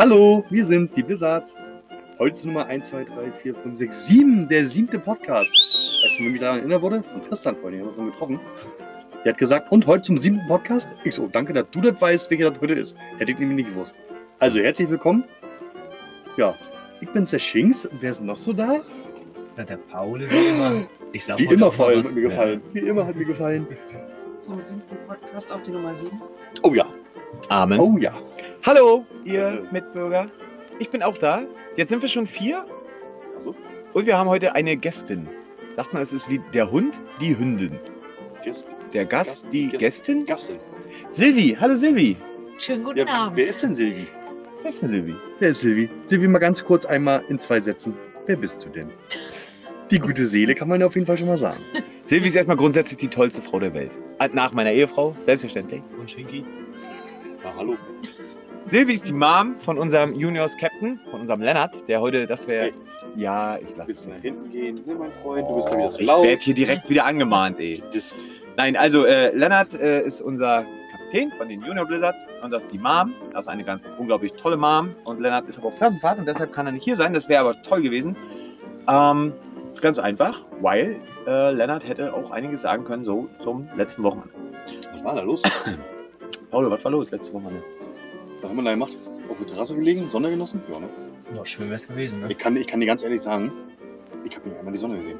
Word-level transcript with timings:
Hallo, 0.00 0.46
wir 0.48 0.64
sind's, 0.64 0.94
die 0.94 1.02
Blizzards. 1.02 1.54
Heute 2.18 2.34
ist 2.34 2.46
Nummer 2.46 2.64
1, 2.64 2.88
2, 2.88 3.04
3, 3.04 3.32
4, 3.32 3.54
5, 3.54 3.76
6, 3.76 4.06
7, 4.06 4.48
der 4.48 4.66
siebte 4.66 4.98
Podcast. 4.98 5.52
Weißt 5.52 6.18
du, 6.18 6.24
wenn 6.24 6.32
mich 6.32 6.40
daran 6.40 6.60
erinnert 6.60 6.80
wurde? 6.80 7.02
Von 7.02 7.20
Tristan 7.20 7.54
vorhin, 7.56 7.80
den 7.80 7.86
haben 7.86 7.96
wir 7.96 7.96
schon 7.96 8.10
getroffen. 8.12 8.40
Der 9.26 9.32
hat 9.34 9.38
gesagt, 9.38 9.70
und 9.70 9.86
heute 9.86 10.00
zum 10.00 10.16
siebten 10.16 10.40
Podcast? 10.48 10.88
Ich 11.04 11.16
so, 11.16 11.26
danke, 11.26 11.52
dass 11.52 11.66
du 11.70 11.82
das 11.82 12.00
weißt, 12.00 12.30
welcher 12.30 12.50
das 12.50 12.58
heute 12.62 12.72
ist. 12.72 12.96
Hätte 13.18 13.32
ich 13.32 13.38
nämlich 13.38 13.66
nicht 13.66 13.74
gewusst. 13.74 13.98
Also, 14.38 14.60
herzlich 14.60 14.88
willkommen. 14.88 15.24
Ja, 16.38 16.54
ich 17.02 17.08
bin's, 17.10 17.28
der 17.28 17.38
Schinks. 17.38 17.84
Und 17.84 18.00
wer 18.00 18.12
ist 18.12 18.22
noch 18.22 18.38
so 18.38 18.54
da? 18.54 18.80
Na, 19.58 19.64
der 19.64 19.76
Paul 19.76 20.20
wie 20.20 20.48
immer. 20.48 20.86
Ich 21.12 21.26
sag 21.26 21.38
Wie 21.38 21.44
immer 21.44 21.70
vor 21.70 21.88
allem 21.88 22.02
hat 22.02 22.14
mir 22.14 22.22
gefallen. 22.22 22.62
Wie 22.72 22.78
immer 22.78 23.06
hat 23.06 23.16
mir 23.16 23.26
gefallen. 23.26 23.66
zum 24.40 24.62
siebten 24.62 24.96
Podcast 25.06 25.52
auf 25.52 25.60
die 25.60 25.72
Nummer 25.72 25.94
7. 25.94 26.10
Oh 26.62 26.72
ja, 26.72 26.86
Amen. 27.48 27.78
oh 27.80 27.96
ja. 27.98 28.12
Hallo, 28.64 29.06
ihr 29.24 29.44
Hallo. 29.44 29.62
Mitbürger. 29.70 30.28
Ich 30.78 30.90
bin 30.90 31.02
auch 31.02 31.16
da. 31.18 31.42
Jetzt 31.76 31.88
sind 31.90 32.02
wir 32.02 32.08
schon 32.08 32.26
vier 32.26 32.64
Also, 33.36 33.54
und 33.92 34.06
wir 34.06 34.16
haben 34.18 34.28
heute 34.28 34.54
eine 34.54 34.76
Gästin. 34.76 35.28
Sagt 35.70 35.92
man, 35.92 36.02
es 36.02 36.12
ist 36.12 36.28
wie 36.28 36.40
der 36.52 36.70
Hund, 36.70 37.00
die 37.20 37.36
Hündin. 37.38 37.78
Gäst, 38.44 38.66
Der 38.92 39.04
Gast, 39.04 39.42
Gast- 39.44 39.52
die 39.52 39.68
Gäst- 39.68 39.78
Gästin. 39.78 40.26
Gastin. 40.26 40.56
Silvi, 41.10 41.56
hallo 41.60 41.74
Silvi. 41.74 42.16
Schönen 42.58 42.84
guten 42.84 42.98
Ja, 42.98 43.06
Abend. 43.06 43.36
wer 43.36 43.48
ist 43.48 43.62
denn 43.62 43.74
Silvi? 43.74 44.06
Wer 44.62 44.68
ist 44.68 44.82
denn 44.82 44.88
Silvi? 44.90 45.14
Wer 45.38 45.48
ist 45.50 45.60
Silvi? 45.60 45.90
Silvi, 46.04 46.28
mal 46.28 46.38
ganz 46.38 46.64
kurz 46.64 46.84
einmal 46.86 47.22
in 47.28 47.38
zwei 47.38 47.60
Sätzen. 47.60 47.94
Wer 48.26 48.36
bist 48.36 48.64
du 48.64 48.68
denn? 48.68 48.90
Die 49.90 49.98
gute 49.98 50.24
Seele 50.26 50.54
kann 50.54 50.68
man 50.68 50.80
ja 50.80 50.86
auf 50.86 50.94
jeden 50.94 51.06
Fall 51.06 51.18
schon 51.18 51.28
mal 51.28 51.38
sagen. 51.38 51.60
Silvi 52.04 52.26
ist 52.28 52.36
erstmal 52.36 52.56
grundsätzlich 52.56 52.98
die 52.98 53.08
tollste 53.08 53.42
Frau 53.42 53.58
der 53.58 53.72
Welt. 53.74 53.96
Äh, 54.18 54.28
Nach 54.32 54.52
meiner 54.52 54.72
Ehefrau, 54.72 55.16
selbstverständlich. 55.18 55.82
Und 55.98 56.10
Schinky? 56.10 56.44
Ja, 57.44 57.52
hallo. 57.56 57.76
Silvi 58.64 58.94
ist 58.94 59.08
die 59.08 59.12
Mom 59.12 59.54
von 59.58 59.78
unserem 59.78 60.14
Juniors 60.14 60.56
Captain, 60.56 61.00
von 61.10 61.20
unserem 61.20 61.40
Lennart, 61.40 61.88
der 61.88 62.00
heute, 62.00 62.26
das 62.26 62.46
wäre. 62.46 62.64
Hey. 62.66 62.74
Ja, 63.16 63.58
ich 63.58 63.76
lasse 63.76 63.90
es. 63.90 64.06
nach 64.06 64.20
hinten 64.20 64.50
gehen, 64.52 64.76
ne, 64.86 64.94
mein 64.94 65.10
Freund. 65.20 65.44
Du 65.48 65.56
bist 65.56 65.68
da 65.68 65.76
wieder 65.76 65.90
so 65.90 65.98
Ich 65.98 66.06
laut. 66.06 66.24
werde 66.24 66.40
hier 66.40 66.54
direkt 66.54 66.88
wieder 66.88 67.04
angemahnt, 67.06 67.58
ey. 67.58 67.82
Nein, 68.56 68.76
also 68.76 69.04
äh, 69.04 69.34
Lennart 69.34 69.74
äh, 69.74 70.02
ist 70.04 70.20
unser 70.20 70.64
Kapitän 70.92 71.32
von 71.36 71.48
den 71.48 71.60
Junior 71.62 71.86
Blizzards 71.86 72.24
und 72.44 72.52
das 72.52 72.64
ist 72.64 72.72
die 72.72 72.78
Mom. 72.78 73.14
Das 73.32 73.46
ist 73.46 73.48
eine 73.48 73.64
ganz 73.64 73.82
unglaublich 73.98 74.32
tolle 74.34 74.56
Mom. 74.56 74.94
Und 75.02 75.20
Lennart 75.20 75.48
ist 75.48 75.58
aber 75.58 75.68
auf 75.68 75.76
Klassenfahrt 75.76 76.20
und 76.20 76.26
deshalb 76.26 76.52
kann 76.52 76.66
er 76.66 76.72
nicht 76.72 76.84
hier 76.84 76.96
sein. 76.96 77.12
Das 77.12 77.28
wäre 77.28 77.40
aber 77.40 77.60
toll 77.62 77.82
gewesen. 77.82 78.16
Ähm, 78.86 79.32
ganz 79.82 79.98
einfach, 79.98 80.44
weil 80.60 80.96
äh, 81.26 81.50
Lennart 81.50 81.88
hätte 81.88 82.14
auch 82.14 82.30
einiges 82.30 82.62
sagen 82.62 82.84
können, 82.84 83.04
so 83.04 83.28
zum 83.40 83.68
letzten 83.76 84.04
Wochenende. 84.04 84.30
Was 84.92 85.02
war 85.02 85.14
da 85.16 85.22
los? 85.22 85.42
Paulo, 86.50 86.70
was 86.70 86.84
war 86.84 86.90
los 86.90 87.10
letzte 87.10 87.32
Wochenende? 87.34 87.62
Was 88.40 88.50
haben 88.50 88.56
wir 88.56 88.64
da 88.64 88.70
gemacht? 88.72 88.92
Auf 89.28 89.38
der 89.38 89.46
Terrasse 89.46 89.74
gelegen, 89.74 90.10
Sonne 90.10 90.30
genossen? 90.30 90.62
Ja, 90.70 90.80
ne? 90.80 90.88
Ja, 91.34 91.44
schön 91.46 91.70
wär's 91.70 91.86
gewesen, 91.86 92.20
ne? 92.20 92.26
Ich 92.30 92.38
kann, 92.38 92.56
ich 92.56 92.66
kann 92.66 92.80
dir 92.80 92.86
ganz 92.86 93.02
ehrlich 93.02 93.20
sagen, 93.20 93.52
ich 94.24 94.34
habe 94.36 94.48
nicht 94.48 94.58
einmal 94.58 94.72
die 94.72 94.78
Sonne 94.78 94.96
gesehen. 94.96 95.18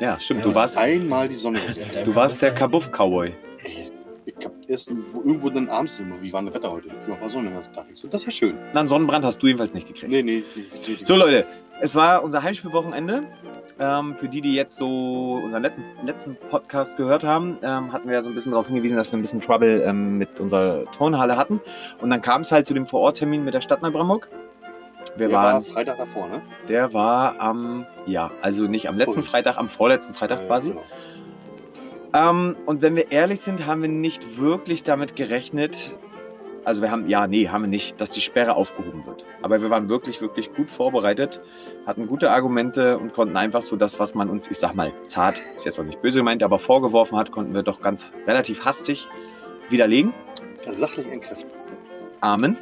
Ja, 0.00 0.18
stimmt. 0.18 0.40
Ja, 0.40 0.46
du 0.46 0.54
warst, 0.54 0.78
Einmal 0.78 1.28
die 1.28 1.36
Sonne 1.36 1.60
gesehen. 1.60 1.86
du 2.04 2.14
warst 2.14 2.42
der 2.42 2.54
Kabuff-Cowboy. 2.54 3.32
Ey, 3.62 3.90
ich 4.24 4.44
hab 4.44 4.52
erst 4.68 4.90
irgendwo, 4.90 5.20
irgendwo 5.20 5.50
dann 5.50 5.68
abends 5.68 5.98
immer, 5.98 6.20
wie 6.20 6.32
war 6.32 6.40
denn 6.40 6.46
das 6.46 6.54
Wetter 6.56 6.72
heute? 6.72 6.88
Ja, 7.08 7.20
war 7.20 7.30
Sonne 7.30 7.48
den 7.48 7.54
ganzen 7.54 7.72
Tag. 7.72 7.86
Ich 7.92 7.98
so, 7.98 8.08
das 8.08 8.22
ist 8.22 8.26
ja 8.26 8.32
schön. 8.32 8.54
Na, 8.72 8.80
einen 8.80 8.88
Sonnenbrand 8.88 9.24
hast 9.24 9.42
du 9.42 9.46
jedenfalls 9.46 9.74
nicht 9.74 9.86
gekriegt. 9.86 10.10
Nee, 10.10 10.22
nee, 10.22 10.44
nee. 10.54 10.64
nee 10.86 11.04
So 11.04 11.16
Leute, 11.16 11.46
es 11.80 11.94
war 11.94 12.22
unser 12.22 12.42
Heimspielwochenende. 12.42 13.24
Ähm, 13.82 14.14
für 14.14 14.28
die, 14.28 14.40
die 14.40 14.54
jetzt 14.54 14.76
so 14.76 15.40
unseren 15.42 15.66
letzten, 16.04 16.36
Podcast 16.50 16.96
gehört 16.96 17.24
haben, 17.24 17.58
ähm, 17.62 17.92
hatten 17.92 18.06
wir 18.06 18.14
ja 18.14 18.22
so 18.22 18.28
ein 18.28 18.34
bisschen 18.36 18.52
darauf 18.52 18.68
hingewiesen, 18.68 18.96
dass 18.96 19.10
wir 19.10 19.18
ein 19.18 19.22
bisschen 19.22 19.40
Trouble 19.40 19.82
ähm, 19.82 20.18
mit 20.18 20.38
unserer 20.38 20.84
Turnhalle 20.92 21.36
hatten. 21.36 21.60
Und 22.00 22.10
dann 22.10 22.22
kam 22.22 22.42
es 22.42 22.52
halt 22.52 22.64
zu 22.64 22.74
dem 22.74 22.86
Vororttermin 22.86 23.44
mit 23.44 23.54
der 23.54 23.60
Stadt 23.60 23.82
Neubrandenburg. 23.82 24.28
Wir 25.16 25.26
Der 25.28 25.36
war 25.36 25.54
waren, 25.54 25.64
Freitag 25.64 25.98
davor, 25.98 26.28
ne? 26.28 26.42
der 26.68 26.94
war 26.94 27.40
am, 27.40 27.84
ja, 28.06 28.30
also 28.40 28.68
nicht 28.68 28.88
am 28.88 28.96
letzten 28.96 29.14
Voll. 29.22 29.30
Freitag, 29.30 29.58
am 29.58 29.68
vorletzten 29.68 30.14
Freitag 30.14 30.42
Ja, 30.42 30.46
quasi. 30.46 30.70
genau. 30.70 30.82
Ähm, 32.14 32.56
und 32.66 32.82
wenn 32.82 32.94
wir 32.94 33.10
ehrlich 33.10 33.40
sind, 33.40 33.66
haben 33.66 33.82
wir 33.82 33.88
nicht 33.88 34.38
wirklich 34.38 34.84
damit 34.84 35.16
gerechnet, 35.16 35.96
also 36.64 36.82
wir 36.82 36.90
haben, 36.90 37.08
ja, 37.08 37.26
nee, 37.26 37.48
haben 37.48 37.62
wir 37.62 37.68
nicht, 37.68 38.00
dass 38.00 38.10
die 38.10 38.20
Sperre 38.20 38.54
aufgehoben 38.54 39.04
wird. 39.06 39.24
Aber 39.42 39.60
wir 39.60 39.70
waren 39.70 39.88
wirklich, 39.88 40.20
wirklich 40.20 40.54
gut 40.54 40.70
vorbereitet, 40.70 41.40
hatten 41.86 42.06
gute 42.06 42.30
Argumente 42.30 42.98
und 42.98 43.12
konnten 43.12 43.36
einfach 43.36 43.62
so 43.62 43.76
das, 43.76 43.98
was 43.98 44.14
man 44.14 44.30
uns, 44.30 44.50
ich 44.50 44.58
sag 44.58 44.74
mal, 44.74 44.92
zart, 45.06 45.40
ist 45.54 45.64
jetzt 45.64 45.80
auch 45.80 45.84
nicht 45.84 46.00
böse 46.02 46.18
gemeint, 46.18 46.42
aber 46.42 46.58
vorgeworfen 46.58 47.18
hat, 47.18 47.32
konnten 47.32 47.54
wir 47.54 47.62
doch 47.62 47.80
ganz 47.80 48.12
relativ 48.26 48.64
hastig 48.64 49.08
widerlegen. 49.68 50.14
Ja, 50.64 50.74
Sachlich 50.74 51.10
entkräften. 51.10 51.50
Amen. 52.20 52.56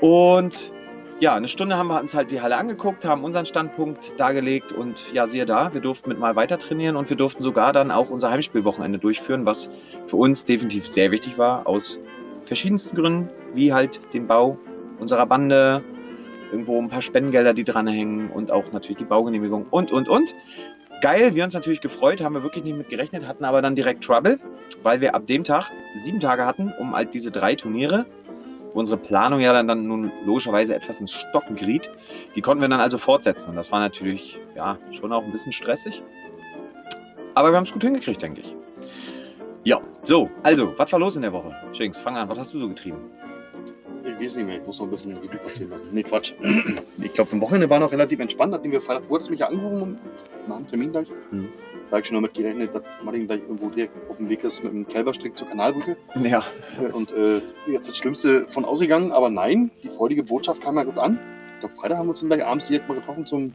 Und 0.00 0.72
ja, 1.18 1.34
eine 1.34 1.48
Stunde 1.48 1.76
haben 1.76 1.88
wir 1.88 1.98
uns 1.98 2.14
halt 2.14 2.30
die 2.30 2.42
Halle 2.42 2.56
angeguckt, 2.58 3.06
haben 3.06 3.24
unseren 3.24 3.46
Standpunkt 3.46 4.12
dargelegt 4.20 4.72
und 4.72 5.12
ja, 5.14 5.26
siehe 5.26 5.46
da, 5.46 5.72
wir 5.72 5.80
durften 5.80 6.10
mit 6.10 6.18
mal 6.18 6.36
weiter 6.36 6.58
trainieren 6.58 6.94
und 6.94 7.08
wir 7.08 7.16
durften 7.16 7.42
sogar 7.42 7.72
dann 7.72 7.90
auch 7.90 8.10
unser 8.10 8.30
Heimspielwochenende 8.30 8.98
durchführen, 8.98 9.46
was 9.46 9.70
für 10.06 10.16
uns 10.16 10.44
definitiv 10.44 10.86
sehr 10.86 11.10
wichtig 11.10 11.38
war, 11.38 11.66
aus 11.66 11.98
verschiedensten 12.46 12.96
Gründen, 12.96 13.28
wie 13.54 13.72
halt 13.72 14.00
den 14.12 14.26
Bau 14.26 14.58
unserer 14.98 15.26
Bande, 15.26 15.82
irgendwo 16.50 16.80
ein 16.80 16.88
paar 16.88 17.02
Spendengelder, 17.02 17.52
die 17.52 17.64
dranhängen 17.64 18.30
und 18.30 18.50
auch 18.50 18.72
natürlich 18.72 18.98
die 18.98 19.04
Baugenehmigung 19.04 19.66
und, 19.70 19.92
und, 19.92 20.08
und. 20.08 20.34
Geil, 21.02 21.34
wir 21.34 21.44
uns 21.44 21.52
natürlich 21.52 21.82
gefreut, 21.82 22.22
haben 22.22 22.34
wir 22.34 22.42
wirklich 22.42 22.64
nicht 22.64 22.76
mit 22.76 22.88
gerechnet, 22.88 23.26
hatten 23.26 23.44
aber 23.44 23.60
dann 23.60 23.74
direkt 23.74 24.02
Trouble, 24.02 24.38
weil 24.82 25.00
wir 25.02 25.14
ab 25.14 25.26
dem 25.26 25.44
Tag 25.44 25.70
sieben 26.02 26.20
Tage 26.20 26.46
hatten, 26.46 26.72
um 26.78 26.94
halt 26.94 27.12
diese 27.12 27.30
drei 27.30 27.54
Turniere 27.54 28.06
wo 28.76 28.80
unsere 28.80 28.98
Planung 28.98 29.40
ja 29.40 29.54
dann, 29.54 29.66
dann 29.66 29.86
nun 29.86 30.12
logischerweise 30.26 30.74
etwas 30.74 31.00
ins 31.00 31.10
Stocken 31.10 31.56
geriet. 31.56 31.90
Die 32.34 32.42
konnten 32.42 32.60
wir 32.60 32.68
dann 32.68 32.78
also 32.78 32.98
fortsetzen. 32.98 33.48
Und 33.48 33.56
das 33.56 33.72
war 33.72 33.80
natürlich 33.80 34.38
ja 34.54 34.78
schon 34.90 35.14
auch 35.14 35.24
ein 35.24 35.32
bisschen 35.32 35.52
stressig. 35.52 36.02
Aber 37.34 37.52
wir 37.52 37.56
haben 37.56 37.64
es 37.64 37.72
gut 37.72 37.82
hingekriegt, 37.82 38.20
denke 38.20 38.42
ich. 38.42 38.54
Ja, 39.66 39.80
so, 40.04 40.30
also, 40.44 40.72
was 40.78 40.92
war 40.92 41.00
los 41.00 41.16
in 41.16 41.22
der 41.22 41.32
Woche? 41.32 41.52
Shinks, 41.72 41.98
fang 41.98 42.14
an, 42.16 42.28
was 42.28 42.38
hast 42.38 42.54
du 42.54 42.60
so 42.60 42.68
getrieben? 42.68 42.98
Ich 44.04 44.14
weiß 44.14 44.36
nicht 44.36 44.46
mehr, 44.46 44.58
ich 44.60 44.64
muss 44.64 44.78
noch 44.78 44.86
ein 44.86 44.90
bisschen 44.92 45.16
Revue 45.16 45.38
passieren 45.38 45.70
lassen. 45.70 45.88
Nee, 45.90 46.04
Quatsch. 46.04 46.34
Ich 47.02 47.12
glaube, 47.12 47.32
am 47.32 47.40
Wochenende 47.40 47.68
war 47.68 47.80
noch 47.80 47.90
relativ 47.90 48.20
entspannt, 48.20 48.52
nachdem 48.52 48.70
wir 48.70 48.80
Freitag, 48.80 49.02
hattest 49.10 49.28
mich 49.28 49.40
ja 49.40 49.48
angerufen 49.48 49.98
nach 50.46 50.58
dem 50.58 50.68
Termin 50.68 50.92
gleich. 50.92 51.08
Mhm. 51.32 51.48
Da 51.86 51.90
habe 51.90 52.00
ich 52.02 52.06
schon 52.06 52.14
damit 52.14 52.34
gerechnet, 52.34 52.72
dass 52.76 52.82
Martin 53.02 53.26
gleich 53.26 53.40
irgendwo 53.40 53.68
direkt 53.70 53.96
auf 54.08 54.18
dem 54.18 54.28
Weg 54.28 54.44
ist 54.44 54.62
mit 54.62 54.72
dem 54.72 54.86
Kälberstrick 54.86 55.36
zur 55.36 55.48
Kanalbrücke. 55.48 55.96
Ja, 56.22 56.44
Äh, 56.80 56.92
Und 56.92 57.10
äh, 57.12 57.40
jetzt 57.66 57.88
das 57.88 57.96
Schlimmste 57.98 58.46
von 58.50 58.64
ausgegangen, 58.64 59.10
aber 59.10 59.30
nein, 59.30 59.72
die 59.82 59.88
freudige 59.88 60.22
Botschaft 60.22 60.60
kam 60.62 60.76
ja 60.76 60.84
gut 60.84 60.98
an. 60.98 61.18
Ich 61.54 61.60
glaube, 61.60 61.74
Freitag 61.74 61.98
haben 61.98 62.06
wir 62.06 62.10
uns 62.10 62.20
dann 62.20 62.28
gleich 62.28 62.44
abends 62.46 62.66
direkt 62.66 62.88
mal 62.88 62.94
getroffen 62.94 63.26
zum 63.26 63.52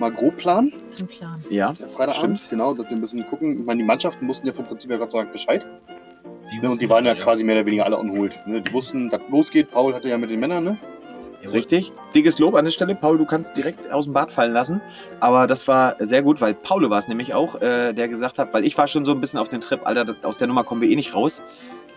mal 0.00 0.10
grob 0.10 0.36
planen. 0.36 0.72
Zum 0.88 1.08
Plan. 1.08 1.42
ja. 1.50 1.72
Der 1.72 1.88
Freitagabend, 1.88 2.38
Stimmt. 2.38 2.50
genau, 2.50 2.74
dass 2.74 2.86
wir 2.86 2.92
ein 2.96 3.00
bisschen 3.00 3.26
gucken. 3.26 3.58
Ich 3.58 3.64
meine, 3.64 3.78
die 3.78 3.84
Mannschaften 3.86 4.26
mussten 4.26 4.46
ja 4.46 4.52
vom 4.52 4.66
Prinzip 4.66 4.90
her 4.90 4.98
Gott 4.98 5.12
sei 5.12 5.18
Dank 5.18 5.32
Bescheid. 5.32 5.66
Ne, 6.62 6.70
und 6.70 6.80
die 6.80 6.88
waren 6.88 7.04
ja 7.04 7.12
Bescheid, 7.12 7.24
quasi 7.24 7.44
mehr 7.44 7.56
oder 7.56 7.66
weniger 7.66 7.84
alle 7.84 7.98
unholt. 7.98 8.34
Ne? 8.46 8.62
Die 8.62 8.72
wussten, 8.72 9.10
dass 9.10 9.20
losgeht. 9.30 9.70
Paul 9.70 9.94
hatte 9.94 10.08
ja 10.08 10.16
mit 10.16 10.30
den 10.30 10.40
Männern, 10.40 10.64
ne? 10.64 10.78
Jawohl. 11.40 11.54
Richtig. 11.56 11.92
Dickes 12.14 12.38
Lob 12.38 12.54
an 12.54 12.64
der 12.64 12.72
Stelle. 12.72 12.94
Paul, 12.94 13.18
du 13.18 13.24
kannst 13.24 13.56
direkt 13.56 13.90
aus 13.92 14.06
dem 14.06 14.14
Bad 14.14 14.32
fallen 14.32 14.52
lassen. 14.52 14.80
Aber 15.20 15.46
das 15.46 15.68
war 15.68 15.94
sehr 16.00 16.22
gut, 16.22 16.40
weil 16.40 16.54
Paulo 16.54 16.90
war 16.90 16.98
es 16.98 17.06
nämlich 17.06 17.32
auch, 17.32 17.60
äh, 17.60 17.92
der 17.92 18.08
gesagt 18.08 18.38
hat, 18.38 18.52
weil 18.52 18.64
ich 18.64 18.76
war 18.76 18.88
schon 18.88 19.04
so 19.04 19.12
ein 19.12 19.20
bisschen 19.20 19.38
auf 19.38 19.48
den 19.48 19.60
Trip, 19.60 19.80
Alter, 19.86 20.16
aus 20.22 20.38
der 20.38 20.48
Nummer 20.48 20.64
kommen 20.64 20.80
wir 20.80 20.88
eh 20.88 20.96
nicht 20.96 21.14
raus. 21.14 21.42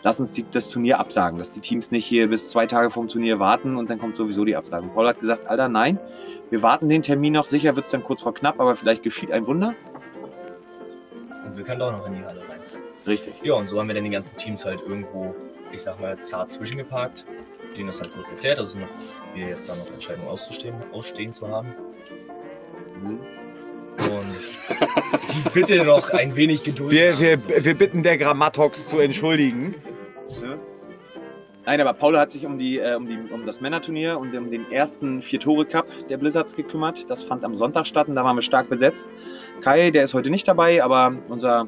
Lass 0.03 0.19
uns 0.19 0.31
die, 0.31 0.45
das 0.50 0.69
Turnier 0.69 1.00
absagen, 1.00 1.38
dass 1.38 1.51
die 1.51 1.59
Teams 1.59 1.91
nicht 1.91 2.06
hier 2.06 2.28
bis 2.28 2.50
zwei 2.50 2.66
Tage 2.66 2.89
vom 2.89 3.07
Turnier 3.07 3.39
warten 3.39 3.78
und 3.78 3.89
dann 3.89 4.00
kommt 4.00 4.16
sowieso 4.16 4.45
die 4.45 4.56
Absage. 4.56 4.84
Und 4.84 4.94
Paul 4.94 5.07
hat 5.07 5.19
gesagt, 5.19 5.47
Alter, 5.47 5.69
nein, 5.69 6.00
wir 6.50 6.63
warten 6.63 6.89
den 6.89 7.03
Termin 7.03 7.34
noch. 7.34 7.45
Sicher 7.45 7.75
wird 7.75 7.85
es 7.85 7.91
dann 7.91 8.03
kurz 8.03 8.22
vor 8.22 8.34
knapp, 8.34 8.59
aber 8.59 8.75
vielleicht 8.75 9.03
geschieht 9.03 9.31
ein 9.31 9.45
Wunder. 9.45 9.75
Und 11.45 11.56
wir 11.56 11.63
können 11.63 11.79
doch 11.79 11.91
noch 11.91 12.07
in 12.07 12.16
die 12.16 12.25
Halle 12.25 12.42
rein. 12.42 12.59
Richtig. 13.06 13.33
Ja, 13.44 13.53
und 13.53 13.68
so 13.68 13.80
haben 13.80 13.88
wir 13.88 13.95
dann 13.95 14.03
die 14.03 14.09
ganzen 14.09 14.36
Teams 14.38 14.65
halt 14.65 14.81
irgendwo, 14.81 15.36
ich 15.71 15.81
sag 15.81 16.00
mal, 16.00 16.19
zart 16.21 16.50
zwischengeparkt. 16.50 17.25
Denen 17.77 17.88
das 17.88 18.01
halt 18.01 18.13
kurz 18.13 18.31
erklärt, 18.31 18.57
dass 18.57 18.69
es 18.69 18.75
noch, 18.75 18.89
wir 19.33 19.47
jetzt 19.47 19.69
da 19.69 19.75
noch 19.75 19.88
Entscheidungen 19.92 20.27
auszustehen, 20.27 20.75
ausstehen 20.92 21.31
zu 21.31 21.47
haben. 21.47 21.74
Und 23.98 25.34
die 25.34 25.50
Bitte 25.54 25.84
noch 25.84 26.10
ein 26.10 26.36
wenig 26.36 26.64
Geduld. 26.64 26.92
Wir, 26.92 27.14
haben, 27.14 27.22
wir, 27.22 27.38
so. 27.38 27.50
wir 27.50 27.74
bitten 27.74 28.04
der 28.04 28.18
Grammatox 28.18 28.88
zu 28.88 29.00
entschuldigen. 29.00 29.76
Nein, 31.66 31.80
aber 31.80 31.94
Paul 31.94 32.18
hat 32.18 32.32
sich 32.32 32.46
um, 32.46 32.58
die, 32.58 32.80
äh, 32.80 32.96
um, 32.96 33.08
die, 33.08 33.20
um 33.32 33.46
das 33.46 33.62
Männerturnier 33.62 34.18
und 34.18 34.36
um 34.36 34.50
den 34.50 34.72
ersten 34.72 35.22
Vier-Tore-Cup 35.22 35.86
der 36.10 36.18
Blizzards 36.18 36.56
gekümmert. 36.56 37.10
Das 37.10 37.24
fand 37.24 37.44
am 37.44 37.56
Sonntag 37.56 37.86
statt 37.86 38.08
und 38.08 38.16
da 38.16 38.24
waren 38.24 38.36
wir 38.36 38.42
stark 38.42 38.68
besetzt. 38.68 39.08
Kai, 39.62 39.92
der 39.92 40.04
ist 40.04 40.16
heute 40.16 40.32
nicht 40.32 40.48
dabei, 40.48 40.84
aber 40.84 41.16
unser 41.30 41.68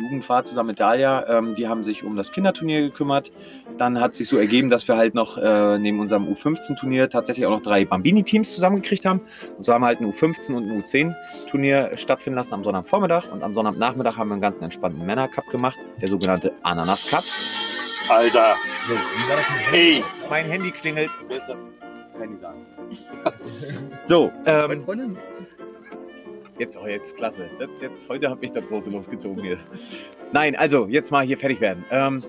Jugendfahrt 0.00 0.46
zusammen 0.46 0.68
mit 0.68 0.80
Dalia, 0.80 1.26
ähm, 1.28 1.54
die 1.54 1.68
haben 1.68 1.82
sich 1.82 2.04
um 2.04 2.16
das 2.16 2.32
Kinderturnier 2.32 2.82
gekümmert. 2.82 3.32
Dann 3.76 4.00
hat 4.00 4.14
sich 4.14 4.28
so 4.28 4.36
ergeben, 4.36 4.70
dass 4.70 4.86
wir 4.88 4.96
halt 4.96 5.14
noch 5.14 5.38
äh, 5.38 5.78
neben 5.78 6.00
unserem 6.00 6.26
U15-Turnier 6.26 7.10
tatsächlich 7.10 7.46
auch 7.46 7.50
noch 7.50 7.62
drei 7.62 7.84
Bambini-Teams 7.84 8.54
zusammengekriegt 8.54 9.04
haben. 9.04 9.20
Und 9.56 9.64
so 9.64 9.72
haben 9.72 9.82
wir 9.82 9.86
halt 9.86 10.00
ein 10.00 10.10
U15 10.10 10.54
und 10.54 10.70
ein 10.70 10.82
U10-Turnier 10.82 11.96
stattfinden 11.96 12.36
lassen 12.36 12.54
am 12.54 12.64
Sonnabendvormittag. 12.64 13.32
Und 13.32 13.42
am 13.42 13.54
Sonnabendnachmittag 13.54 14.16
haben 14.16 14.28
wir 14.28 14.34
einen 14.34 14.42
ganz 14.42 14.60
entspannten 14.60 15.04
Männer-Cup 15.04 15.46
gemacht, 15.48 15.78
der 16.00 16.08
sogenannte 16.08 16.52
Ananas-Cup. 16.62 17.24
Alter. 18.08 18.56
So, 18.82 18.94
wie 18.94 19.28
war 19.28 19.36
das 19.36 19.48
mit 19.50 19.58
Ey. 19.72 20.02
Mein 20.30 20.46
Handy 20.46 20.70
klingelt. 20.70 21.10
Kann 22.18 22.34
ich 22.34 22.40
sagen. 22.40 22.66
So, 24.06 24.32
Meine 24.44 24.74
ähm, 24.74 24.80
Freundin? 24.82 25.18
Jetzt, 26.58 26.76
oh, 26.76 26.86
jetzt 26.86 27.16
klasse. 27.16 27.48
Das, 27.58 27.68
jetzt, 27.80 28.08
heute 28.08 28.30
habe 28.30 28.44
ich 28.44 28.52
das 28.52 28.66
große 28.66 28.90
losgezogen 28.90 29.42
hier. 29.42 29.58
Nein, 30.32 30.56
also 30.56 30.86
jetzt 30.88 31.10
mal 31.10 31.24
hier 31.24 31.38
fertig 31.38 31.60
werden. 31.60 31.84
Ähm, 31.90 32.24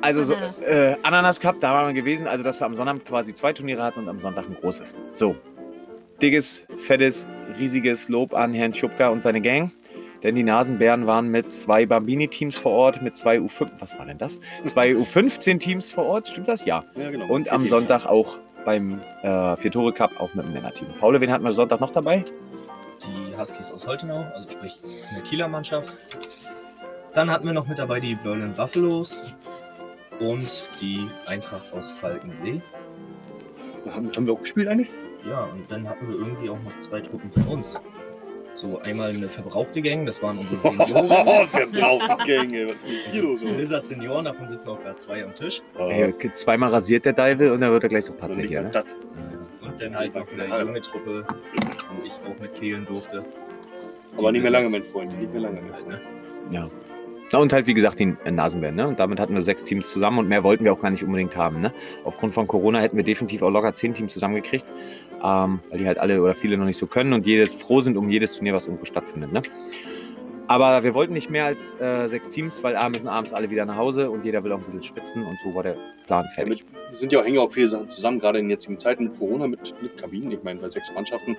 also 0.00 0.22
so, 0.22 0.34
Ananas. 0.34 0.60
äh, 0.60 0.96
Ananas 1.02 1.40
Cup, 1.40 1.56
da 1.60 1.72
waren 1.72 1.94
wir 1.94 2.02
gewesen. 2.02 2.26
Also 2.26 2.44
dass 2.44 2.60
wir 2.60 2.66
am 2.66 2.74
Sonnabend 2.74 3.04
quasi 3.04 3.32
zwei 3.32 3.52
Turniere 3.52 3.82
hatten 3.82 4.00
und 4.00 4.08
am 4.08 4.20
Sonntag 4.20 4.46
ein 4.46 4.56
großes. 4.60 4.94
So, 5.12 5.36
dickes, 6.20 6.66
fettes, 6.76 7.26
riesiges 7.58 8.08
Lob 8.08 8.34
an 8.34 8.52
Herrn 8.54 8.74
Schubka 8.74 9.08
und 9.08 9.22
seine 9.22 9.40
Gang. 9.40 9.72
Denn 10.22 10.34
die 10.34 10.42
Nasenbären 10.42 11.06
waren 11.06 11.28
mit 11.28 11.52
zwei 11.52 11.84
Bambini-Teams 11.84 12.56
vor 12.56 12.72
Ort, 12.72 13.02
mit 13.02 13.14
zwei 13.14 13.38
U5, 13.38 13.68
was 13.78 13.98
war 13.98 14.06
denn 14.06 14.16
das? 14.16 14.40
Zwei 14.64 14.92
U15-Teams 14.94 15.92
vor 15.92 16.06
Ort, 16.06 16.28
stimmt 16.28 16.48
das? 16.48 16.64
Ja. 16.64 16.84
Ja, 16.96 17.10
genau. 17.10 17.26
Und 17.26 17.50
am 17.50 17.66
Sonntag 17.66 18.06
auch 18.06 18.38
beim 18.64 19.00
äh, 19.22 19.56
Vier-Tore 19.56 19.92
Cup 19.92 20.18
auch 20.18 20.32
mit 20.32 20.46
dem 20.46 20.54
Männerteam. 20.54 20.88
Paul, 20.98 21.20
wen 21.20 21.30
hatten 21.30 21.44
wir 21.44 21.52
Sonntag 21.52 21.80
noch 21.80 21.90
dabei? 21.90 22.24
Die 23.44 23.50
Huskies 23.50 23.70
aus 23.72 23.86
Holtenau, 23.86 24.24
also 24.34 24.48
sprich 24.48 24.80
eine 25.10 25.22
Kieler 25.22 25.48
Mannschaft. 25.48 25.94
Dann 27.12 27.30
hatten 27.30 27.44
wir 27.44 27.52
noch 27.52 27.66
mit 27.66 27.78
dabei 27.78 28.00
die 28.00 28.14
Berlin 28.14 28.54
Buffaloes 28.54 29.26
und 30.18 30.70
die 30.80 31.06
Eintracht 31.26 31.70
aus 31.74 31.90
Falkensee. 31.90 32.62
Haben, 33.90 34.10
haben 34.16 34.26
wir 34.26 34.32
auch 34.32 34.40
gespielt 34.40 34.68
eigentlich? 34.68 34.88
Ja, 35.26 35.44
und 35.44 35.70
dann 35.70 35.86
hatten 35.86 36.08
wir 36.08 36.14
irgendwie 36.16 36.48
auch 36.48 36.58
noch 36.62 36.78
zwei 36.78 37.00
Truppen 37.02 37.28
von 37.28 37.42
uns. 37.48 37.78
So 38.54 38.78
einmal 38.78 39.10
eine 39.10 39.28
verbrauchte 39.28 39.82
Gang, 39.82 40.06
das 40.06 40.22
waren 40.22 40.38
unsere 40.38 40.58
Senioren. 40.86 41.48
Verbrauchte 41.48 42.24
Gänge. 42.24 42.68
Was 42.68 42.86
ist 42.86 43.16
los? 43.16 43.40
Blizzard 43.40 43.84
Senioren, 43.84 44.24
davon 44.24 44.48
sitzen 44.48 44.70
auch 44.70 44.80
gerade 44.80 44.96
zwei 44.96 45.22
am 45.22 45.34
Tisch. 45.34 45.60
Ey, 45.78 46.14
zweimal 46.32 46.70
rasiert 46.70 47.04
der 47.04 47.12
Dival 47.12 47.50
und 47.50 47.60
dann 47.60 47.72
wird 47.72 47.82
er 47.82 47.88
gleich 47.90 48.06
so 48.06 48.14
patzig 48.14 48.48
hier. 48.48 48.62
Ne? 48.62 48.84
Und 49.74 49.80
dann 49.80 49.96
halt 49.96 50.14
noch 50.14 50.32
eine 50.32 50.60
junge 50.60 50.80
Truppe, 50.80 51.26
wo 51.26 52.06
ich 52.06 52.12
auch 52.12 52.40
mitkehlen 52.40 52.86
durfte. 52.86 53.24
Aber 54.16 54.30
nicht 54.30 54.42
mehr 54.42 54.52
lange, 54.52 54.68
mein 54.68 54.84
Freund. 54.84 55.18
Nicht 55.18 55.32
mehr 55.32 55.40
lange, 55.40 55.60
mein 55.62 55.74
Freund. 55.74 56.00
Ja. 56.52 56.68
Na, 57.32 57.38
und 57.40 57.52
halt, 57.52 57.66
wie 57.66 57.74
gesagt, 57.74 57.98
die 57.98 58.14
Nasenbären. 58.30 58.76
Ne? 58.76 58.86
Und 58.86 59.00
damit 59.00 59.18
hatten 59.18 59.34
wir 59.34 59.42
sechs 59.42 59.64
Teams 59.64 59.90
zusammen 59.90 60.20
und 60.20 60.28
mehr 60.28 60.44
wollten 60.44 60.64
wir 60.64 60.72
auch 60.72 60.80
gar 60.80 60.90
nicht 60.90 61.02
unbedingt 61.02 61.36
haben. 61.36 61.60
Ne? 61.60 61.72
Aufgrund 62.04 62.34
von 62.34 62.46
Corona 62.46 62.78
hätten 62.78 62.96
wir 62.96 63.02
definitiv 63.02 63.42
auch 63.42 63.50
locker 63.50 63.74
zehn 63.74 63.94
Teams 63.94 64.12
zusammengekriegt, 64.12 64.66
ähm, 65.24 65.58
weil 65.68 65.78
die 65.80 65.86
halt 65.88 65.98
alle 65.98 66.22
oder 66.22 66.36
viele 66.36 66.56
noch 66.56 66.66
nicht 66.66 66.76
so 66.76 66.86
können 66.86 67.12
und 67.12 67.26
jedes 67.26 67.56
froh 67.56 67.80
sind 67.80 67.96
um 67.96 68.08
jedes 68.08 68.36
Turnier, 68.36 68.54
was 68.54 68.68
irgendwo 68.68 68.84
stattfindet. 68.84 69.32
Ne? 69.32 69.42
Aber 70.46 70.82
wir 70.82 70.92
wollten 70.94 71.14
nicht 71.14 71.30
mehr 71.30 71.46
als 71.46 71.74
äh, 71.80 72.06
sechs 72.06 72.28
Teams, 72.28 72.62
weil 72.62 72.76
A 72.76 72.88
müssen 72.88 73.08
abends 73.08 73.32
alle 73.32 73.48
wieder 73.50 73.64
nach 73.64 73.76
Hause 73.76 74.10
und 74.10 74.24
jeder 74.24 74.44
will 74.44 74.52
auch 74.52 74.58
ein 74.58 74.64
bisschen 74.64 74.82
spitzen 74.82 75.24
und 75.24 75.38
so 75.40 75.54
war 75.54 75.62
der 75.62 75.76
Plan 76.06 76.24
Ja, 76.24 76.30
fertig. 76.30 76.64
mit, 76.64 76.74
wir 76.90 76.98
sind 76.98 77.12
ja 77.12 77.20
auch 77.20 77.24
hängen 77.24 77.38
auf 77.38 77.54
viele 77.54 77.68
Sachen 77.68 77.88
zusammen, 77.88 78.18
gerade 78.20 78.40
in 78.40 78.50
jetzigen 78.50 78.78
Zeiten 78.78 79.04
mit 79.04 79.18
Corona, 79.18 79.46
mit, 79.46 79.74
mit 79.80 79.96
Kabinen. 79.96 80.30
Ich 80.32 80.42
meine, 80.42 80.60
bei 80.60 80.68
sechs 80.68 80.92
Mannschaften. 80.92 81.36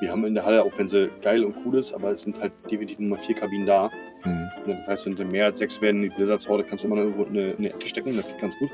Wir 0.00 0.10
haben 0.10 0.26
in 0.26 0.34
der 0.34 0.44
Halle, 0.44 0.62
auch 0.62 0.72
wenn 0.76 0.86
sie 0.88 1.08
geil 1.22 1.42
und 1.42 1.54
cool 1.64 1.76
ist, 1.78 1.94
aber 1.94 2.10
es 2.10 2.20
sind 2.20 2.38
halt 2.38 2.52
definitiv 2.70 2.98
nur 2.98 3.16
mal 3.16 3.24
vier 3.24 3.34
Kabinen 3.34 3.64
da. 3.66 3.90
Mhm. 4.24 4.48
Das 4.66 4.86
heißt, 4.86 5.06
wenn 5.06 5.16
du 5.16 5.24
mehr 5.24 5.46
als 5.46 5.56
sechs 5.58 5.80
werden, 5.80 6.02
die 6.02 6.10
Blizzards-Horde, 6.10 6.64
kannst 6.64 6.84
du 6.84 6.88
immer 6.88 6.96
noch 6.96 7.04
irgendwo 7.04 7.22
in 7.22 7.30
eine, 7.30 7.50
in 7.52 7.58
eine 7.58 7.70
Ecke 7.70 7.88
stecken, 7.88 8.14
das 8.14 8.26
geht 8.26 8.38
ganz 8.38 8.58
gut. 8.58 8.70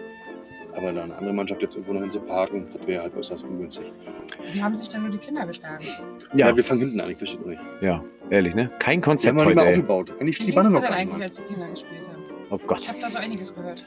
Aber 0.75 0.93
dann 0.93 1.05
eine 1.05 1.17
andere 1.17 1.35
Mannschaft 1.35 1.61
jetzt 1.63 1.75
irgendwo 1.75 1.93
noch 1.93 2.01
hinzuparken, 2.01 2.67
das 2.73 2.87
wäre 2.87 3.03
halt 3.03 3.15
äußerst 3.17 3.45
ungünstig. 3.45 3.93
Wie 4.53 4.63
haben 4.63 4.75
sich 4.75 4.89
dann 4.89 5.03
nur 5.03 5.11
die 5.11 5.19
Kinder 5.19 5.47
geschlagen? 5.47 5.85
Ja, 6.35 6.49
Ja, 6.49 6.57
wir 6.57 6.65
fangen 6.65 6.81
hinten 6.81 7.01
an, 7.01 7.11
ich 7.11 7.19
verstehe 7.19 7.41
nicht. 7.47 7.61
ja, 7.81 8.03
ehrlich, 8.31 8.55
ne? 8.55 8.71
Kein 8.79 8.93
Wir 8.93 8.93
haben 8.95 9.01
Konzept 9.03 9.39
noch 9.39 9.47
nicht 9.47 9.55
mal 9.57 9.63
ey. 9.65 9.71
aufgebaut. 9.71 10.13
Eigentlich 10.21 10.41
Wie 10.41 10.47
die 10.47 10.53
Banner 10.53 10.71
noch 10.71 10.81
denn 10.81 10.93
eigentlich, 10.93 11.23
als 11.23 11.37
die 11.37 11.43
Kinder 11.43 11.69
gespielt 11.69 12.09
haben? 12.09 12.23
Oh 12.51 12.57
Ich 12.61 12.67
Gott. 12.67 12.89
habe 12.89 12.99
da 13.01 13.09
so 13.09 13.19
einiges 13.19 13.55
gehört. 13.55 13.85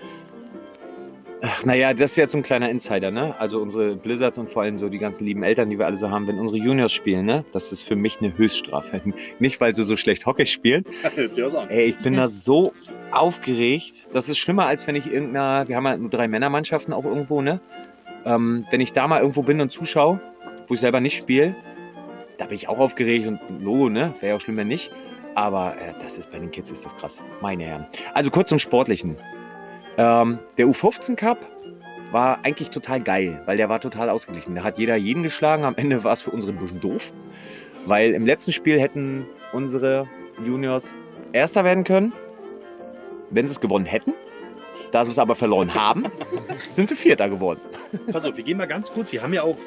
Ach, 1.47 1.63
naja, 1.63 1.93
das 1.93 2.11
ist 2.11 2.17
jetzt 2.17 2.31
so 2.31 2.39
ein 2.39 2.43
kleiner 2.43 2.71
Insider, 2.71 3.11
ne? 3.11 3.39
Also 3.39 3.61
unsere 3.61 3.95
Blizzards 3.95 4.39
und 4.39 4.49
vor 4.49 4.63
allem 4.63 4.79
so 4.79 4.89
die 4.89 4.97
ganzen 4.97 5.25
lieben 5.25 5.43
Eltern, 5.43 5.69
die 5.69 5.77
wir 5.77 5.85
alle 5.85 5.95
so 5.95 6.09
haben, 6.09 6.25
wenn 6.25 6.39
unsere 6.39 6.57
Juniors 6.57 6.91
spielen, 6.91 7.27
ne? 7.27 7.45
Das 7.51 7.71
ist 7.71 7.83
für 7.83 7.95
mich 7.95 8.17
eine 8.19 8.35
Höchststrafe. 8.35 8.99
Nicht, 9.39 9.61
weil 9.61 9.75
sie 9.75 9.83
so 9.83 9.95
schlecht 9.95 10.25
Hockey 10.25 10.47
spielen. 10.47 10.85
Ey, 11.69 11.89
ich 11.89 11.99
bin 11.99 12.15
da 12.15 12.29
so 12.29 12.73
aufgeregt. 13.11 14.07
Das 14.11 14.27
ist 14.27 14.39
schlimmer, 14.39 14.65
als 14.65 14.87
wenn 14.87 14.95
ich 14.95 15.05
irgendeiner, 15.05 15.67
wir 15.67 15.75
haben 15.75 15.87
halt 15.87 16.01
nur 16.01 16.09
drei 16.09 16.27
Männermannschaften 16.27 16.95
auch 16.95 17.05
irgendwo, 17.05 17.43
ne? 17.43 17.61
Ähm, 18.25 18.65
wenn 18.71 18.81
ich 18.81 18.91
da 18.91 19.07
mal 19.07 19.19
irgendwo 19.19 19.43
bin 19.43 19.61
und 19.61 19.71
zuschaue, 19.71 20.19
wo 20.67 20.73
ich 20.73 20.79
selber 20.79 20.99
nicht 20.99 21.15
spiele, 21.15 21.55
da 22.39 22.45
bin 22.45 22.55
ich 22.55 22.69
auch 22.69 22.79
aufgeregt 22.79 23.27
und 23.27 23.39
Logo, 23.61 23.89
ne? 23.89 24.15
Wäre 24.19 24.31
ja 24.31 24.35
auch 24.35 24.41
schlimm, 24.41 24.57
wenn 24.57 24.67
nicht. 24.67 24.89
Aber 25.35 25.75
äh, 25.75 25.93
das 26.01 26.17
ist 26.17 26.31
bei 26.31 26.39
den 26.39 26.49
Kids 26.49 26.71
ist 26.71 26.85
das 26.85 26.95
krass. 26.95 27.21
Meine 27.39 27.65
Herren. 27.65 27.85
Also 28.15 28.31
kurz 28.31 28.49
zum 28.49 28.57
Sportlichen. 28.57 29.17
Ähm, 29.97 30.39
der 30.57 30.67
U15 30.67 31.15
Cup 31.15 31.45
war 32.11 32.39
eigentlich 32.43 32.69
total 32.69 33.01
geil, 33.01 33.41
weil 33.45 33.57
der 33.57 33.69
war 33.69 33.79
total 33.79 34.09
ausgeglichen. 34.09 34.55
Da 34.55 34.63
hat 34.63 34.77
jeder 34.77 34.95
jeden 34.95 35.23
geschlagen. 35.23 35.63
Am 35.63 35.75
Ende 35.75 36.03
war 36.03 36.13
es 36.13 36.21
für 36.21 36.31
unsere 36.31 36.53
ein 36.53 36.59
bisschen 36.59 36.79
doof, 36.81 37.13
weil 37.85 38.13
im 38.13 38.25
letzten 38.25 38.51
Spiel 38.51 38.79
hätten 38.79 39.25
unsere 39.53 40.07
Juniors 40.43 40.93
Erster 41.33 41.65
werden 41.65 41.83
können, 41.83 42.13
wenn 43.29 43.47
sie 43.47 43.51
es 43.51 43.59
gewonnen 43.59 43.85
hätten. 43.85 44.13
Da 44.91 45.03
sie 45.03 45.11
es 45.11 45.19
aber 45.19 45.35
verloren 45.35 45.73
haben, 45.73 46.05
sind 46.71 46.87
sie 46.87 46.95
Vierter 46.95 47.27
geworden. 47.27 47.59
Pass 48.11 48.23
auf, 48.23 48.37
wir 48.37 48.43
gehen 48.43 48.57
mal 48.57 48.67
ganz 48.67 48.91
kurz. 48.91 49.11
Wir 49.11 49.21
haben 49.21 49.33
ja 49.33 49.43
auch. 49.43 49.57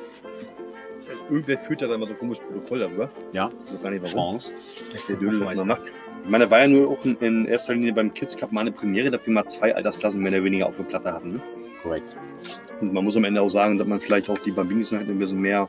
Irgendwer 1.28 1.58
führt 1.58 1.82
ja 1.82 1.88
da 1.88 1.94
immer 1.94 2.06
so 2.06 2.14
ein 2.14 2.18
komisches 2.18 2.42
Protokoll 2.46 2.78
darüber. 2.78 3.10
Ja. 3.32 3.50
So 3.66 3.78
gar 3.78 3.90
nicht 3.90 4.02
warum. 4.02 4.38
Chance. 4.38 4.52
Der 5.08 5.16
Dödel 5.16 5.40
das 5.40 5.60
immer 5.60 5.76
macht. 5.76 5.82
Ich 6.24 6.30
meine, 6.30 6.44
da 6.44 6.50
war 6.50 6.60
ja 6.60 6.68
nur 6.68 6.90
auch 6.90 7.04
in, 7.04 7.16
in 7.20 7.46
erster 7.46 7.74
Linie 7.74 7.92
beim 7.92 8.12
Kids 8.12 8.36
Cup 8.36 8.52
mal 8.52 8.62
eine 8.62 8.72
Premiere, 8.72 9.10
dass 9.10 9.24
wir 9.26 9.32
mal 9.32 9.46
zwei 9.46 9.74
Altersklassen 9.74 10.22
mehr 10.22 10.32
oder 10.32 10.44
weniger 10.44 10.66
auf 10.66 10.76
der 10.76 10.84
Platte 10.84 11.12
hatten. 11.12 11.34
Ne? 11.34 11.42
Korrekt. 11.82 12.14
Und 12.80 12.92
man 12.92 13.04
muss 13.04 13.16
am 13.16 13.24
Ende 13.24 13.40
auch 13.40 13.48
sagen, 13.48 13.78
dass 13.78 13.86
man 13.86 14.00
vielleicht 14.00 14.28
auch 14.28 14.38
die 14.38 14.50
Bambinis 14.50 14.92
noch 14.92 15.00
hätte 15.00 15.10
ein 15.10 15.18
bisschen 15.18 15.40
mehr. 15.40 15.68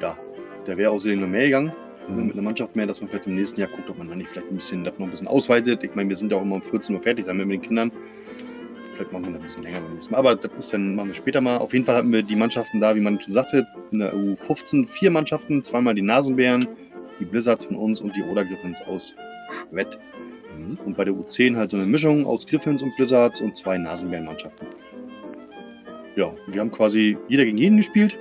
Ja, 0.00 0.16
da 0.64 0.76
wäre 0.76 0.90
außerdem 0.90 1.20
noch 1.20 1.28
mehr 1.28 1.44
gegangen. 1.44 1.72
ne, 2.08 2.22
Mit 2.22 2.32
einer 2.32 2.42
Mannschaft 2.42 2.74
mehr, 2.74 2.86
dass 2.86 3.00
man 3.00 3.10
vielleicht 3.10 3.26
im 3.26 3.34
nächsten 3.34 3.60
Jahr 3.60 3.68
guckt, 3.68 3.88
ob 3.90 3.98
man 3.98 4.08
dann 4.08 4.18
nicht 4.18 4.30
vielleicht 4.30 4.50
ein 4.50 4.56
bisschen, 4.56 4.84
das 4.84 4.98
noch 4.98 5.06
ein 5.06 5.10
bisschen 5.10 5.28
ausweitet. 5.28 5.84
Ich 5.84 5.94
meine, 5.94 6.08
wir 6.08 6.16
sind 6.16 6.32
ja 6.32 6.38
auch 6.38 6.42
immer 6.42 6.56
um 6.56 6.62
14 6.62 6.94
Uhr 6.94 7.02
fertig, 7.02 7.26
dann 7.26 7.36
mit 7.36 7.50
den 7.50 7.62
Kindern. 7.62 7.92
Vielleicht 8.94 9.12
machen 9.12 9.24
wir 9.24 9.32
das 9.32 9.40
ein 9.40 9.42
bisschen 9.42 9.62
länger 9.62 9.80
beim 9.80 9.94
nächsten 9.94 10.12
Mal. 10.12 10.18
Aber 10.18 10.36
das 10.36 10.50
ist 10.56 10.72
dann, 10.72 10.94
machen 10.94 11.08
wir 11.08 11.14
später 11.14 11.40
mal. 11.40 11.58
Auf 11.58 11.72
jeden 11.72 11.84
Fall 11.84 11.96
hatten 11.96 12.12
wir 12.12 12.22
die 12.22 12.36
Mannschaften 12.36 12.80
da, 12.80 12.94
wie 12.94 13.00
man 13.00 13.20
schon 13.20 13.32
sagte, 13.32 13.66
in 13.90 14.00
der 14.00 14.14
U15 14.14 14.86
vier 14.88 15.10
Mannschaften, 15.10 15.62
zweimal 15.62 15.94
die 15.94 16.02
Nasenbären, 16.02 16.68
die 17.20 17.24
Blizzards 17.24 17.64
von 17.64 17.76
uns 17.76 18.00
und 18.00 18.14
die 18.16 18.22
Oder 18.22 18.44
Griffins 18.44 18.80
aus 18.82 19.14
Wett. 19.70 19.98
Mhm. 20.56 20.78
Und 20.84 20.96
bei 20.96 21.04
der 21.04 21.14
U10 21.14 21.56
halt 21.56 21.70
so 21.70 21.76
eine 21.76 21.86
Mischung 21.86 22.26
aus 22.26 22.46
Griffins 22.46 22.82
und 22.82 22.94
Blizzards 22.96 23.40
und 23.40 23.56
zwei 23.56 23.78
Nasenbärenmannschaften. 23.78 24.66
Ja, 26.16 26.34
wir 26.46 26.60
haben 26.60 26.70
quasi 26.70 27.16
jeder 27.28 27.44
gegen 27.44 27.58
jeden 27.58 27.76
gespielt. 27.78 28.18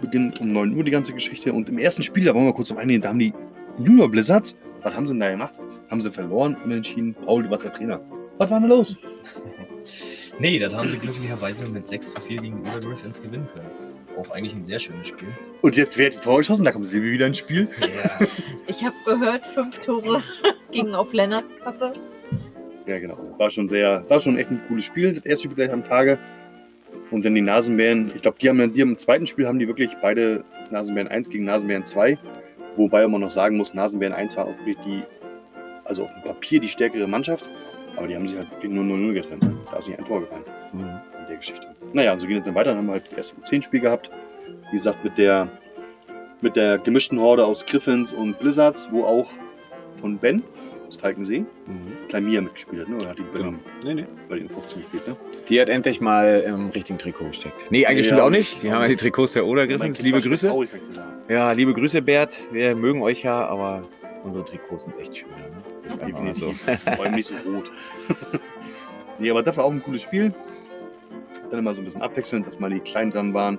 Beginnt 0.00 0.40
um 0.40 0.52
9 0.52 0.76
Uhr 0.76 0.84
die 0.84 0.90
ganze 0.90 1.12
Geschichte. 1.12 1.52
Und 1.52 1.68
im 1.68 1.78
ersten 1.78 2.02
Spiel, 2.02 2.24
da 2.24 2.34
wollen 2.34 2.46
wir 2.46 2.52
kurz 2.52 2.70
auf 2.70 2.76
eingehen, 2.76 3.00
da 3.00 3.08
haben 3.10 3.18
die 3.18 3.32
Junior 3.78 4.10
Blizzards, 4.10 4.56
was 4.82 4.94
haben 4.94 5.06
sie 5.06 5.14
denn 5.14 5.20
da 5.20 5.30
gemacht? 5.30 5.58
Haben 5.90 6.00
sie 6.00 6.10
verloren, 6.10 6.56
unentschieden? 6.64 7.14
Paul, 7.14 7.44
du 7.44 7.50
warst 7.50 7.64
der 7.64 7.72
Trainer. 7.72 8.00
Was 8.38 8.50
war 8.50 8.60
denn 8.60 8.68
los? 8.68 8.96
Nee, 10.38 10.58
das 10.58 10.74
haben 10.74 10.88
sie 10.88 10.96
glücklicherweise 10.96 11.68
mit 11.68 11.86
6 11.86 12.14
zu 12.14 12.20
4 12.20 12.40
gegen 12.40 12.60
Oder 12.62 12.80
Griffins 12.80 13.20
gewinnen 13.20 13.46
können. 13.52 13.70
Auch 14.22 14.30
eigentlich 14.30 14.54
ein 14.54 14.62
sehr 14.62 14.78
schönes 14.78 15.08
Spiel. 15.08 15.28
Und 15.62 15.76
jetzt 15.76 15.98
wer 15.98 16.06
hat 16.06 16.14
die 16.14 16.18
Tore 16.18 16.38
geschossen? 16.38 16.64
Da 16.64 16.70
kommt 16.70 16.86
Silvi 16.86 17.12
wieder 17.12 17.26
ins 17.26 17.38
Spiel. 17.38 17.68
Ja. 17.80 18.26
Ich 18.68 18.84
habe 18.84 18.94
gehört, 19.04 19.44
fünf 19.48 19.80
Tore 19.80 20.22
gingen 20.70 20.94
auf 20.94 21.12
Lennarts 21.12 21.56
Kappe. 21.58 21.94
Ja, 22.86 22.98
genau. 23.00 23.18
War 23.36 23.50
schon 23.50 23.68
sehr, 23.68 24.04
war 24.08 24.20
schon 24.20 24.38
echt 24.38 24.50
ein 24.50 24.62
cooles 24.68 24.84
Spiel. 24.84 25.14
Das 25.14 25.26
erste 25.26 25.44
Spiel 25.48 25.56
gleich 25.56 25.72
am 25.72 25.84
Tage. 25.84 26.18
Und 27.10 27.24
dann 27.24 27.34
die 27.34 27.40
Nasenbären. 27.42 28.12
Ich 28.14 28.22
glaube, 28.22 28.38
die 28.40 28.48
haben 28.48 28.72
die 28.72 28.80
haben 28.80 28.90
im 28.90 28.98
zweiten 28.98 29.26
Spiel 29.26 29.46
haben 29.46 29.58
die 29.58 29.66
wirklich 29.66 29.90
beide 30.00 30.44
Nasenbären 30.70 31.08
1 31.08 31.28
gegen 31.28 31.44
Nasenbären 31.44 31.84
2. 31.84 32.18
Wobei 32.76 33.06
man 33.08 33.20
noch 33.20 33.30
sagen 33.30 33.56
muss, 33.56 33.74
Nasenbären 33.74 34.14
1 34.14 34.36
war 34.36 34.46
auch 34.46 34.56
wirklich 34.58 34.78
die, 34.86 35.02
also 35.84 36.04
auf 36.04 36.10
dem 36.14 36.22
Papier 36.22 36.60
die 36.60 36.68
stärkere 36.68 37.06
Mannschaft. 37.08 37.50
Aber 37.96 38.06
die 38.06 38.14
haben 38.14 38.26
sich 38.26 38.38
halt 38.38 38.50
wirklich 38.52 38.72
nur 38.72 38.84
0-0 38.84 39.12
getrennt. 39.12 39.44
Da 39.70 39.76
ist 39.78 39.88
nicht 39.88 39.98
ein 39.98 40.06
Tor 40.06 40.20
gefallen 40.20 40.44
Mhm. 40.72 41.00
Der 41.32 41.38
Geschichte. 41.38 41.66
Naja, 41.92 42.18
so 42.18 42.26
ging 42.26 42.38
es 42.38 42.44
dann 42.44 42.54
weiter. 42.54 42.70
Dann 42.70 42.78
haben 42.78 42.86
wir 42.86 42.92
halt 42.92 43.06
das 43.10 43.16
erste 43.32 43.42
10 43.42 43.62
Spiel 43.62 43.80
gehabt. 43.80 44.10
Wie 44.70 44.76
gesagt, 44.76 45.04
mit 45.04 45.18
der, 45.18 45.48
mit 46.40 46.56
der 46.56 46.78
gemischten 46.78 47.18
Horde 47.20 47.44
aus 47.44 47.66
Griffins 47.66 48.14
und 48.14 48.38
Blizzards, 48.38 48.88
wo 48.90 49.04
auch 49.04 49.28
von 50.00 50.18
Ben 50.18 50.42
aus 50.88 50.96
Falkensee 50.96 51.40
Mhm. 51.66 52.08
Kleimia 52.08 52.40
mitgespielt 52.40 52.82
hat. 52.82 52.88
Ne? 52.88 52.96
Oder 52.96 53.08
hat 53.10 53.18
die 53.18 53.22
bei, 53.22 53.38
Genau. 53.38 53.54
Nee, 53.84 53.94
nee. 53.94 54.06
bei 54.28 54.38
den 54.38 54.48
15 54.48 54.82
gespielt, 54.82 55.06
ne? 55.08 55.16
Die 55.48 55.60
hat 55.60 55.68
endlich 55.68 56.00
mal 56.00 56.40
im 56.46 56.70
richtigen 56.70 56.98
Trikot 56.98 57.26
gesteckt. 57.26 57.70
Nee, 57.70 57.86
eigentlich 57.86 58.06
Ja, 58.06 58.12
stimmt 58.12 58.20
auch 58.22 58.26
und- 58.26 58.32
nicht. 58.32 58.62
Die 58.62 58.72
haben 58.72 58.82
ja 58.82 58.88
die 58.88 58.96
Trikots 58.96 59.32
der 59.34 59.46
Oder 59.46 59.66
Griffins. 59.66 60.00
Liebe 60.02 60.20
Grüße. 60.20 60.48
Traurig. 60.48 60.70
Ja, 61.28 61.52
liebe 61.52 61.72
Grüße, 61.74 62.02
Bert. 62.02 62.40
Wir 62.52 62.74
mögen 62.76 63.02
euch 63.02 63.22
ja, 63.22 63.46
aber 63.46 63.84
unsere 64.24 64.44
Trikots 64.44 64.84
sind 64.84 64.98
echt 65.00 65.16
schön. 65.18 65.28
Ne? 65.30 65.62
Ist 65.86 66.00
einfach 66.00 66.32
so. 66.34 66.50
Vor 66.50 67.04
allem 67.04 67.14
nicht 67.14 67.26
so 67.26 67.34
rot. 67.50 67.70
nee, 69.18 69.30
aber 69.30 69.42
das 69.42 69.56
war 69.56 69.64
auch 69.64 69.72
ein 69.72 69.82
cooles 69.82 70.02
Spiel. 70.02 70.32
Dann 71.52 71.58
immer 71.60 71.74
so 71.74 71.82
ein 71.82 71.84
bisschen 71.84 72.00
abwechselnd, 72.02 72.46
dass 72.46 72.58
mal 72.58 72.70
die 72.70 72.80
Kleinen 72.80 73.10
dran 73.10 73.34
waren. 73.34 73.58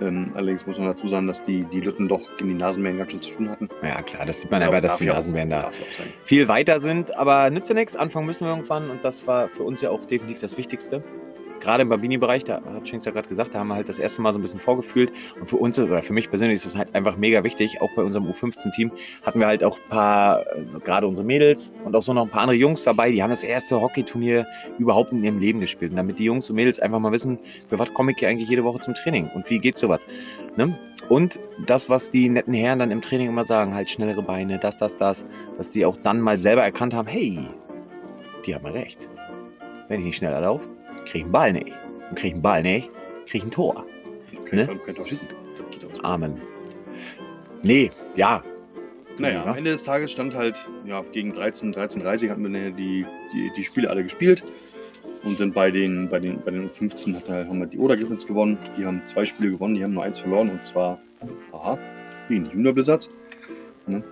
Ähm, 0.00 0.30
allerdings 0.34 0.66
muss 0.66 0.78
man 0.78 0.86
dazu 0.86 1.06
sagen, 1.08 1.26
dass 1.26 1.42
die, 1.42 1.64
die 1.64 1.80
Lütten 1.80 2.08
doch 2.08 2.20
gegen 2.36 2.50
die 2.50 2.54
Nasenbären 2.54 2.96
ganz 2.98 3.10
schön 3.10 3.22
zu 3.22 3.32
tun 3.34 3.50
hatten. 3.50 3.68
Ja, 3.82 4.00
klar, 4.02 4.24
das 4.24 4.40
sieht 4.40 4.50
man 4.52 4.62
aber, 4.62 4.80
dass 4.80 4.98
die 4.98 5.06
ja 5.06 5.12
auch- 5.12 5.16
Nasenbären 5.16 5.50
da 5.50 5.62
ja 5.64 5.70
viel 6.22 6.46
weiter 6.48 6.78
sind, 6.80 7.14
aber 7.16 7.50
nützt 7.50 7.68
ja 7.68 7.74
nichts. 7.74 7.96
Anfangen 7.96 8.26
müssen 8.26 8.46
wir 8.46 8.50
irgendwann 8.52 8.88
und 8.88 9.04
das 9.04 9.26
war 9.26 9.48
für 9.48 9.64
uns 9.64 9.80
ja 9.80 9.90
auch 9.90 10.04
definitiv 10.04 10.40
das 10.40 10.56
Wichtigste. 10.56 11.02
Gerade 11.62 11.82
im 11.82 11.88
Bambini-Bereich, 11.90 12.42
da 12.42 12.60
hat 12.60 12.88
Schinks 12.88 13.04
ja 13.04 13.12
gerade 13.12 13.28
gesagt, 13.28 13.54
da 13.54 13.60
haben 13.60 13.68
wir 13.68 13.76
halt 13.76 13.88
das 13.88 14.00
erste 14.00 14.20
Mal 14.20 14.32
so 14.32 14.40
ein 14.40 14.42
bisschen 14.42 14.58
vorgefühlt. 14.58 15.12
Und 15.38 15.48
für 15.48 15.58
uns, 15.58 15.78
oder 15.78 16.02
für 16.02 16.12
mich 16.12 16.28
persönlich, 16.28 16.56
ist 16.56 16.66
das 16.66 16.76
halt 16.76 16.92
einfach 16.92 17.16
mega 17.16 17.44
wichtig. 17.44 17.80
Auch 17.80 17.90
bei 17.94 18.02
unserem 18.02 18.26
U15-Team 18.28 18.90
hatten 19.24 19.38
wir 19.38 19.46
halt 19.46 19.62
auch 19.62 19.78
ein 19.78 19.88
paar, 19.88 20.40
äh, 20.40 20.64
gerade 20.84 21.06
unsere 21.06 21.24
Mädels 21.24 21.72
und 21.84 21.94
auch 21.94 22.02
so 22.02 22.12
noch 22.12 22.24
ein 22.24 22.30
paar 22.30 22.42
andere 22.42 22.56
Jungs 22.56 22.82
dabei, 22.82 23.12
die 23.12 23.22
haben 23.22 23.30
das 23.30 23.44
erste 23.44 23.80
Hockeyturnier 23.80 24.44
überhaupt 24.78 25.12
in 25.12 25.22
ihrem 25.22 25.38
Leben 25.38 25.60
gespielt. 25.60 25.92
Und 25.92 25.98
damit 25.98 26.18
die 26.18 26.24
Jungs 26.24 26.50
und 26.50 26.56
Mädels 26.56 26.80
einfach 26.80 26.98
mal 26.98 27.12
wissen, 27.12 27.38
für 27.68 27.78
was 27.78 27.94
komme 27.94 28.10
ich 28.10 28.18
hier 28.18 28.28
eigentlich 28.28 28.48
jede 28.48 28.64
Woche 28.64 28.80
zum 28.80 28.94
Training 28.94 29.30
und 29.32 29.48
wie 29.48 29.60
geht 29.60 29.78
sowas. 29.78 30.00
Ne? 30.56 30.76
Und 31.08 31.38
das, 31.66 31.88
was 31.88 32.10
die 32.10 32.28
netten 32.28 32.54
Herren 32.54 32.80
dann 32.80 32.90
im 32.90 33.00
Training 33.00 33.28
immer 33.28 33.44
sagen, 33.44 33.72
halt 33.72 33.88
schnellere 33.88 34.22
Beine, 34.22 34.58
das, 34.58 34.76
das, 34.76 34.96
das, 34.96 35.26
dass 35.58 35.70
die 35.70 35.86
auch 35.86 35.96
dann 35.96 36.20
mal 36.20 36.38
selber 36.38 36.64
erkannt 36.64 36.92
haben, 36.92 37.06
hey, 37.06 37.48
die 38.46 38.54
haben 38.54 38.66
recht. 38.66 39.08
Wenn 39.88 40.00
ich 40.00 40.06
nicht 40.06 40.16
schneller 40.16 40.40
laufe, 40.40 40.68
kriege 41.06 41.24
einen 41.24 41.32
Ball 41.32 41.52
nicht. 41.52 41.72
Und 42.10 42.16
kriege 42.18 42.34
einen 42.34 42.42
Ball 42.42 42.62
nicht, 42.62 42.90
kriege 43.26 43.46
ein 43.46 43.50
Tor. 43.50 43.86
Kein 44.46 44.58
Ne? 44.58 44.78
Kein 44.84 44.94
Tor 44.94 45.06
schießen. 45.06 45.26
Auch. 45.98 46.04
Amen. 46.04 46.40
Nee, 47.62 47.90
ja. 48.16 48.42
Naja, 49.18 49.44
am. 49.44 49.56
Ende 49.56 49.70
des 49.70 49.84
Tages 49.84 50.10
stand 50.10 50.34
halt, 50.34 50.56
ja, 50.84 51.02
gegen 51.12 51.32
13, 51.32 51.74
13.30 51.74 52.30
hatten 52.30 52.50
wir 52.50 52.70
die, 52.70 53.04
die, 53.32 53.50
die 53.56 53.64
Spiele 53.64 53.90
alle 53.90 54.02
gespielt. 54.02 54.42
Und 55.22 55.38
dann 55.38 55.52
bei 55.52 55.70
den, 55.70 56.08
bei 56.08 56.18
den, 56.18 56.40
bei 56.42 56.50
den 56.50 56.68
15 56.68 57.14
hat, 57.14 57.28
halt- 57.28 57.46
haben 57.46 57.60
wir 57.60 57.66
die 57.66 57.78
Oder 57.78 57.96
Griffins 57.96 58.26
gewonnen. 58.26 58.58
Die 58.76 58.84
haben 58.84 59.04
zwei 59.04 59.24
Spiele 59.24 59.50
gewonnen, 59.52 59.74
die 59.76 59.84
haben 59.84 59.92
nur 59.92 60.02
eins 60.02 60.18
verloren. 60.18 60.50
Und 60.50 60.66
zwar, 60.66 60.98
aha, 61.52 61.78
gegen 62.28 62.44
die 62.44 62.50
Junior-Besatz. 62.50 63.10
Ne? 63.86 64.02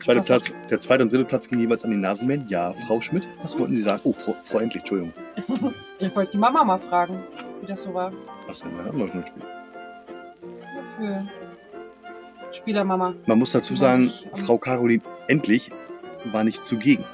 Zweiter 0.00 0.20
Platz, 0.22 0.52
der 0.70 0.80
zweite 0.80 1.02
und 1.02 1.12
dritte 1.12 1.24
Platz 1.24 1.48
ging 1.48 1.60
jeweils 1.60 1.84
an 1.84 1.90
die 1.90 1.96
Nasenmähen. 1.96 2.46
Ja, 2.48 2.72
Frau 2.86 3.00
Schmidt, 3.00 3.26
was 3.42 3.58
wollten 3.58 3.76
Sie 3.76 3.82
sagen? 3.82 4.00
Oh, 4.04 4.12
Frau, 4.12 4.36
Frau 4.44 4.58
Endlich, 4.58 4.82
Entschuldigung. 4.82 5.12
Ich 6.00 6.14
wollte 6.14 6.30
die 6.30 6.38
Mama 6.38 6.62
mal 6.62 6.78
fragen, 6.78 7.24
wie 7.60 7.66
das 7.66 7.82
so 7.82 7.92
war. 7.92 8.12
Was 8.46 8.60
denn? 8.60 8.72
Wir 8.76 8.84
hatten 8.84 8.98
doch 9.00 9.12
ein 9.12 9.24
Spiel. 9.26 9.42
Für 10.96 11.28
Spielermama. 12.52 13.14
Man 13.26 13.38
muss 13.38 13.50
dazu 13.50 13.74
sagen, 13.74 14.12
ähm, 14.32 14.44
Frau 14.46 14.58
Caroline 14.58 15.02
Endlich 15.26 15.70
war 16.26 16.44
nicht 16.44 16.64
zugegen. 16.64 17.04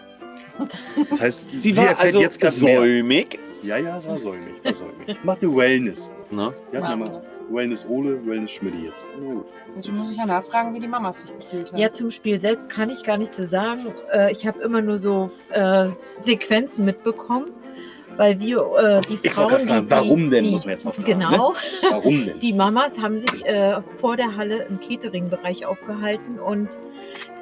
Das 1.08 1.20
heißt, 1.20 1.46
Sie 1.54 1.74
war 1.78 1.84
erfährt 1.86 2.00
also 2.04 2.20
jetzt 2.20 2.42
mehr. 2.42 2.50
säumig. 2.50 3.38
Ja, 3.62 3.78
ja, 3.78 3.96
es 3.96 4.06
war 4.06 4.18
säumig. 4.18 4.62
War 4.62 4.74
säumig. 4.74 5.24
Machte 5.24 5.56
Wellness. 5.56 6.10
Ne? 6.34 6.52
Wir 6.70 6.82
hatten 6.82 7.00
ja 7.00 7.08
mal. 7.08 7.22
Wellness 7.50 7.86
Ole, 7.88 8.24
Wellness 8.26 8.52
Schmidt 8.52 8.74
jetzt. 8.82 9.04
Na 9.20 9.34
gut. 9.34 9.46
Deswegen 9.76 9.98
muss 9.98 10.10
ich 10.10 10.16
ja 10.16 10.26
nachfragen, 10.26 10.74
wie 10.74 10.80
die 10.80 10.88
Mama 10.88 11.12
sich 11.12 11.30
gefühlt 11.36 11.72
hat. 11.72 11.78
Ja, 11.78 11.92
zum 11.92 12.10
Spiel 12.10 12.38
selbst 12.38 12.70
kann 12.70 12.90
ich 12.90 13.02
gar 13.02 13.16
nicht 13.18 13.34
so 13.34 13.44
sagen. 13.44 13.80
Äh, 14.12 14.32
ich 14.32 14.46
habe 14.46 14.60
immer 14.60 14.80
nur 14.80 14.98
so 14.98 15.30
äh, 15.50 15.88
Sequenzen 16.20 16.84
mitbekommen, 16.84 17.48
weil 18.16 18.38
wir, 18.40 18.58
äh, 18.78 19.00
die 19.02 19.18
Ich 19.22 19.30
Frauen, 19.32 19.50
wollte 19.52 19.66
gerade 19.66 19.86
fragen, 19.88 20.04
die, 20.04 20.08
warum 20.08 20.30
denn, 20.30 20.44
die, 20.44 20.50
muss 20.50 20.64
man 20.64 20.72
jetzt 20.72 20.84
mal 20.84 20.92
fragen. 20.92 21.06
Genau, 21.06 21.50
Ne? 21.50 21.56
Warum 21.90 22.26
denn? 22.26 22.40
die 22.40 22.52
Mamas 22.52 22.98
haben 23.00 23.18
sich 23.18 23.44
äh, 23.44 23.80
vor 24.00 24.16
der 24.16 24.36
Halle 24.36 24.64
im 24.68 24.78
Catering-Bereich 24.80 25.66
aufgehalten 25.66 26.38
und 26.38 26.78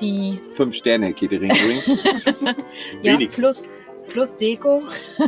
die, 0.00 0.40
Fünf 0.52 0.75
Sterne 0.75 1.12
Catering 1.14 1.50
übrigens. 1.50 2.02
ja, 3.02 3.12
Wenigstens. 3.14 3.40
plus, 3.40 3.62
plus 4.08 4.37
Deko, 4.37 4.82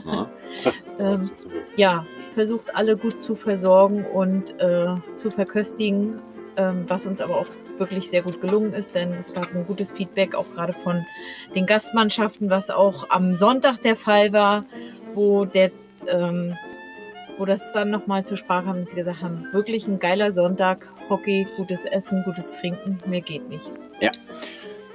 Ja. 0.05 0.31
ähm, 0.99 1.31
ja, 1.77 2.07
versucht 2.35 2.75
alle 2.75 2.97
gut 2.97 3.21
zu 3.21 3.35
versorgen 3.35 4.05
und 4.05 4.61
äh, 4.61 4.95
zu 5.17 5.31
verköstigen, 5.31 6.21
ähm, 6.57 6.85
was 6.89 7.07
uns 7.07 7.21
aber 7.21 7.39
auch 7.39 7.47
wirklich 7.79 8.09
sehr 8.11 8.23
gut 8.23 8.41
gelungen 8.41 8.73
ist, 8.75 8.95
denn 8.95 9.13
es 9.15 9.33
gab 9.33 9.53
ein 9.55 9.67
gutes 9.67 9.93
Feedback 9.93 10.35
auch 10.35 10.47
gerade 10.55 10.73
von 10.73 11.05
den 11.55 11.67
Gastmannschaften, 11.67 12.51
was 12.51 12.71
auch 12.71 13.11
am 13.11 13.35
Sonntag 13.35 13.83
der 13.83 13.97
Fall 13.97 14.33
war, 14.33 14.65
wo 15.15 15.45
der 15.45 15.71
ähm, 16.07 16.57
wo 17.39 17.45
das 17.45 17.73
dann 17.73 17.91
nochmal 17.91 18.25
zur 18.25 18.37
Sprache 18.37 18.67
kam, 18.67 18.81
dass 18.81 18.91
sie 18.91 18.97
gesagt 18.97 19.23
haben, 19.23 19.49
wirklich 19.53 19.89
ein 19.89 19.99
geiler 19.99 20.31
Sonntag, 20.31 20.89
Hockey, 21.09 21.47
gutes 21.57 21.85
Essen, 21.85 22.23
gutes 22.25 22.53
Trinken, 22.53 22.99
mehr 23.07 23.23
geht 23.23 23.49
nicht. 23.49 23.69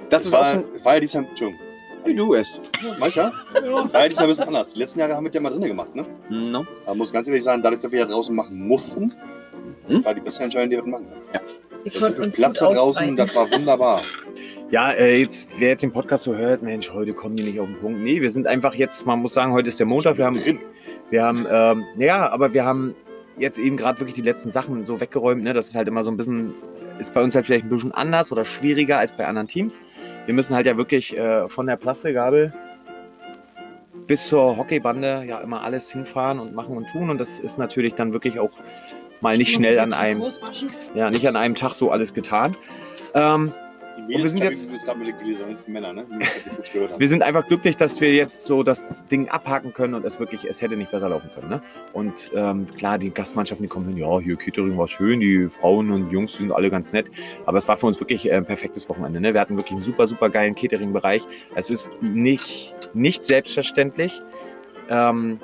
Das 0.08 0.22
Es 0.22 0.28
ist 0.28 0.34
auch 0.34 0.40
war, 0.40 0.46
schon. 0.46 0.64
war 0.84 0.94
ja 0.94 1.00
diesmal, 1.00 1.24
Entschuldigung, 1.24 1.60
Wie 2.04 2.14
du 2.14 2.34
es. 2.34 2.60
mancher? 2.98 3.32
War 3.52 4.02
ja 4.02 4.08
diesmal 4.08 4.26
ein 4.26 4.30
bisschen 4.30 4.44
anders. 4.48 4.68
Die 4.70 4.78
letzten 4.78 5.00
Jahre 5.00 5.14
haben 5.16 5.24
wir 5.24 5.30
das 5.30 5.34
ja 5.36 5.40
mal 5.40 5.50
drinnen 5.50 5.68
gemacht, 5.68 5.94
ne? 5.94 6.02
No. 6.28 6.64
Da 6.86 6.94
muss 6.94 7.12
ganz 7.12 7.26
ehrlich 7.26 7.44
sagen, 7.44 7.62
dadurch, 7.62 7.80
dass 7.80 7.92
wir 7.92 8.00
ja 8.00 8.06
draußen 8.06 8.34
machen 8.34 8.66
mussten, 8.66 9.12
Hm? 9.86 10.04
war 10.04 10.14
die 10.14 10.20
beste 10.20 10.44
Entscheidung, 10.44 10.70
die 10.70 10.76
wir 10.76 10.84
machen. 10.86 11.08
Wir 11.82 11.90
Das 11.92 12.00
konnten 12.00 12.22
uns 12.22 12.36
Platz 12.36 12.58
gut 12.60 12.68
da 12.68 12.74
draußen, 12.74 13.16
das 13.16 13.34
war 13.34 13.50
wunderbar. 13.50 14.02
Ja, 14.70 14.92
äh, 14.92 15.18
jetzt, 15.18 15.48
wer 15.58 15.70
jetzt 15.70 15.82
den 15.82 15.92
Podcast 15.92 16.24
so 16.24 16.34
hört, 16.36 16.62
Mensch, 16.62 16.92
heute 16.92 17.12
kommen 17.12 17.36
die 17.36 17.42
nicht 17.42 17.58
auf 17.58 17.66
den 17.66 17.78
Punkt. 17.78 18.00
Nee, 18.00 18.20
wir 18.20 18.30
sind 18.30 18.46
einfach 18.46 18.74
jetzt, 18.74 19.04
man 19.06 19.20
muss 19.20 19.34
sagen, 19.34 19.52
heute 19.52 19.68
ist 19.68 19.78
der 19.80 19.86
Montag. 19.86 20.16
Wir 20.18 20.26
haben, 20.26 20.40
wir 21.10 21.24
haben, 21.24 21.46
ähm, 21.50 21.84
ja, 21.98 22.30
aber 22.30 22.52
wir 22.52 22.64
haben 22.64 22.94
jetzt 23.36 23.58
eben 23.58 23.76
gerade 23.76 23.98
wirklich 23.98 24.14
die 24.14 24.22
letzten 24.22 24.50
Sachen 24.50 24.84
so 24.84 25.00
weggeräumt. 25.00 25.42
Ne? 25.42 25.54
Das 25.54 25.68
ist 25.68 25.74
halt 25.74 25.88
immer 25.88 26.04
so 26.04 26.10
ein 26.10 26.16
bisschen, 26.16 26.54
ist 27.00 27.14
bei 27.14 27.22
uns 27.22 27.34
halt 27.34 27.46
vielleicht 27.46 27.64
ein 27.64 27.70
bisschen 27.70 27.92
anders 27.92 28.30
oder 28.30 28.44
schwieriger 28.44 28.98
als 28.98 29.12
bei 29.12 29.26
anderen 29.26 29.48
Teams. 29.48 29.80
Wir 30.26 30.34
müssen 30.34 30.54
halt 30.54 30.66
ja 30.66 30.76
wirklich 30.76 31.16
äh, 31.16 31.48
von 31.48 31.66
der 31.66 31.76
Plastikgabel 31.76 32.52
bis 34.06 34.26
zur 34.26 34.56
Hockeybande 34.56 35.24
ja 35.26 35.38
immer 35.40 35.62
alles 35.62 35.90
hinfahren 35.90 36.40
und 36.40 36.54
machen 36.54 36.76
und 36.76 36.88
tun. 36.90 37.10
Und 37.10 37.18
das 37.18 37.38
ist 37.38 37.58
natürlich 37.58 37.94
dann 37.94 38.12
wirklich 38.12 38.38
auch 38.38 38.50
mal 39.20 39.36
nicht 39.36 39.54
schnell 39.54 39.78
an 39.78 39.92
einem, 39.92 40.22
ja, 40.94 41.10
nicht 41.10 41.26
an 41.28 41.36
einem 41.36 41.54
Tag 41.54 41.74
so 41.74 41.90
alles 41.90 42.12
getan. 42.12 42.56
Ähm, 43.14 43.52
wir 44.08 44.28
sind 44.28 44.42
jetzt- 44.44 44.66
ne? 45.92 46.06
Wir 46.98 47.08
sind 47.08 47.22
einfach 47.22 47.46
glücklich, 47.46 47.76
dass 47.76 48.00
wir 48.00 48.12
jetzt 48.12 48.44
so 48.44 48.62
das 48.62 49.06
Ding 49.08 49.28
abhaken 49.28 49.72
können 49.72 49.94
und 49.94 50.04
es 50.04 50.18
wirklich, 50.20 50.44
es 50.44 50.60
hätte 50.62 50.76
nicht 50.76 50.90
besser 50.90 51.08
laufen 51.08 51.30
können. 51.34 51.48
Ne? 51.48 51.62
Und 51.92 52.30
ähm, 52.34 52.66
klar, 52.76 52.98
die 52.98 53.10
Gastmannschaften, 53.10 53.64
die 53.64 53.68
kommen 53.68 53.88
hin, 53.88 53.96
ja, 53.96 54.18
hier 54.20 54.36
Catering 54.36 54.76
war 54.76 54.88
schön, 54.88 55.20
die 55.20 55.48
Frauen 55.48 55.90
und 55.90 56.10
Jungs 56.10 56.34
sind 56.34 56.52
alle 56.52 56.70
ganz 56.70 56.92
nett. 56.92 57.10
Aber 57.46 57.58
es 57.58 57.68
war 57.68 57.76
für 57.76 57.86
uns 57.86 58.00
wirklich 58.00 58.26
äh, 58.28 58.32
ein 58.34 58.44
perfektes 58.46 58.88
Wochenende. 58.88 59.20
Ne? 59.20 59.34
Wir 59.34 59.40
hatten 59.40 59.56
wirklich 59.56 59.72
einen 59.74 59.82
super, 59.82 60.06
super 60.06 60.30
geilen 60.30 60.54
Catering-Bereich. 60.54 61.22
Es 61.54 61.70
ist 61.70 61.90
nicht, 62.00 62.74
nicht 62.94 63.24
selbstverständlich, 63.24 64.22
ähm, 64.88 65.38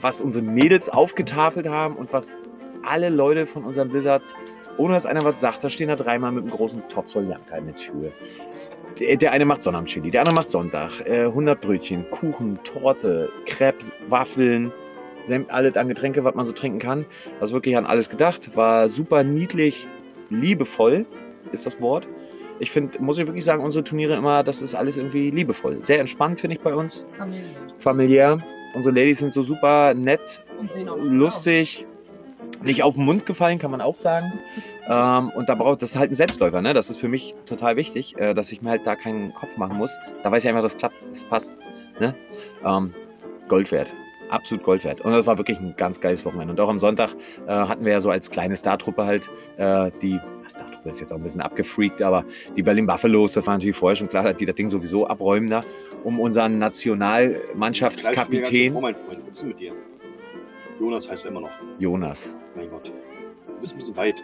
was 0.00 0.20
unsere 0.20 0.44
Mädels 0.44 0.88
aufgetafelt 0.88 1.68
haben 1.68 1.96
und 1.96 2.12
was 2.12 2.36
alle 2.84 3.08
Leute 3.08 3.46
von 3.46 3.64
unseren 3.64 3.88
Blizzards, 3.88 4.32
ohne 4.78 4.94
dass 4.94 5.06
einer 5.06 5.24
was 5.24 5.40
sagt, 5.40 5.64
da 5.64 5.70
stehen 5.70 5.88
da 5.88 5.96
dreimal 5.96 6.32
mit 6.32 6.44
einem 6.44 6.52
großen 6.52 6.88
Topf 6.88 7.08
Soljanka 7.08 7.56
in 7.56 7.66
der 7.66 7.76
Tür. 7.76 8.12
Der, 8.98 9.16
der 9.16 9.32
eine 9.32 9.44
macht 9.44 9.62
Sonnabendchili, 9.62 10.10
der 10.10 10.22
andere 10.22 10.34
macht 10.34 10.50
Sonntag. 10.50 11.00
Äh, 11.06 11.24
100 11.24 11.60
Brötchen, 11.60 12.08
Kuchen, 12.10 12.58
Torte, 12.64 13.28
Crepes, 13.44 13.92
Waffeln, 14.06 14.72
alles 15.48 15.76
an 15.76 15.88
Getränke, 15.88 16.24
was 16.24 16.34
man 16.34 16.46
so 16.46 16.52
trinken 16.52 16.78
kann. 16.78 17.04
Also 17.40 17.54
wirklich 17.54 17.76
an 17.76 17.84
alles 17.84 18.08
gedacht. 18.08 18.56
War 18.56 18.88
super 18.88 19.24
niedlich, 19.24 19.86
liebevoll 20.30 21.04
ist 21.52 21.66
das 21.66 21.80
Wort. 21.80 22.08
Ich 22.58 22.70
finde, 22.70 23.00
muss 23.02 23.18
ich 23.18 23.26
wirklich 23.26 23.44
sagen, 23.44 23.62
unsere 23.62 23.84
Turniere 23.84 24.14
immer, 24.14 24.42
das 24.42 24.62
ist 24.62 24.74
alles 24.74 24.96
irgendwie 24.96 25.30
liebevoll. 25.30 25.84
Sehr 25.84 26.00
entspannt, 26.00 26.40
finde 26.40 26.56
ich 26.56 26.62
bei 26.62 26.74
uns. 26.74 27.06
Familie. 27.12 27.50
Familiär. 27.78 28.42
Unsere 28.74 28.94
Ladies 28.94 29.18
sind 29.18 29.32
so 29.32 29.42
super 29.42 29.94
nett, 29.94 30.42
lustig, 30.98 31.86
nicht 32.62 32.82
auf 32.82 32.94
den 32.94 33.04
Mund 33.04 33.26
gefallen, 33.26 33.58
kann 33.58 33.70
man 33.70 33.80
auch 33.80 33.96
sagen. 33.96 34.32
Ähm, 34.88 35.30
und 35.30 35.48
da 35.48 35.54
braucht 35.54 35.82
das 35.82 35.90
ist 35.90 35.96
halt 35.96 36.10
ein 36.10 36.14
Selbstläufer, 36.14 36.62
ne? 36.62 36.74
Das 36.74 36.90
ist 36.90 36.98
für 36.98 37.08
mich 37.08 37.34
total 37.46 37.76
wichtig, 37.76 38.16
äh, 38.18 38.34
dass 38.34 38.52
ich 38.52 38.62
mir 38.62 38.70
halt 38.70 38.86
da 38.86 38.96
keinen 38.96 39.34
Kopf 39.34 39.56
machen 39.56 39.76
muss. 39.76 39.98
Da 40.22 40.30
weiß 40.30 40.44
ich 40.44 40.48
einfach, 40.48 40.62
das 40.62 40.76
klappt, 40.76 40.96
das 41.08 41.24
passt. 41.24 41.54
Ne? 42.00 42.14
Ähm, 42.64 42.94
Gold 43.48 43.70
wert. 43.72 43.94
Absolut 44.28 44.64
Gold 44.64 44.84
wert. 44.84 45.00
Und 45.02 45.12
das 45.12 45.26
war 45.26 45.38
wirklich 45.38 45.58
ein 45.58 45.74
ganz 45.76 46.00
geiles 46.00 46.24
Wochenende. 46.24 46.52
Und 46.52 46.60
auch 46.60 46.68
am 46.68 46.80
Sonntag 46.80 47.14
äh, 47.46 47.52
hatten 47.52 47.84
wir 47.84 47.92
ja 47.92 48.00
so 48.00 48.10
als 48.10 48.30
kleine 48.30 48.56
Startruppe 48.56 49.04
halt 49.04 49.30
äh, 49.56 49.90
die, 50.02 50.20
Startruppe 50.48 50.90
ist 50.90 51.00
jetzt 51.00 51.12
auch 51.12 51.16
ein 51.16 51.22
bisschen 51.22 51.40
abgefreakt, 51.40 52.02
aber 52.02 52.24
die 52.56 52.62
Berlin 52.62 52.86
Buffaloes, 52.86 53.32
das 53.32 53.44
war 53.46 53.54
natürlich 53.54 53.76
vorher 53.76 53.96
schon 53.96 54.08
klar, 54.08 54.24
dass 54.24 54.36
die 54.36 54.44
das 54.46 54.54
Ding 54.54 54.68
sowieso 54.68 55.06
abräumen 55.06 55.50
da, 55.50 55.62
um 56.04 56.20
unseren 56.20 56.58
Nationalmannschaftskapitän 56.58 58.74
mein 58.74 58.94
Freund, 58.94 59.20
was 59.26 59.32
ist 59.32 59.42
denn 59.42 59.48
mit 59.48 59.58
dir? 59.60 59.72
Jonas 60.78 61.08
heißt 61.10 61.24
er 61.24 61.30
immer 61.30 61.40
noch. 61.42 61.50
Jonas. 61.78 62.34
Mein 62.54 62.70
Gott. 62.70 62.92
Du 63.46 63.60
bist 63.60 63.72
ein 63.74 63.78
bisschen 63.78 63.96
weit. 63.96 64.22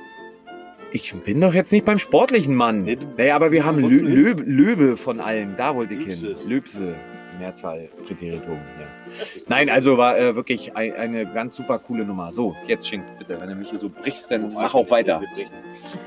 Ich 0.92 1.14
bin 1.24 1.40
doch 1.40 1.54
jetzt 1.54 1.72
nicht 1.72 1.86
beim 1.86 1.98
sportlichen 1.98 2.54
Mann. 2.54 2.84
Nee, 2.84 2.96
du- 2.96 3.34
aber 3.34 3.50
wir 3.50 3.64
haben 3.64 3.78
Lö 3.78 4.34
hin? 4.34 4.38
Löbe, 4.44 4.96
von 4.98 5.20
allen. 5.20 5.54
Da 5.56 5.74
wollte 5.74 5.94
ich 5.94 6.04
hin. 6.04 6.36
Löbse. 6.46 6.94
Mehrzahl 7.38 7.88
Präteritum. 8.06 8.56
Ja. 8.78 8.86
Nein, 9.48 9.70
also 9.70 9.96
war 9.96 10.18
äh, 10.18 10.36
wirklich 10.36 10.76
ein, 10.76 10.92
eine 10.94 11.24
ganz 11.32 11.56
super 11.56 11.78
coole 11.78 12.04
Nummer. 12.04 12.30
So, 12.30 12.54
jetzt 12.66 12.86
Schinks 12.86 13.12
bitte. 13.12 13.40
Wenn 13.40 13.48
du 13.48 13.54
mich 13.56 13.70
hier 13.70 13.78
so 13.78 13.88
brichst, 13.88 14.30
dann 14.30 14.52
mach 14.52 14.74
auch 14.74 14.90
weiter. 14.90 15.22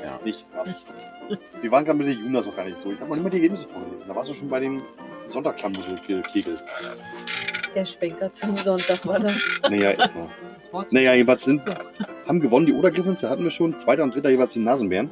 Ja. 0.03 0.13
Ab. 0.59 0.67
Wir 1.61 1.71
waren 1.71 1.83
gerade 1.83 1.97
mit 1.97 2.07
der 2.07 2.13
Jonas 2.13 2.47
auch 2.47 2.55
gar 2.55 2.65
nicht 2.65 2.77
durch. 2.83 2.93
Ich 2.95 3.01
habe 3.01 3.09
noch 3.09 3.15
nicht 3.15 3.23
mal 3.23 3.29
die 3.31 3.37
Ergebnisse 3.37 3.67
vorgelesen. 3.67 4.07
Da 4.07 4.15
warst 4.15 4.29
du 4.29 4.35
schon 4.35 4.47
bei 4.49 4.59
dem 4.59 4.83
Sonntagklammerkegel. 5.25 6.21
Der 7.75 7.85
Schwenker 7.85 8.31
zum 8.31 8.55
Sonntag 8.55 9.05
war 9.05 9.19
das. 9.19 9.35
Naja, 9.69 10.09
Wort 10.71 10.93
Naja, 10.93 11.13
jedenfalls 11.13 11.43
sind, 11.43 11.61
haben 12.25 12.39
gewonnen 12.39 12.65
die 12.65 12.73
Oder 12.73 12.89
Griffins, 12.89 13.21
da 13.21 13.29
hatten 13.29 13.43
wir 13.43 13.51
schon. 13.51 13.77
Zweiter 13.77 14.03
und 14.03 14.15
dritter 14.15 14.29
jeweils 14.29 14.53
die 14.53 14.59
Nasenbären. 14.59 15.09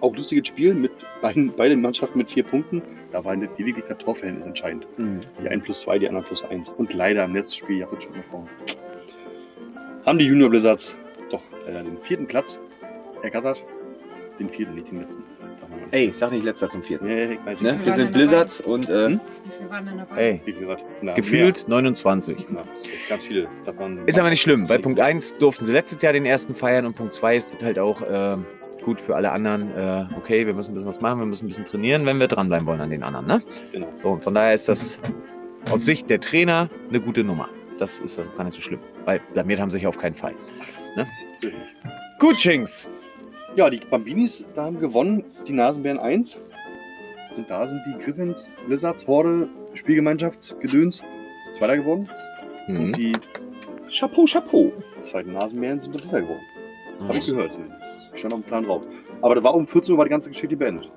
Auch 0.00 0.14
lustiges 0.14 0.48
Spiel 0.48 0.74
mit 0.74 0.92
beiden, 1.22 1.52
beide 1.56 1.76
Mannschaften 1.76 2.18
mit 2.18 2.30
vier 2.30 2.44
Punkten. 2.44 2.82
Da 3.10 3.24
war 3.24 3.34
nicht 3.34 3.58
lediglich 3.58 3.86
das 3.88 3.96
Torverhältnis 3.98 4.44
entscheidend. 4.44 4.86
Mhm. 4.98 5.20
Die 5.42 5.48
einen 5.48 5.62
plus 5.62 5.80
zwei, 5.80 5.98
die 5.98 6.06
anderen 6.06 6.26
plus 6.26 6.44
eins. 6.44 6.68
Und 6.68 6.92
leider 6.92 7.24
im 7.24 7.34
letzten 7.34 7.56
Spiel, 7.56 7.78
ich 7.78 7.86
habe 7.86 8.00
schon 8.00 8.12
gesprochen, 8.12 8.50
haben 10.04 10.18
die 10.18 10.26
Junior 10.26 10.50
Blizzards 10.50 10.94
doch 11.30 11.42
leider 11.66 11.82
den 11.82 11.98
vierten 12.02 12.26
Platz 12.26 12.60
ergattert. 13.22 13.64
Den 14.38 14.50
vierten, 14.50 14.74
nicht 14.74 14.90
den 14.90 15.00
letzten. 15.00 15.24
Ey, 15.90 16.10
sag 16.12 16.32
nicht 16.32 16.44
letzter 16.44 16.68
zum 16.68 16.82
vierten. 16.82 17.06
Nee, 17.06 17.34
ich 17.34 17.44
weiß 17.44 17.60
Ne? 17.60 17.72
nicht. 17.74 17.84
Wir 17.86 17.92
sind 17.92 18.12
Blizzards 18.12 18.60
und 18.60 18.88
äh, 18.90 19.06
Hm? 19.08 19.20
Wie 19.44 19.52
viel 19.58 19.70
waren 19.70 19.86
denn 19.86 19.98
dabei? 19.98 20.16
Ey, 20.16 20.40
Wie 20.44 20.52
viel 20.52 20.68
was? 20.68 20.84
Na, 21.02 21.14
gefühlt 21.14 21.68
29. 21.68 22.48
mehr. 22.50 22.64
Na, 22.64 22.88
ganz 23.08 23.24
viele. 23.26 23.48
Ist 24.06 24.18
aber 24.18 24.30
nicht 24.30 24.40
schlimm. 24.42 24.66
Bei 24.66 24.78
Punkt 24.78 25.00
1 25.00 25.38
durften 25.38 25.64
sie 25.64 25.72
letztes 25.72 26.02
Jahr 26.02 26.12
den 26.12 26.26
ersten 26.26 26.54
feiern 26.54 26.86
und 26.86 26.94
Punkt 26.96 27.14
2 27.14 27.36
ist 27.36 27.62
halt 27.62 27.78
auch 27.78 28.02
äh, 28.02 28.36
gut 28.82 29.00
für 29.00 29.16
alle 29.16 29.32
anderen. 29.32 29.70
Äh, 29.76 30.06
okay, 30.16 30.46
wir 30.46 30.54
müssen 30.54 30.70
ein 30.72 30.74
bisschen 30.74 30.88
was 30.88 31.00
machen, 31.00 31.18
wir 31.20 31.26
müssen 31.26 31.44
ein 31.44 31.48
bisschen 31.48 31.64
trainieren, 31.64 32.06
wenn 32.06 32.18
wir 32.20 32.28
dranbleiben 32.28 32.66
wollen 32.66 32.80
an 32.80 32.90
den 32.90 33.02
anderen. 33.02 33.26
Ne? 33.26 33.42
Genau. 33.72 33.88
So, 34.02 34.10
und 34.10 34.22
von 34.22 34.34
daher 34.34 34.54
ist 34.54 34.68
das 34.68 35.00
aus 35.70 35.84
Sicht 35.84 36.08
der 36.10 36.20
Trainer 36.20 36.68
eine 36.88 37.00
gute 37.00 37.24
Nummer. 37.24 37.48
Das 37.78 37.98
ist 37.98 38.20
gar 38.36 38.44
nicht 38.44 38.54
so 38.54 38.60
schlimm, 38.62 38.80
weil 39.04 39.20
blamiert 39.34 39.60
haben 39.60 39.70
sie 39.70 39.76
sich 39.78 39.86
auf 39.86 39.98
keinen 39.98 40.14
Fall. 40.14 40.34
Gut, 42.18 42.36
Chinks. 42.38 42.88
Ja, 43.56 43.70
die 43.70 43.80
Bambinis, 43.90 44.44
da 44.54 44.64
haben 44.64 44.78
gewonnen, 44.78 45.24
die 45.48 45.54
Nasenbären 45.54 45.98
1. 45.98 46.36
Und 47.38 47.48
da 47.48 47.66
sind 47.66 47.80
die 47.86 48.04
Griffins, 48.04 48.50
Blizzards, 48.66 49.06
Horde, 49.06 49.48
Spielgemeinschaftsgedöns 49.72 51.02
Zweiter 51.52 51.78
geworden. 51.78 52.06
Mhm. 52.68 52.80
Und 52.80 52.96
die 52.98 53.12
Chapeau, 53.90 54.26
Chapeau. 54.26 54.72
zweiten 55.00 55.32
Nasenbären 55.32 55.80
sind 55.80 55.94
Dritter 55.94 56.20
geworden. 56.20 56.42
Mhm. 57.00 57.08
Habe 57.08 57.18
ich 57.18 57.26
gehört 57.26 57.52
zumindest. 57.54 57.82
Stand 58.12 58.34
auf 58.34 58.40
dem 58.40 58.46
Plan 58.46 58.64
drauf. 58.64 58.82
Aber 59.22 59.34
da 59.34 59.42
war 59.42 59.54
um 59.54 59.66
14 59.66 59.92
Uhr 59.92 59.98
war 59.98 60.04
die 60.04 60.10
ganze 60.10 60.28
Geschichte 60.28 60.54
beendet. 60.54 60.92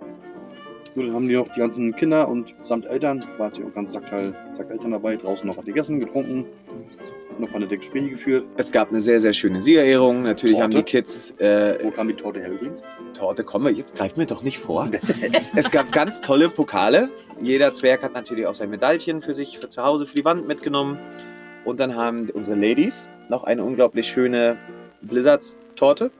Nur 0.95 1.05
dann 1.05 1.15
haben 1.15 1.29
die 1.29 1.35
noch 1.35 1.47
die 1.47 1.59
ganzen 1.59 1.95
Kinder 1.95 2.27
und 2.27 2.55
samt 2.61 2.85
Eltern, 2.87 3.23
war 3.37 3.51
die 3.51 3.63
auch 3.63 3.73
ganz 3.73 3.93
Sackteil, 3.93 4.35
Sack 4.51 4.69
Eltern 4.69 4.91
dabei, 4.91 5.15
draußen 5.15 5.47
noch 5.47 5.55
was 5.55 5.63
gegessen, 5.63 6.01
getrunken, 6.01 6.45
noch 7.39 7.47
ein 7.47 7.51
paar 7.51 7.59
nette 7.61 7.77
Gespräche 7.77 8.09
geführt. 8.09 8.45
Es 8.57 8.71
gab 8.71 8.89
eine 8.89 9.01
sehr, 9.01 9.21
sehr 9.21 9.33
schöne 9.33 9.61
Siegerehrung. 9.61 10.23
Natürlich 10.23 10.59
haben 10.59 10.71
die 10.71 10.77
Torte. 10.77 10.91
Kids 10.91 11.31
äh, 11.39 11.77
Wo 11.83 11.91
kam 11.91 12.07
die 12.07 12.13
Torte 12.15 12.39
her 12.39 12.51
übrigens? 12.51 12.81
Torte, 13.17 13.43
komme, 13.43 13.71
jetzt 13.71 13.95
greif 13.95 14.15
mir 14.15 14.25
doch 14.25 14.43
nicht 14.43 14.59
vor. 14.59 14.89
es 15.55 15.71
gab 15.71 15.91
ganz 15.91 16.21
tolle 16.21 16.49
Pokale. 16.49 17.09
Jeder 17.41 17.73
Zwerg 17.73 18.03
hat 18.03 18.13
natürlich 18.13 18.45
auch 18.45 18.53
sein 18.53 18.69
Medaillchen 18.69 19.21
für 19.21 19.33
sich, 19.33 19.57
für 19.59 19.69
zu 19.69 19.83
Hause, 19.83 20.05
für 20.05 20.15
die 20.15 20.25
Wand 20.25 20.47
mitgenommen. 20.47 20.97
Und 21.65 21.79
dann 21.79 21.95
haben 21.95 22.29
unsere 22.31 22.57
Ladies 22.57 23.09
noch 23.29 23.43
eine 23.43 23.63
unglaublich 23.63 24.07
schöne 24.07 24.57
Blizzards-Torte 25.01 26.11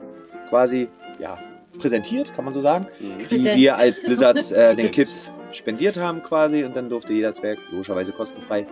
quasi 0.48 0.88
ja, 1.18 1.38
präsentiert, 1.78 2.34
kann 2.34 2.44
man 2.44 2.54
so 2.54 2.60
sagen, 2.60 2.86
Mhm. 2.98 3.28
die 3.28 3.44
wir 3.44 3.76
als 3.78 4.02
Blizzards 4.02 4.52
äh, 4.52 4.74
den 4.74 4.90
Kids 4.90 5.30
spendiert 5.52 5.96
haben 5.96 6.22
quasi. 6.22 6.64
Und 6.64 6.76
dann 6.76 6.88
durfte 6.88 7.12
jeder 7.12 7.32
Zwerg, 7.32 7.58
logischerweise 7.70 8.12
kostenfrei, 8.12 8.66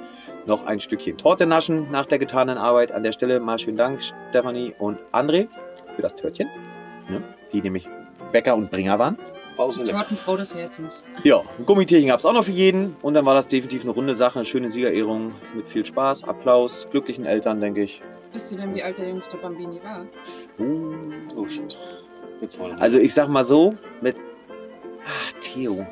noch 0.46 0.66
ein 0.66 0.80
Stückchen 0.80 1.16
Torte 1.16 1.46
naschen 1.46 1.90
nach 1.90 2.06
der 2.06 2.18
getanen 2.18 2.58
Arbeit. 2.58 2.92
An 2.92 3.02
der 3.02 3.12
Stelle 3.12 3.40
mal 3.40 3.58
schönen 3.58 3.76
Dank, 3.76 4.02
Stefanie 4.02 4.74
und 4.78 4.98
André, 5.12 5.48
für 5.96 6.02
das 6.02 6.16
Törtchen, 6.16 6.48
ne? 7.08 7.22
die 7.52 7.60
nämlich 7.60 7.88
Bäcker 8.32 8.56
und 8.56 8.70
Bringer 8.70 8.98
waren. 8.98 9.18
Tortenfrau 9.56 10.36
des 10.36 10.54
Herzens. 10.54 11.02
Ja, 11.24 11.42
ein 11.58 11.66
Gummitierchen 11.66 12.08
gab 12.08 12.20
es 12.20 12.26
auch 12.26 12.32
noch 12.32 12.44
für 12.44 12.52
jeden. 12.52 12.94
Und 13.02 13.14
dann 13.14 13.26
war 13.26 13.34
das 13.34 13.48
definitiv 13.48 13.82
eine 13.82 13.90
runde 13.90 14.14
Sache, 14.14 14.38
eine 14.38 14.46
schöne 14.46 14.70
Siegerehrung 14.70 15.32
mit 15.54 15.68
viel 15.68 15.84
Spaß, 15.84 16.24
Applaus, 16.24 16.86
glücklichen 16.92 17.26
Eltern, 17.26 17.60
denke 17.60 17.82
ich. 17.82 18.00
Wisst 18.32 18.52
ihr 18.52 18.58
denn, 18.58 18.74
wie 18.74 18.82
alt 18.82 18.98
der 18.98 19.08
jüngste 19.08 19.36
Bambini 19.36 19.80
war? 19.82 20.06
Oh 21.34 21.48
shit. 21.48 21.76
Jetzt 22.40 22.60
mal. 22.60 22.72
Also 22.74 22.98
ich 22.98 23.12
sag 23.14 23.28
mal 23.28 23.42
so, 23.42 23.74
mit 24.00 24.14
Theo. 25.40 25.86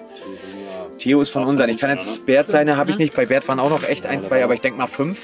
Theo 0.99 1.21
ist 1.21 1.31
von 1.31 1.45
Auch 1.45 1.49
unseren. 1.49 1.69
Ich 1.71 1.79
kann 1.79 1.91
jetzt 1.91 2.19
ja, 2.19 2.23
Bert 2.25 2.49
seine, 2.49 2.77
habe 2.77 2.91
ich 2.91 2.99
nicht. 2.99 3.15
Bei 3.15 3.27
Bert 3.27 3.47
waren 3.49 3.61
auch 3.61 3.71
noch 3.71 3.83
echt 3.89 4.07
ein, 4.07 4.23
zwei, 4.23 4.43
aber 4.43 4.55
ich 4.55 4.61
denke 4.61 4.79
mal 4.79 4.87
fünf. 4.87 5.21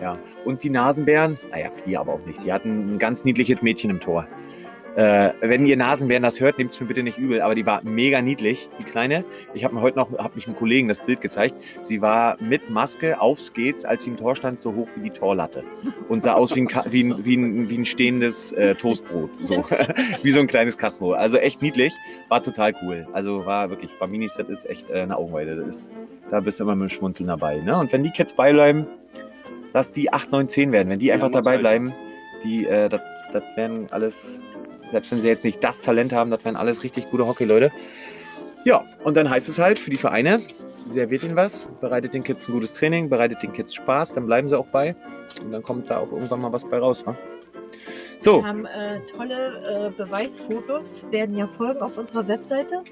Ja. 0.00 0.18
Und 0.44 0.62
die 0.62 0.70
Nasenbären, 0.70 1.38
naja, 1.50 1.70
vier 1.84 2.00
aber 2.00 2.14
auch 2.14 2.24
nicht. 2.24 2.44
Die 2.44 2.52
hatten 2.52 2.94
ein 2.94 2.98
ganz 2.98 3.24
niedliches 3.24 3.62
Mädchen 3.62 3.90
im 3.90 4.00
Tor. 4.00 4.26
Äh, 4.96 5.32
wenn 5.40 5.64
ihr 5.66 5.76
Nasenbären 5.76 6.22
das 6.22 6.40
hört, 6.40 6.58
nehmt 6.58 6.72
es 6.72 6.80
mir 6.80 6.86
bitte 6.86 7.02
nicht 7.02 7.18
übel, 7.18 7.40
aber 7.40 7.54
die 7.54 7.64
war 7.66 7.82
mega 7.84 8.20
niedlich, 8.20 8.68
die 8.80 8.84
Kleine. 8.84 9.24
Ich 9.54 9.64
habe 9.64 9.74
mir 9.74 9.80
heute 9.80 9.96
noch, 9.96 10.10
habe 10.18 10.34
mich 10.34 10.46
einem 10.46 10.56
Kollegen 10.56 10.88
das 10.88 11.04
Bild 11.04 11.20
gezeigt. 11.20 11.54
Sie 11.82 12.02
war 12.02 12.36
mit 12.40 12.70
Maske 12.70 13.20
auf 13.20 13.40
Skates, 13.40 13.84
als 13.84 14.02
sie 14.04 14.10
im 14.10 14.16
Tor 14.16 14.34
stand, 14.34 14.58
so 14.58 14.74
hoch 14.74 14.88
wie 14.96 15.02
die 15.02 15.10
Torlatte. 15.10 15.62
Und 16.08 16.22
sah 16.22 16.34
aus 16.34 16.56
wie 16.56 16.62
ein, 16.62 16.68
wie 16.90 17.04
ein, 17.04 17.24
wie 17.24 17.36
ein, 17.36 17.70
wie 17.70 17.78
ein 17.78 17.84
stehendes 17.84 18.52
äh, 18.52 18.74
Toastbrot. 18.74 19.30
So. 19.42 19.64
wie 20.22 20.30
so 20.30 20.40
ein 20.40 20.46
kleines 20.46 20.76
Kasmo. 20.76 21.12
Also 21.12 21.36
echt 21.36 21.62
niedlich. 21.62 21.92
War 22.28 22.42
total 22.42 22.74
cool. 22.82 23.06
Also 23.12 23.46
war 23.46 23.70
wirklich, 23.70 23.92
Baminis, 23.98 24.34
das 24.36 24.48
ist 24.48 24.68
echt 24.68 24.90
äh, 24.90 25.02
eine 25.02 25.16
Augenweide. 25.16 25.56
Das 25.56 25.66
ist, 25.68 25.92
da 26.30 26.40
bist 26.40 26.58
du 26.58 26.64
immer 26.64 26.74
mit 26.74 26.90
dem 26.90 26.96
Schmunzeln 26.96 27.28
dabei. 27.28 27.60
Ne? 27.60 27.78
Und 27.78 27.92
wenn 27.92 28.02
die 28.02 28.10
Kids 28.10 28.32
beibleiben, 28.32 28.86
dass 29.72 29.92
die 29.92 30.12
8, 30.12 30.32
9, 30.32 30.48
10 30.48 30.72
werden. 30.72 30.88
Wenn 30.88 30.98
die 30.98 31.06
Ja, 31.06 31.14
einfach 31.14 31.30
dabei 31.30 31.52
Zeit. 31.52 31.60
bleiben, 31.60 31.94
die, 32.42 32.66
äh, 32.66 32.88
das 32.88 33.44
werden 33.56 33.86
alles, 33.90 34.40
selbst 34.90 35.10
wenn 35.12 35.20
sie 35.20 35.28
jetzt 35.28 35.44
nicht 35.44 35.62
das 35.62 35.82
Talent 35.82 36.12
haben, 36.12 36.30
das 36.30 36.44
werden 36.44 36.56
alles 36.56 36.82
richtig 36.82 37.10
gute 37.10 37.26
Hockey-Leute. 37.26 37.70
Ja, 38.64 38.84
und 39.04 39.16
dann 39.16 39.30
heißt 39.30 39.48
es 39.48 39.58
halt 39.58 39.78
für 39.78 39.90
die 39.90 39.96
Vereine, 39.96 40.42
serviert 40.90 41.22
ihnen 41.22 41.36
was, 41.36 41.68
bereitet 41.80 42.14
den 42.14 42.22
Kids 42.22 42.48
ein 42.48 42.52
gutes 42.52 42.74
Training, 42.74 43.08
bereitet 43.08 43.42
den 43.42 43.52
Kids 43.52 43.74
Spaß, 43.74 44.14
dann 44.14 44.26
bleiben 44.26 44.48
sie 44.48 44.58
auch 44.58 44.66
bei. 44.66 44.94
Und 45.42 45.52
dann 45.52 45.62
kommt 45.62 45.90
da 45.90 45.98
auch 45.98 46.10
irgendwann 46.10 46.40
mal 46.40 46.52
was 46.52 46.68
bei 46.68 46.78
raus. 46.78 47.06
Wa? 47.06 47.16
So, 48.18 48.42
Wir 48.42 48.48
haben 48.48 48.66
äh, 48.66 49.00
tolle 49.06 49.62
äh, 49.86 49.90
Beweisfotos, 49.90 51.06
werden 51.10 51.36
ja 51.36 51.46
folgen 51.46 51.80
auf 51.80 51.96
unserer 51.96 52.26
Webseite. 52.26 52.82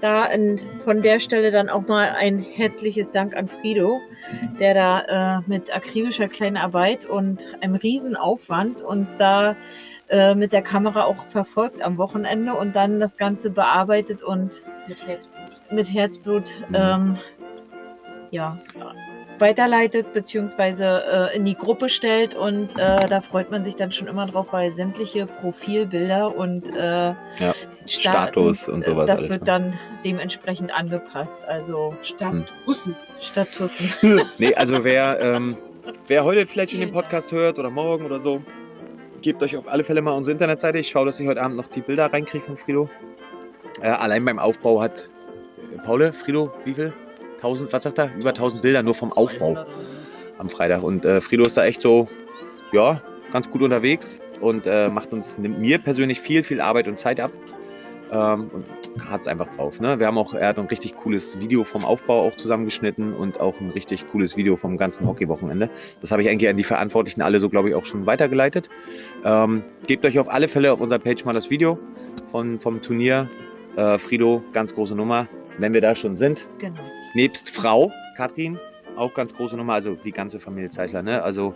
Da 0.00 0.26
in, 0.26 0.58
von 0.84 1.02
der 1.02 1.18
Stelle 1.18 1.50
dann 1.50 1.68
auch 1.68 1.86
mal 1.88 2.10
ein 2.16 2.38
herzliches 2.38 3.10
Dank 3.10 3.36
an 3.36 3.48
Frido, 3.48 4.00
der 4.60 4.74
da 4.74 5.38
äh, 5.38 5.42
mit 5.48 5.74
akribischer 5.74 6.28
Kleinarbeit 6.28 7.04
und 7.04 7.56
einem 7.62 7.74
riesen 7.74 8.14
Aufwand 8.14 8.80
uns 8.80 9.16
da 9.16 9.56
äh, 10.08 10.36
mit 10.36 10.52
der 10.52 10.62
Kamera 10.62 11.04
auch 11.04 11.26
verfolgt 11.26 11.82
am 11.82 11.98
Wochenende 11.98 12.54
und 12.54 12.76
dann 12.76 13.00
das 13.00 13.16
Ganze 13.16 13.50
bearbeitet 13.50 14.22
und 14.22 14.62
Mit 14.86 15.04
Herzblut. 15.04 15.60
mit 15.72 15.92
Herzblut 15.92 16.54
Mhm. 16.68 16.74
ähm, 16.74 17.16
ja, 18.30 18.58
weiterleitet 19.38 20.12
bzw. 20.12 20.84
Äh, 20.84 21.36
in 21.36 21.44
die 21.44 21.54
Gruppe 21.56 21.88
stellt 21.88 22.34
und 22.34 22.78
äh, 22.78 23.08
da 23.08 23.20
freut 23.20 23.50
man 23.50 23.64
sich 23.64 23.74
dann 23.76 23.90
schon 23.92 24.06
immer 24.06 24.26
drauf, 24.26 24.48
weil 24.52 24.72
sämtliche 24.72 25.26
Profilbilder 25.26 26.36
und 26.36 26.74
äh, 26.76 27.08
Ja, 27.40 27.54
Sta- 27.88 28.10
Status 28.28 28.68
und 28.68 28.84
sowas 28.84 29.06
Das 29.06 29.18
alles, 29.20 29.30
wird 29.32 29.40
ne? 29.42 29.46
dann 29.46 29.78
dementsprechend 30.04 30.72
angepasst. 30.72 31.40
Also 31.46 31.94
Statt. 32.02 32.54
Russen. 32.66 32.96
Statussen. 33.20 33.92
nee, 34.38 34.54
also 34.54 34.84
wer, 34.84 35.18
ähm, 35.20 35.56
wer 36.06 36.24
heute 36.24 36.46
vielleicht 36.46 36.70
schon 36.72 36.80
den. 36.80 36.92
Podcast 36.92 37.32
hört 37.32 37.58
oder 37.58 37.70
morgen 37.70 38.04
oder 38.04 38.20
so, 38.20 38.42
gebt 39.22 39.42
euch 39.42 39.56
auf 39.56 39.66
alle 39.68 39.84
Fälle 39.84 40.02
mal 40.02 40.12
unsere 40.12 40.32
Internetseite. 40.32 40.78
Ich 40.78 40.88
schaue, 40.88 41.06
dass 41.06 41.18
ich 41.18 41.26
heute 41.26 41.42
Abend 41.42 41.56
noch 41.56 41.66
die 41.66 41.80
Bilder 41.80 42.12
reinkriege 42.12 42.44
von 42.44 42.56
Frido. 42.56 42.88
Äh, 43.82 43.88
allein 43.88 44.24
beim 44.24 44.38
Aufbau 44.38 44.80
hat 44.80 45.10
äh, 45.74 45.78
Paule, 45.78 46.12
Frido, 46.12 46.52
wie 46.64 46.74
viel? 46.74 46.92
1000, 47.36 47.72
was 47.72 47.84
sagt 47.84 47.98
er? 47.98 48.10
Über 48.16 48.30
1000 48.30 48.62
Bilder 48.62 48.82
nur 48.82 48.94
vom 48.94 49.12
Aufbau 49.12 49.52
200 49.54 49.66
oder 49.68 49.84
sowas. 49.84 50.16
am 50.38 50.48
Freitag. 50.48 50.82
Und 50.82 51.04
äh, 51.04 51.20
Frido 51.20 51.44
ist 51.44 51.56
da 51.56 51.64
echt 51.64 51.82
so, 51.82 52.08
ja, 52.72 53.00
ganz 53.30 53.50
gut 53.50 53.62
unterwegs 53.62 54.20
und 54.40 54.66
äh, 54.66 54.88
macht 54.88 55.12
uns, 55.12 55.38
nimmt 55.38 55.58
mir 55.60 55.78
persönlich 55.78 56.20
viel, 56.20 56.42
viel 56.42 56.60
Arbeit 56.60 56.88
und 56.88 56.96
Zeit 56.98 57.20
ab. 57.20 57.30
Ähm, 58.10 58.50
und 58.52 58.64
hat 59.10 59.20
es 59.20 59.26
einfach 59.26 59.48
drauf. 59.54 59.80
Ne? 59.80 60.00
Wir 60.00 60.06
haben 60.06 60.18
auch, 60.18 60.34
er 60.34 60.48
hat 60.48 60.58
ein 60.58 60.66
richtig 60.66 60.96
cooles 60.96 61.40
Video 61.40 61.64
vom 61.64 61.84
Aufbau 61.84 62.26
auch 62.26 62.34
zusammengeschnitten 62.34 63.12
und 63.12 63.40
auch 63.40 63.60
ein 63.60 63.70
richtig 63.70 64.08
cooles 64.10 64.36
Video 64.36 64.56
vom 64.56 64.76
ganzen 64.76 65.06
Hockeywochenende. 65.06 65.70
Das 66.00 66.10
habe 66.10 66.22
ich 66.22 66.28
eigentlich 66.28 66.48
an 66.48 66.56
die 66.56 66.64
Verantwortlichen 66.64 67.22
alle 67.22 67.38
so, 67.40 67.48
glaube 67.48 67.68
ich, 67.68 67.74
auch 67.74 67.84
schon 67.84 68.06
weitergeleitet. 68.06 68.70
Ähm, 69.24 69.62
gebt 69.86 70.04
euch 70.06 70.18
auf 70.18 70.28
alle 70.28 70.48
Fälle 70.48 70.72
auf 70.72 70.80
unserer 70.80 70.98
Page 70.98 71.24
mal 71.24 71.32
das 71.32 71.50
Video 71.50 71.78
von, 72.30 72.60
vom 72.60 72.80
Turnier. 72.80 73.28
Äh, 73.76 73.98
Frido, 73.98 74.42
ganz 74.52 74.74
große 74.74 74.96
Nummer. 74.96 75.28
Wenn 75.58 75.72
wir 75.74 75.80
da 75.80 75.94
schon 75.94 76.16
sind, 76.16 76.48
genau. 76.58 76.80
nebst 77.14 77.50
Frau, 77.50 77.92
Katrin, 78.16 78.58
auch 78.96 79.14
ganz 79.14 79.34
große 79.34 79.56
Nummer, 79.56 79.74
also 79.74 79.94
die 79.94 80.12
ganze 80.12 80.40
Familie 80.40 80.70
Zeisler, 80.70 81.02
ne? 81.02 81.22
Also, 81.22 81.54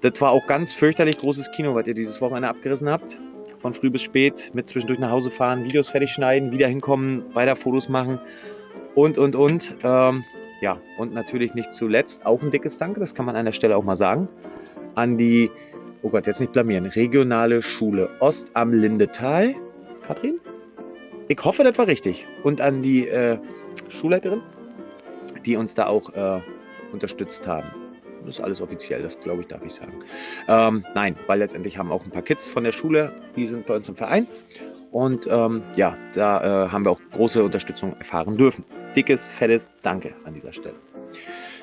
das 0.00 0.20
war 0.20 0.30
auch 0.30 0.46
ganz 0.46 0.72
fürchterlich 0.72 1.18
großes 1.18 1.52
Kino, 1.52 1.74
was 1.74 1.86
ihr 1.86 1.94
dieses 1.94 2.20
Wochenende 2.20 2.48
abgerissen 2.48 2.88
habt. 2.88 3.18
Von 3.64 3.72
früh 3.72 3.88
bis 3.88 4.02
spät, 4.02 4.50
mit 4.52 4.68
zwischendurch 4.68 4.98
nach 4.98 5.10
Hause 5.10 5.30
fahren, 5.30 5.64
Videos 5.64 5.88
fertig 5.88 6.10
schneiden, 6.10 6.52
wieder 6.52 6.68
hinkommen, 6.68 7.24
weiter 7.34 7.56
Fotos 7.56 7.88
machen 7.88 8.20
und, 8.94 9.16
und, 9.16 9.34
und. 9.34 9.74
Ähm, 9.82 10.22
ja, 10.60 10.76
und 10.98 11.14
natürlich 11.14 11.54
nicht 11.54 11.72
zuletzt 11.72 12.26
auch 12.26 12.42
ein 12.42 12.50
dickes 12.50 12.76
Danke, 12.76 13.00
das 13.00 13.14
kann 13.14 13.24
man 13.24 13.36
an 13.36 13.46
der 13.46 13.52
Stelle 13.52 13.78
auch 13.78 13.82
mal 13.82 13.96
sagen, 13.96 14.28
an 14.96 15.16
die, 15.16 15.50
oh 16.02 16.10
Gott, 16.10 16.26
jetzt 16.26 16.40
nicht 16.40 16.52
blamieren, 16.52 16.84
regionale 16.84 17.62
Schule 17.62 18.10
Ost 18.20 18.50
am 18.52 18.70
Lindetal. 18.74 19.54
Katrin? 20.06 20.40
Ich 21.28 21.42
hoffe, 21.42 21.64
das 21.64 21.78
war 21.78 21.86
richtig. 21.86 22.26
Und 22.42 22.60
an 22.60 22.82
die 22.82 23.08
äh, 23.08 23.38
Schulleiterin? 23.88 24.42
die 25.44 25.56
uns 25.56 25.74
da 25.74 25.86
auch 25.86 26.12
äh, 26.14 26.40
unterstützt 26.92 27.46
haben. 27.46 27.83
Das 28.24 28.36
ist 28.36 28.44
alles 28.44 28.60
offiziell, 28.60 29.02
das 29.02 29.18
glaube 29.20 29.42
ich, 29.42 29.48
darf 29.48 29.62
ich 29.64 29.74
sagen. 29.74 29.92
Ähm, 30.48 30.84
nein, 30.94 31.16
weil 31.26 31.38
letztendlich 31.38 31.78
haben 31.78 31.92
auch 31.92 32.04
ein 32.04 32.10
paar 32.10 32.22
Kids 32.22 32.48
von 32.48 32.64
der 32.64 32.72
Schule, 32.72 33.12
die 33.36 33.46
sind 33.46 33.66
bei 33.66 33.76
uns 33.76 33.88
im 33.88 33.96
Verein. 33.96 34.26
Und 34.90 35.26
ähm, 35.28 35.62
ja, 35.74 35.96
da 36.14 36.66
äh, 36.66 36.68
haben 36.70 36.84
wir 36.84 36.92
auch 36.92 37.00
große 37.12 37.42
Unterstützung 37.42 37.96
erfahren 37.98 38.36
dürfen. 38.36 38.64
Dickes, 38.94 39.26
fettes 39.26 39.74
Danke 39.82 40.14
an 40.24 40.34
dieser 40.34 40.52
Stelle. 40.52 40.76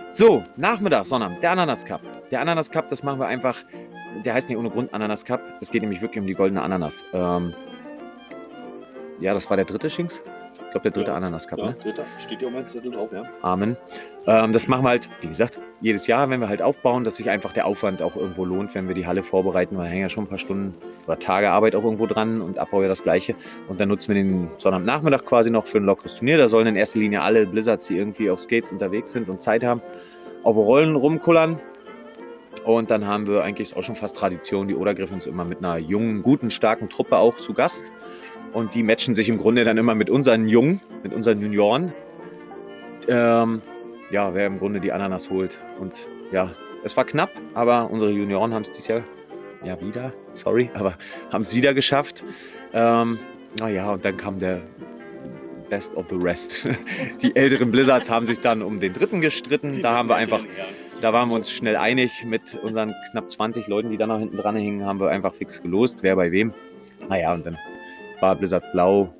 So, 0.09 0.43
Nachmittag, 0.57 1.05
Sonnabend, 1.05 1.41
der 1.41 1.51
Ananas 1.51 1.85
Cup. 1.85 2.01
Der 2.31 2.41
Ananas 2.41 2.69
Cup, 2.69 2.89
das 2.89 3.03
machen 3.03 3.19
wir 3.21 3.27
einfach, 3.27 3.63
der 4.25 4.33
heißt 4.33 4.49
nicht 4.49 4.57
ohne 4.57 4.69
Grund 4.69 4.93
Ananas 4.93 5.23
Cup. 5.23 5.41
Es 5.61 5.71
geht 5.71 5.81
nämlich 5.81 6.01
wirklich 6.01 6.19
um 6.19 6.27
die 6.27 6.33
goldene 6.33 6.61
Ananas. 6.61 7.05
Ähm, 7.13 7.53
ja, 9.21 9.33
das 9.33 9.49
war 9.49 9.55
der 9.55 9.65
dritte 9.65 9.89
Schinks. 9.89 10.21
Ich 10.71 10.73
glaube, 10.73 10.83
der 10.83 10.91
dritte 10.91 11.11
Ja. 11.11 11.17
Ananas 11.17 11.49
Cup, 11.49 11.59
Ja, 11.59 11.65
ne? 11.65 11.75
dritter. 11.83 12.05
Steht 12.25 12.39
hier 12.39 12.47
auf 12.47 12.53
meinem 12.53 12.69
Zettel 12.69 12.91
drauf, 12.91 13.11
ja. 13.11 13.23
Amen. 13.41 13.75
Ähm, 14.25 14.53
das 14.53 14.69
machen 14.69 14.85
wir 14.85 14.89
halt, 14.89 15.09
wie 15.19 15.27
gesagt, 15.27 15.59
jedes 15.81 16.07
Jahr, 16.07 16.29
wenn 16.29 16.39
wir 16.39 16.47
halt 16.47 16.61
aufbauen, 16.61 17.03
dass 17.03 17.17
sich 17.17 17.29
einfach 17.29 17.51
der 17.51 17.65
Aufwand 17.65 18.01
auch 18.01 18.15
irgendwo 18.15 18.45
lohnt, 18.45 18.73
wenn 18.73 18.87
wir 18.87 18.95
die 18.95 19.05
Halle 19.05 19.21
vorbereiten, 19.21 19.75
da 19.75 19.83
hängen 19.83 20.03
ja 20.03 20.07
schon 20.09 20.23
ein 20.23 20.27
paar 20.27 20.37
Stunden 20.37 20.73
oder 21.07 21.19
Tage 21.19 21.49
Arbeit 21.51 21.75
auch 21.75 21.83
irgendwo 21.83 22.05
dran 22.05 22.39
und 22.39 22.57
Abbau 22.57 22.81
ja 22.83 22.87
das 22.87 23.03
gleiche. 23.03 23.35
Und 23.67 23.81
dann 23.81 23.89
nutzen 23.89 24.15
wir 24.15 24.23
den 24.23 24.49
Sonnabendnachmittag 24.55 25.25
quasi 25.25 25.51
noch 25.51 25.65
für 25.65 25.79
ein 25.79 25.83
lockeres 25.83 26.15
Turnier. 26.15 26.37
Da 26.37 26.47
sollen 26.47 26.67
in 26.67 26.77
erster 26.77 26.99
Linie 26.99 27.21
alle 27.21 27.45
Blizzards, 27.45 27.87
die 27.87 27.97
irgendwie 27.97 28.29
auf 28.29 28.39
Skates 28.39 28.71
unterwegs 28.71 29.11
sind 29.11 29.27
und 29.27 29.41
Zeit 29.41 29.65
haben, 29.65 29.81
auf 30.43 30.55
Rollen 30.55 30.95
rumkullern. 30.95 31.59
Und 32.63 32.91
dann 32.91 33.07
haben 33.07 33.27
wir 33.27 33.43
eigentlich 33.43 33.75
auch 33.75 33.83
schon 33.83 33.95
fast 33.97 34.15
Tradition, 34.15 34.69
die 34.69 34.75
Oder 34.75 34.93
Griffins 34.93 35.25
immer 35.25 35.43
mit 35.43 35.57
einer 35.57 35.77
jungen, 35.77 36.21
guten, 36.21 36.49
starken 36.49 36.87
Truppe 36.87 37.17
auch 37.17 37.35
zu 37.35 37.53
Gast. 37.53 37.91
Und 38.53 38.73
die 38.73 38.83
matchen 38.83 39.15
sich 39.15 39.29
im 39.29 39.37
Grunde 39.37 39.63
dann 39.63 39.77
immer 39.77 39.95
mit 39.95 40.09
unseren 40.09 40.47
Jungen, 40.47 40.81
mit 41.03 41.13
unseren 41.13 41.41
Junioren. 41.41 41.93
Ähm, 43.07 43.61
ja, 44.11 44.33
wer 44.33 44.45
im 44.45 44.57
Grunde 44.57 44.79
die 44.79 44.91
Ananas 44.91 45.29
holt. 45.29 45.59
Und 45.79 46.07
ja, 46.31 46.51
es 46.83 46.95
war 46.97 47.05
knapp, 47.05 47.31
aber 47.53 47.89
unsere 47.89 48.11
Junioren 48.11 48.53
haben 48.53 48.63
es 48.63 48.71
dieses 48.71 48.87
Jahr 48.87 49.03
ja 49.63 49.79
wieder, 49.79 50.13
sorry, 50.33 50.69
aber 50.75 50.97
haben 51.31 51.41
es 51.41 51.55
wieder 51.55 51.73
geschafft. 51.73 52.23
Ähm, 52.73 53.19
naja, 53.59 53.91
und 53.91 54.03
dann 54.03 54.17
kam 54.17 54.39
der 54.39 54.61
Best 55.69 55.95
of 55.95 56.05
the 56.09 56.15
Rest. 56.15 56.67
Die 57.21 57.35
älteren 57.35 57.71
Blizzards 57.71 58.09
haben 58.09 58.25
sich 58.25 58.39
dann 58.39 58.61
um 58.61 58.79
den 58.79 58.93
dritten 58.93 59.21
gestritten. 59.21 59.81
Da 59.81 59.93
haben 59.93 60.09
wir 60.09 60.15
einfach, 60.15 60.43
da 60.99 61.13
waren 61.13 61.29
wir 61.29 61.35
uns 61.35 61.49
schnell 61.49 61.77
einig 61.77 62.11
mit 62.25 62.55
unseren 62.55 62.93
knapp 63.11 63.31
20 63.31 63.67
Leuten, 63.67 63.89
die 63.89 63.97
da 63.97 64.07
noch 64.07 64.19
hinten 64.19 64.37
dran 64.37 64.57
hingen, 64.57 64.85
haben 64.85 64.99
wir 64.99 65.09
einfach 65.09 65.33
fix 65.33 65.61
gelost, 65.61 65.99
wer 66.01 66.17
bei 66.17 66.31
wem. 66.31 66.53
Naja, 67.07 67.33
und 67.33 67.45
dann 67.45 67.57
war 68.21 68.35
Blizzards 68.35 68.71
Blau, 68.71 69.13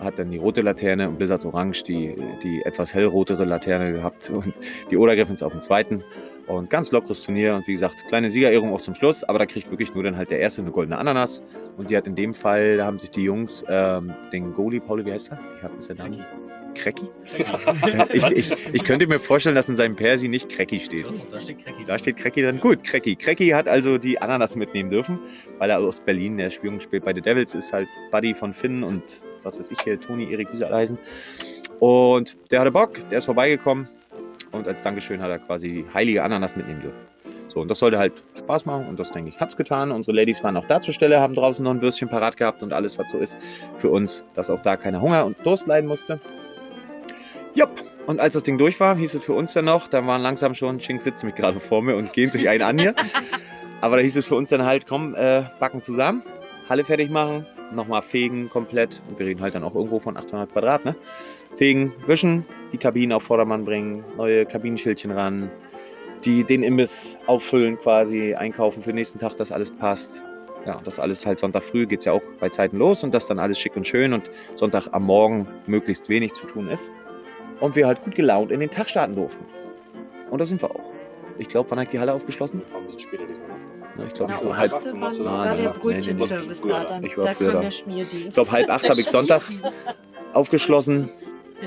hat 0.00 0.18
dann 0.18 0.30
die 0.30 0.38
rote 0.38 0.62
Laterne 0.62 1.08
und 1.08 1.18
Blizzards 1.18 1.44
Orange 1.44 1.84
die, 1.84 2.16
die 2.42 2.62
etwas 2.62 2.94
hellrotere 2.94 3.44
Laterne 3.44 3.92
gehabt 3.92 4.30
und 4.34 4.54
die 4.90 4.96
Oder 4.96 5.14
Griffins 5.14 5.42
auf 5.42 5.52
dem 5.52 5.60
zweiten. 5.60 6.02
Und 6.46 6.68
ganz 6.68 6.90
lockeres 6.90 7.22
Turnier 7.22 7.54
und 7.54 7.68
wie 7.68 7.72
gesagt, 7.72 8.04
kleine 8.08 8.28
Siegerehrung 8.28 8.72
auch 8.74 8.80
zum 8.80 8.96
Schluss, 8.96 9.22
aber 9.22 9.38
da 9.38 9.46
kriegt 9.46 9.70
wirklich 9.70 9.94
nur 9.94 10.02
dann 10.02 10.16
halt 10.16 10.30
der 10.30 10.40
Erste 10.40 10.62
eine 10.62 10.72
goldene 10.72 10.98
Ananas. 10.98 11.44
Und 11.76 11.90
die 11.90 11.96
hat 11.96 12.08
in 12.08 12.16
dem 12.16 12.34
Fall, 12.34 12.78
da 12.78 12.86
haben 12.86 12.98
sich 12.98 13.12
die 13.12 13.22
Jungs 13.22 13.64
ähm, 13.68 14.12
den 14.32 14.52
Goalie, 14.52 14.80
Pauli, 14.80 15.06
wie 15.06 15.12
heißt 15.12 15.30
er? 15.30 15.38
Ich 15.56 15.62
habe 15.62 15.74
der 15.78 15.96
Name. 15.96 16.49
Cracky? 16.74 17.08
ich, 18.12 18.24
ich, 18.30 18.56
ich 18.72 18.84
könnte 18.84 19.06
mir 19.06 19.18
vorstellen, 19.18 19.54
dass 19.54 19.68
in 19.68 19.76
seinem 19.76 19.96
Persi 19.96 20.28
nicht 20.28 20.48
Cracky 20.48 20.80
steht. 20.80 21.06
Doch, 21.06 21.14
doch, 21.14 21.28
da 21.28 21.40
steht 21.40 21.58
Cracky. 21.58 21.84
Da 21.84 21.98
steht 21.98 22.16
Cracky 22.16 22.42
dann 22.42 22.60
gut. 22.60 22.82
Cracky. 22.84 23.16
Cracky 23.16 23.48
hat 23.48 23.68
also 23.68 23.98
die 23.98 24.20
Ananas 24.20 24.56
mitnehmen 24.56 24.90
dürfen, 24.90 25.18
weil 25.58 25.70
er 25.70 25.78
aus 25.78 26.00
Berlin, 26.00 26.36
der 26.36 26.50
Spielung 26.50 26.80
spielt 26.80 27.04
bei 27.04 27.14
The 27.14 27.20
Devils, 27.20 27.54
ist 27.54 27.72
halt 27.72 27.88
Buddy 28.10 28.34
von 28.34 28.52
Finn 28.52 28.82
und 28.82 29.02
was 29.42 29.58
weiß 29.58 29.70
ich 29.70 29.80
hier, 29.82 30.00
Toni, 30.00 30.30
Erik, 30.32 30.48
wie 30.52 30.64
heißen. 30.64 30.98
Und 31.78 32.36
der 32.50 32.60
hatte 32.60 32.70
Bock, 32.70 33.00
der 33.10 33.18
ist 33.18 33.24
vorbeigekommen 33.24 33.88
und 34.52 34.68
als 34.68 34.82
Dankeschön 34.82 35.20
hat 35.22 35.30
er 35.30 35.38
quasi 35.38 35.68
die 35.68 35.94
heilige 35.94 36.22
Ananas 36.22 36.56
mitnehmen 36.56 36.80
dürfen. 36.80 37.10
So, 37.48 37.60
und 37.60 37.68
das 37.68 37.80
sollte 37.80 37.98
halt 37.98 38.22
Spaß 38.38 38.64
machen 38.64 38.86
und 38.86 39.00
das, 39.00 39.10
denke 39.10 39.30
ich, 39.30 39.40
hat's 39.40 39.56
getan. 39.56 39.90
Unsere 39.90 40.16
Ladies 40.16 40.42
waren 40.44 40.56
auch 40.56 40.66
da 40.66 40.80
zur 40.80 40.94
Stelle, 40.94 41.20
haben 41.20 41.34
draußen 41.34 41.64
noch 41.64 41.72
ein 41.72 41.82
Würstchen 41.82 42.08
parat 42.08 42.36
gehabt 42.36 42.62
und 42.62 42.72
alles, 42.72 42.96
was 42.96 43.10
so 43.10 43.18
ist 43.18 43.36
für 43.76 43.90
uns, 43.90 44.24
dass 44.34 44.50
auch 44.50 44.60
da 44.60 44.76
keiner 44.76 45.00
Hunger 45.00 45.24
und 45.24 45.36
Durst 45.44 45.66
leiden 45.66 45.88
musste. 45.88 46.20
Jupp. 47.54 47.70
Und 48.06 48.20
als 48.20 48.34
das 48.34 48.42
Ding 48.42 48.58
durch 48.58 48.80
war, 48.80 48.96
hieß 48.96 49.14
es 49.14 49.24
für 49.24 49.34
uns 49.34 49.52
dann 49.52 49.66
noch, 49.66 49.86
da 49.86 50.04
waren 50.06 50.22
langsam 50.22 50.54
schon, 50.54 50.80
Schinks 50.80 51.04
sitzt 51.04 51.22
nämlich 51.22 51.40
gerade 51.40 51.60
vor 51.60 51.82
mir 51.82 51.96
und 51.96 52.12
gehen 52.12 52.30
sich 52.30 52.48
einen 52.48 52.62
an 52.62 52.78
hier. 52.78 52.94
Aber 53.80 53.96
da 53.96 54.02
hieß 54.02 54.16
es 54.16 54.26
für 54.26 54.34
uns 54.34 54.50
dann 54.50 54.64
halt, 54.64 54.86
komm, 54.86 55.14
äh, 55.14 55.44
backen 55.58 55.80
zusammen, 55.80 56.22
Halle 56.68 56.84
fertig 56.84 57.10
machen, 57.10 57.46
nochmal 57.72 58.02
fegen 58.02 58.48
komplett. 58.48 59.02
Und 59.08 59.18
wir 59.18 59.26
reden 59.26 59.40
halt 59.40 59.54
dann 59.54 59.64
auch 59.64 59.74
irgendwo 59.74 59.98
von 59.98 60.16
800 60.16 60.52
Quadrat, 60.52 60.84
ne? 60.84 60.96
Fegen, 61.54 61.92
wischen, 62.06 62.44
die 62.72 62.78
Kabinen 62.78 63.12
auf 63.12 63.24
Vordermann 63.24 63.64
bringen, 63.64 64.04
neue 64.16 64.46
Kabinenschildchen 64.46 65.10
ran, 65.10 65.50
die, 66.24 66.44
den 66.44 66.62
Imbiss 66.62 67.18
auffüllen 67.26 67.78
quasi, 67.78 68.34
einkaufen 68.34 68.82
für 68.82 68.90
den 68.90 68.96
nächsten 68.96 69.18
Tag, 69.18 69.36
dass 69.36 69.50
alles 69.50 69.70
passt. 69.70 70.22
Ja, 70.66 70.76
und 70.76 70.86
das 70.86 71.00
alles 71.00 71.24
halt 71.24 71.38
Sonntag 71.38 71.64
früh 71.64 71.86
geht 71.86 72.00
es 72.00 72.04
ja 72.04 72.12
auch 72.12 72.22
bei 72.38 72.50
Zeiten 72.50 72.76
los 72.76 73.02
und 73.02 73.14
das 73.14 73.26
dann 73.26 73.38
alles 73.38 73.58
schick 73.58 73.76
und 73.76 73.86
schön 73.86 74.12
und 74.12 74.30
Sonntag 74.54 74.88
am 74.92 75.04
Morgen 75.04 75.48
möglichst 75.66 76.08
wenig 76.08 76.34
zu 76.34 76.46
tun 76.46 76.68
ist. 76.68 76.90
Und 77.60 77.76
wir 77.76 77.86
halt 77.86 78.02
gut 78.04 78.14
gelaunt 78.14 78.50
in 78.50 78.60
den 78.60 78.70
Tag 78.70 78.88
starten 78.88 79.14
durften. 79.14 79.44
Und 80.30 80.40
da 80.40 80.46
sind 80.46 80.62
wir 80.62 80.70
auch. 80.70 80.92
Ich 81.38 81.48
glaube, 81.48 81.70
wann 81.70 81.80
hat 81.80 81.92
die 81.92 81.98
Halle 81.98 82.12
aufgeschlossen? 82.12 82.62
Ein 82.74 82.86
bisschen 82.86 83.00
später 83.00 83.24
diesmal, 83.26 83.48
ne? 83.48 83.54
Ja, 83.98 84.04
Ich 84.06 84.14
glaube, 84.14 84.32
ich 84.38 84.44
war 84.44 84.56
halb, 84.56 84.72
acht 84.72 84.84
du 84.86 85.00
war, 85.00 85.10
da? 85.10 85.24
war 85.24 85.56
der 85.56 85.70
Brötchenservice 85.70 86.62
da 86.62 86.84
dann. 86.84 87.04
Ich 87.04 87.16
war 87.16 87.26
da 87.26 87.34
früher 87.34 87.52
da. 87.52 87.62
ich 87.62 88.30
glaube, 88.34 88.52
halb 88.52 88.70
acht 88.70 88.88
habe 88.88 89.00
ich 89.00 89.06
Sonntag 89.08 89.42
aufgeschlossen. 90.32 91.10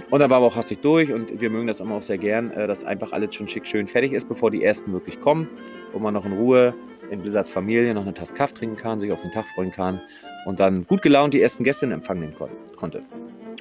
Und 0.10 0.20
dann 0.20 0.30
waren 0.30 0.42
wir 0.42 0.48
auch 0.48 0.56
hastig 0.56 0.82
durch 0.82 1.12
und 1.14 1.40
wir 1.40 1.50
mögen 1.52 1.68
das 1.68 1.80
immer 1.80 1.96
auch 1.96 2.02
sehr 2.02 2.18
gern, 2.18 2.50
äh, 2.52 2.66
dass 2.66 2.84
einfach 2.84 3.12
alles 3.12 3.36
schon 3.36 3.48
schick 3.48 3.66
schön 3.68 3.88
fertig 3.88 4.14
ist, 4.14 4.28
bevor 4.28 4.50
die 4.50 4.64
ersten 4.64 4.92
wirklich 4.92 5.22
kommen. 5.22 5.48
Wo 5.92 6.00
man 6.00 6.16
noch 6.16 6.26
in 6.26 6.34
Ruhe 6.34 6.74
in 7.12 7.22
Blizzards 7.22 7.50
Familie 7.50 7.94
noch 7.94 8.02
eine 8.02 8.14
Tasse 8.14 8.34
Kaffee 8.34 8.56
trinken 8.56 8.76
kann, 8.76 9.00
sich 9.00 9.12
auf 9.12 9.22
den 9.22 9.32
Tag 9.32 9.46
freuen 9.54 9.72
kann 9.72 10.02
und 10.46 10.60
dann 10.60 10.86
gut 10.88 11.02
gelaunt 11.04 11.34
die 11.34 11.42
ersten 11.42 11.64
Gäste 11.64 11.86
in 11.86 11.92
Empfang 11.92 12.20
nehmen 12.20 12.34
kon 12.34 12.50
konnte. 12.76 13.04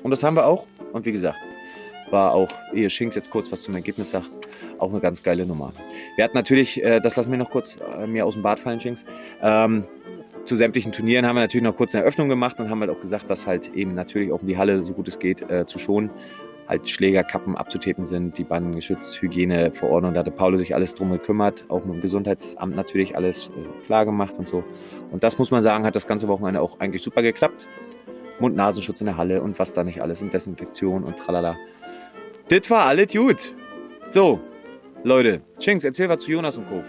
Und 0.02 0.10
das 0.10 0.22
haben 0.22 0.36
wir 0.36 0.46
auch. 0.46 0.66
Und 0.92 1.04
wie 1.04 1.12
gesagt, 1.12 1.38
war 2.12 2.32
auch, 2.32 2.50
ehe 2.72 2.90
Schinks 2.90 3.16
jetzt 3.16 3.30
kurz 3.30 3.50
was 3.50 3.62
zum 3.62 3.74
Ergebnis 3.74 4.10
sagt, 4.10 4.30
auch 4.78 4.90
eine 4.90 5.00
ganz 5.00 5.22
geile 5.22 5.46
Nummer. 5.46 5.72
Wir 6.16 6.24
hatten 6.24 6.36
natürlich, 6.36 6.82
äh, 6.82 7.00
das 7.00 7.16
lassen 7.16 7.30
wir 7.30 7.38
noch 7.38 7.50
kurz 7.50 7.78
äh, 7.98 8.06
mir 8.06 8.26
aus 8.26 8.34
dem 8.34 8.42
Bad 8.42 8.60
fallen, 8.60 8.80
Schinks. 8.80 9.04
Ähm, 9.42 9.84
zu 10.44 10.56
sämtlichen 10.56 10.92
Turnieren 10.92 11.26
haben 11.26 11.36
wir 11.36 11.40
natürlich 11.40 11.64
noch 11.64 11.76
kurz 11.76 11.94
eine 11.94 12.02
Eröffnung 12.02 12.28
gemacht 12.28 12.58
und 12.58 12.68
haben 12.68 12.80
halt 12.80 12.90
auch 12.90 13.00
gesagt, 13.00 13.30
dass 13.30 13.46
halt 13.46 13.74
eben 13.74 13.94
natürlich 13.94 14.32
auch 14.32 14.42
um 14.42 14.48
die 14.48 14.58
Halle, 14.58 14.82
so 14.82 14.92
gut 14.92 15.08
es 15.08 15.18
geht, 15.18 15.48
äh, 15.48 15.66
zu 15.66 15.78
schonen, 15.78 16.10
halt 16.68 16.88
Schlägerkappen 16.88 17.56
abzutapen 17.56 18.04
sind, 18.04 18.38
die 18.38 18.44
Banden 18.44 18.74
geschützt, 18.74 19.20
Hygiene. 19.22 19.72
Und 19.80 20.14
da 20.14 20.20
hatte 20.20 20.30
Paulo 20.30 20.56
sich 20.56 20.74
alles 20.74 20.94
drum 20.94 21.12
gekümmert, 21.12 21.64
auch 21.68 21.84
mit 21.84 21.94
dem 21.94 22.00
Gesundheitsamt 22.00 22.74
natürlich 22.74 23.16
alles 23.16 23.50
äh, 23.50 23.84
klar 23.84 24.04
gemacht 24.04 24.38
und 24.38 24.48
so. 24.48 24.64
Und 25.10 25.22
das 25.22 25.38
muss 25.38 25.50
man 25.50 25.62
sagen, 25.62 25.84
hat 25.84 25.94
das 25.94 26.06
ganze 26.06 26.28
Wochenende 26.28 26.60
auch 26.60 26.80
eigentlich 26.80 27.02
super 27.02 27.22
geklappt. 27.22 27.68
Mund-Nasenschutz 28.40 29.00
in 29.00 29.06
der 29.06 29.16
Halle 29.16 29.42
und 29.42 29.58
was 29.58 29.74
da 29.74 29.84
nicht 29.84 30.02
alles 30.02 30.22
und 30.22 30.34
Desinfektion 30.34 31.04
und 31.04 31.16
tralala. 31.16 31.56
Das 32.52 32.68
war 32.68 32.84
alles 32.84 33.10
gut. 33.10 33.56
So, 34.10 34.38
Leute, 35.04 35.40
Chinks, 35.58 35.84
erzähl 35.84 36.10
was 36.10 36.22
zu 36.22 36.32
Jonas 36.32 36.58
und 36.58 36.68
Co. 36.68 36.84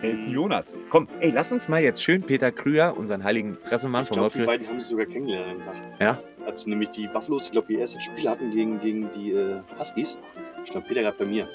Wer 0.00 0.12
ist 0.12 0.22
denn 0.22 0.30
Jonas? 0.30 0.72
Komm, 0.88 1.06
ey, 1.20 1.30
lass 1.30 1.52
uns 1.52 1.68
mal 1.68 1.82
jetzt 1.82 2.02
schön 2.02 2.22
Peter 2.22 2.50
Krüger, 2.50 2.96
unseren 2.96 3.22
heiligen 3.22 3.58
Pressemann 3.62 4.04
Ich 4.04 4.08
von 4.08 4.16
glaube, 4.16 4.38
die 4.38 4.46
beiden 4.46 4.66
haben 4.66 4.80
sich 4.80 4.88
sogar 4.88 5.04
kennengelernt 5.04 5.60
dem 5.60 5.66
Tag. 5.66 5.74
Ja? 6.00 6.18
Als 6.46 6.62
sie 6.62 6.70
nämlich 6.70 6.88
die 6.92 7.06
Buffaloes, 7.06 7.44
ich 7.44 7.52
glaube, 7.52 7.70
ihr 7.70 7.80
erstes 7.80 8.02
Spiel 8.02 8.26
hatten 8.30 8.50
gegen, 8.50 8.80
gegen 8.80 9.10
die 9.14 9.32
äh, 9.32 9.60
Huskies, 9.78 10.16
stand 10.64 10.88
Peter 10.88 11.02
gerade 11.02 11.18
bei 11.18 11.26
mir. 11.26 11.46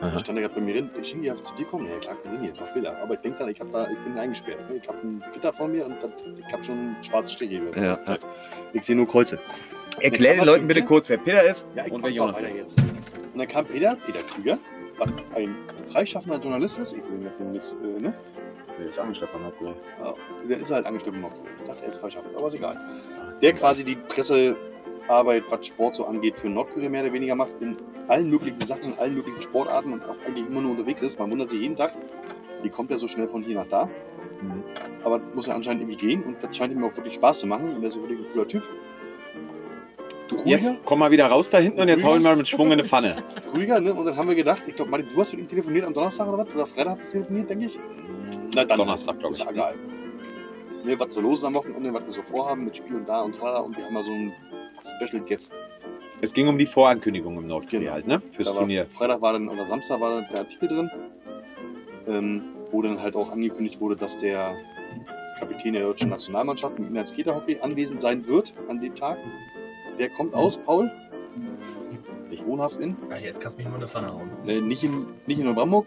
Da 0.00 0.06
Aha. 0.06 0.18
stand 0.20 0.38
er 0.38 0.42
gerade 0.42 0.54
bei 0.54 0.60
mir 0.60 0.74
drin. 0.74 0.90
Ich 1.02 1.12
darf 1.26 1.42
zu 1.42 1.54
dir 1.56 1.64
kommen. 1.64 1.88
Ja, 1.90 1.98
klar, 1.98 2.16
komm 2.22 2.34
rein 2.36 2.42
hier, 2.42 2.52
drauf 2.52 2.72
Peter. 2.72 2.96
Aber 3.02 3.14
ich 3.14 3.20
denke 3.20 3.40
dann, 3.40 3.48
ich, 3.48 3.60
hab 3.60 3.72
da, 3.72 3.90
ich 3.90 3.98
bin 3.98 4.16
eingesperrt. 4.16 4.70
ne? 4.70 4.76
Ich 4.80 4.88
habe 4.88 4.98
ein 5.02 5.24
Gitter 5.34 5.52
vor 5.52 5.66
mir 5.66 5.86
und 5.86 5.96
das, 6.00 6.10
ich 6.38 6.52
habe 6.52 6.62
schon 6.62 6.94
schwarze 7.02 7.32
Striche 7.32 7.56
über 7.56 7.72
die 7.72 7.80
Ja. 7.80 7.96
ganze 7.96 8.04
Zeit. 8.04 8.20
Ich 8.74 8.84
sehe 8.84 8.94
nur 8.94 9.08
Kreuze. 9.08 9.40
Erklär 10.00 10.34
den 10.34 10.44
Leuten 10.44 10.66
bitte 10.66 10.80
er 10.80 10.84
zu 10.84 10.88
kurz, 10.88 11.08
wer 11.08 11.18
Peter 11.18 11.42
ist 11.42 11.66
Ja, 11.74 11.86
ich 11.86 11.92
und 11.92 12.02
wer 12.02 12.10
Jonas 12.10 12.40
ist. 12.40 12.56
jetzt. 12.56 12.78
Und 12.78 13.38
dann 13.38 13.48
kam 13.48 13.66
Peter, 13.66 13.96
Peter 14.06 14.22
Krüger, 14.22 14.58
was 14.98 15.10
ein 15.34 15.54
freischaffender 15.92 16.38
Journalist 16.38 16.78
ist. 16.78 16.92
Ich 16.92 17.02
will 17.04 17.18
ihn 17.20 17.24
jetzt 17.24 17.40
nicht, 17.40 17.64
äh, 17.82 18.00
ne? 18.00 18.14
Der 18.78 18.88
ist 18.88 18.98
angeschleppt 18.98 19.34
an 19.34 19.42
Nordkühl. 19.42 19.74
Ja, 20.02 20.14
der 20.48 20.58
ist 20.58 20.70
halt 20.70 20.86
angestimmt 20.86 21.20
noch. 21.20 21.32
Ich 21.60 21.66
dachte, 21.66 21.82
er 21.82 21.88
ist 21.88 21.98
freischaffend, 21.98 22.34
aber 22.36 22.48
ist 22.48 22.54
egal. 22.54 22.80
Der 23.42 23.52
quasi 23.52 23.84
die 23.84 23.96
Pressearbeit, 23.96 25.44
was 25.50 25.66
Sport 25.66 25.96
so 25.96 26.06
angeht, 26.06 26.36
für 26.38 26.48
Nordkorea 26.48 26.88
mehr 26.88 27.02
oder 27.02 27.12
weniger 27.12 27.34
macht, 27.34 27.52
in 27.60 27.76
allen 28.08 28.30
möglichen 28.30 28.66
Sachen, 28.66 28.92
in 28.94 28.98
allen 28.98 29.14
möglichen 29.14 29.40
Sportarten 29.42 29.92
und 29.92 30.04
auch 30.04 30.16
eigentlich 30.26 30.46
immer 30.46 30.62
nur 30.62 30.72
unterwegs 30.72 31.02
ist. 31.02 31.18
Man 31.18 31.30
wundert 31.30 31.50
sich 31.50 31.60
jeden 31.60 31.76
Tag, 31.76 31.92
wie 32.62 32.70
kommt 32.70 32.90
er 32.90 32.98
so 32.98 33.06
schnell 33.06 33.28
von 33.28 33.42
hier 33.42 33.56
nach 33.56 33.66
da. 33.66 33.86
Mhm. 34.40 34.64
Aber 35.04 35.20
muss 35.34 35.46
ja 35.46 35.54
anscheinend 35.54 35.82
irgendwie 35.82 35.98
gehen 35.98 36.22
und 36.24 36.42
das 36.42 36.56
scheint 36.56 36.72
ihm 36.72 36.82
auch 36.84 36.96
wirklich 36.96 37.14
Spaß 37.14 37.40
zu 37.40 37.46
machen 37.46 37.76
und 37.76 37.82
er 37.82 37.88
ist 37.88 38.00
wirklich 38.00 38.18
ein 38.18 38.26
cooler 38.32 38.46
Typ. 38.46 38.62
Du, 40.30 40.36
Ruhiger? 40.36 40.50
jetzt 40.50 40.70
komm 40.84 41.00
mal 41.00 41.10
wieder 41.10 41.26
raus 41.26 41.50
da 41.50 41.58
hinten 41.58 41.80
und 41.80 41.88
jetzt 41.88 42.04
hau 42.04 42.14
ihn 42.16 42.22
mal 42.22 42.36
mit 42.36 42.48
Schwung 42.48 42.68
in 42.68 42.74
eine 42.74 42.84
Pfanne. 42.84 43.16
Ruhiger, 43.52 43.80
ne? 43.80 43.92
Und 43.92 44.06
dann 44.06 44.16
haben 44.16 44.28
wir 44.28 44.34
gedacht, 44.36 44.62
ich 44.66 44.76
glaube, 44.76 45.02
du 45.02 45.20
hast 45.20 45.32
mit 45.32 45.42
ihm 45.42 45.48
telefoniert 45.48 45.84
am 45.86 45.92
Donnerstag 45.92 46.28
oder 46.28 46.38
was? 46.46 46.54
Oder 46.54 46.66
Freitag 46.66 46.98
hast 46.98 47.06
du 47.08 47.10
telefoniert, 47.12 47.50
denke 47.50 47.66
ich? 47.66 47.78
Na, 48.54 48.64
dann 48.64 48.78
Donnerstag, 48.78 49.18
glaube 49.18 49.32
ist 49.34 49.40
ich. 49.40 49.44
ja 49.44 49.50
egal. 49.50 49.74
Ne, 50.84 50.98
was 50.98 51.12
so 51.12 51.20
los 51.20 51.40
ist 51.40 51.44
am 51.44 51.54
Wochenende, 51.54 51.92
was 51.92 52.04
wir 52.06 52.12
so 52.12 52.22
vorhaben 52.22 52.64
mit 52.64 52.76
Spiel 52.76 52.96
und 52.96 53.08
da 53.08 53.20
und 53.22 53.34
tralala 53.34 53.58
und 53.60 53.76
wir 53.76 53.84
haben 53.84 53.92
mal 53.92 54.04
so 54.04 54.12
einen 54.12 54.32
Special 54.98 55.22
Guest 55.26 55.52
Es 56.22 56.32
ging 56.32 56.48
um 56.48 56.56
die 56.56 56.64
Vorankündigung 56.64 57.36
im 57.36 57.46
Nordkorea 57.48 57.80
Genau. 57.80 57.92
halt, 57.92 58.06
ne? 58.06 58.22
Fürs 58.30 58.48
Da 58.52 58.54
Turnier. 58.58 58.86
Freitag 58.86 59.20
war 59.20 59.34
dann, 59.34 59.48
oder 59.48 59.66
Samstag 59.66 60.00
war 60.00 60.10
dann 60.10 60.26
der 60.32 60.38
Artikel 60.40 60.68
drin, 60.68 60.90
ähm, 62.06 62.42
wo 62.70 62.80
dann 62.82 63.00
halt 63.02 63.14
auch 63.16 63.30
angekündigt 63.30 63.78
wurde, 63.80 63.96
dass 63.96 64.16
der 64.16 64.54
Kapitän 65.38 65.72
der 65.74 65.82
deutschen 65.82 66.08
Nationalmannschaft 66.08 66.78
im 66.78 66.84
Inlineskaterhockey 66.86 67.60
anwesend 67.60 68.00
sein 68.00 68.26
wird 68.26 68.52
an 68.68 68.80
dem 68.80 68.94
Tag. 68.94 69.18
Der 70.00 70.08
kommt 70.10 70.34
aus, 70.34 70.56
Paul. 70.58 70.90
Nicht 72.28 72.44
wohnhaft 72.46 72.76
in. 72.80 72.96
Ah, 73.10 73.16
jetzt 73.16 73.40
kannst 73.40 73.56
du 73.56 73.58
mich 73.58 73.66
nur 73.66 73.76
in 73.76 73.82
eine 73.82 73.88
Pfanne 73.88 74.12
hauen. 74.12 74.30
Äh, 74.48 74.60
nicht, 74.60 74.82
in 74.82 75.06
nicht 75.26 75.38
in 75.38 75.44
Neubrandenburg 75.46 75.86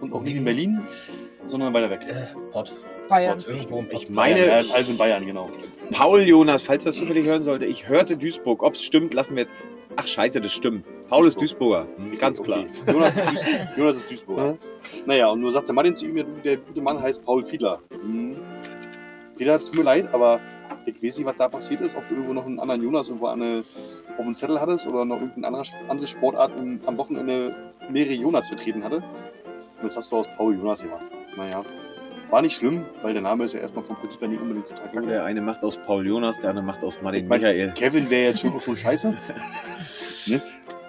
und 0.00 0.12
auch 0.12 0.22
nicht 0.22 0.34
in 0.36 0.44
Berlin, 0.44 0.82
sondern 1.46 1.72
weiter 1.74 1.90
weg. 1.90 2.00
Äh, 2.08 2.34
Pott. 2.52 2.74
Bayern. 3.08 3.38
Pott. 3.38 3.48
Irgendwo 3.48 3.78
im 3.80 3.88
Pott. 3.88 4.02
Ich 4.02 4.08
meine- 4.10 4.46
Ja, 4.46 4.58
ist 4.58 4.72
alles 4.74 4.88
in 4.88 4.96
Bayern, 4.96 5.26
genau. 5.26 5.50
Paul 5.92 6.20
Jonas, 6.22 6.62
falls 6.62 6.84
das 6.84 6.96
zufällig 6.96 7.26
hören 7.26 7.42
sollte, 7.42 7.66
ich 7.66 7.86
hörte 7.88 8.16
Duisburg. 8.16 8.62
Ob 8.62 8.74
es 8.74 8.82
stimmt, 8.82 9.12
lassen 9.14 9.34
wir 9.36 9.42
jetzt. 9.42 9.54
Ach 9.96 10.06
scheiße, 10.06 10.40
das 10.40 10.52
stimmt. 10.52 10.86
Paul 11.08 11.26
ist 11.26 11.40
Duisburger. 11.40 11.86
Hm, 11.96 12.16
Ganz 12.16 12.40
Okay. 12.40 12.64
klar. 12.84 12.94
Jonas 12.94 13.16
ist, 13.16 13.26
Duis 13.28 13.40
Jonas 13.76 13.96
ist 13.98 14.10
Duisburger. 14.10 14.56
Naja, 15.04 15.28
und 15.30 15.40
nur 15.40 15.52
sagte 15.52 15.72
Martin 15.72 15.94
zu 15.96 16.06
ihm, 16.06 16.24
der 16.44 16.56
gute 16.56 16.80
Mann 16.80 17.02
heißt 17.02 17.24
Paul 17.24 17.44
Fiedler. 17.44 17.80
Hm. 18.00 18.36
Peter, 19.36 19.58
tut 19.58 19.74
mir 19.74 19.82
leid, 19.82 20.14
aber 20.14 20.38
ich 20.86 21.02
weiß 21.02 21.18
nicht, 21.18 21.26
was 21.26 21.36
da 21.36 21.48
passiert 21.48 21.80
ist, 21.80 21.96
ob 21.96 22.08
du 22.08 22.14
irgendwo 22.14 22.32
noch 22.32 22.46
einen 22.46 22.58
anderen 22.60 22.82
Jonas 22.82 23.08
irgendwo 23.08 23.26
eine, 23.26 23.64
auf 24.18 24.24
dem 24.24 24.34
Zettel 24.34 24.60
hattest 24.60 24.86
oder 24.86 25.04
noch 25.04 25.16
irgendeine 25.20 25.46
andere, 25.48 25.64
andere 25.88 26.06
Sportart 26.06 26.52
im, 26.58 26.80
am 26.86 26.96
Wochenende 26.98 27.54
mehrere 27.90 28.14
Jonas 28.14 28.48
vertreten 28.48 28.82
hatte. 28.84 28.96
Und 28.96 29.84
das 29.84 29.96
hast 29.96 30.10
du 30.12 30.16
aus 30.16 30.26
Paul 30.36 30.54
Jonas 30.56 30.82
gemacht. 30.82 31.04
Naja, 31.36 31.64
war 32.30 32.42
nicht 32.42 32.56
schlimm, 32.56 32.84
weil 33.02 33.12
der 33.12 33.22
Name 33.22 33.44
ist 33.44 33.54
ja 33.54 33.60
erstmal 33.60 33.84
vom 33.84 33.96
Prinzip 33.96 34.20
her 34.20 34.28
nicht 34.28 34.40
unbedingt 34.40 34.68
total 34.68 34.90
kacke. 34.90 35.06
der 35.06 35.24
eine 35.24 35.40
macht 35.40 35.62
aus 35.64 35.78
Paul 35.78 36.06
Jonas, 36.06 36.40
der 36.40 36.50
andere 36.50 36.64
macht 36.64 36.82
aus 36.84 37.00
Martin 37.02 37.22
Ich 37.24 37.28
mein- 37.28 37.40
Michael. 37.40 37.72
Kevin 37.74 38.10
wäre 38.10 38.30
jetzt 38.30 38.40
schon, 38.40 38.60
schon 38.60 38.76
scheiße. 38.76 39.16
ne? 40.26 40.42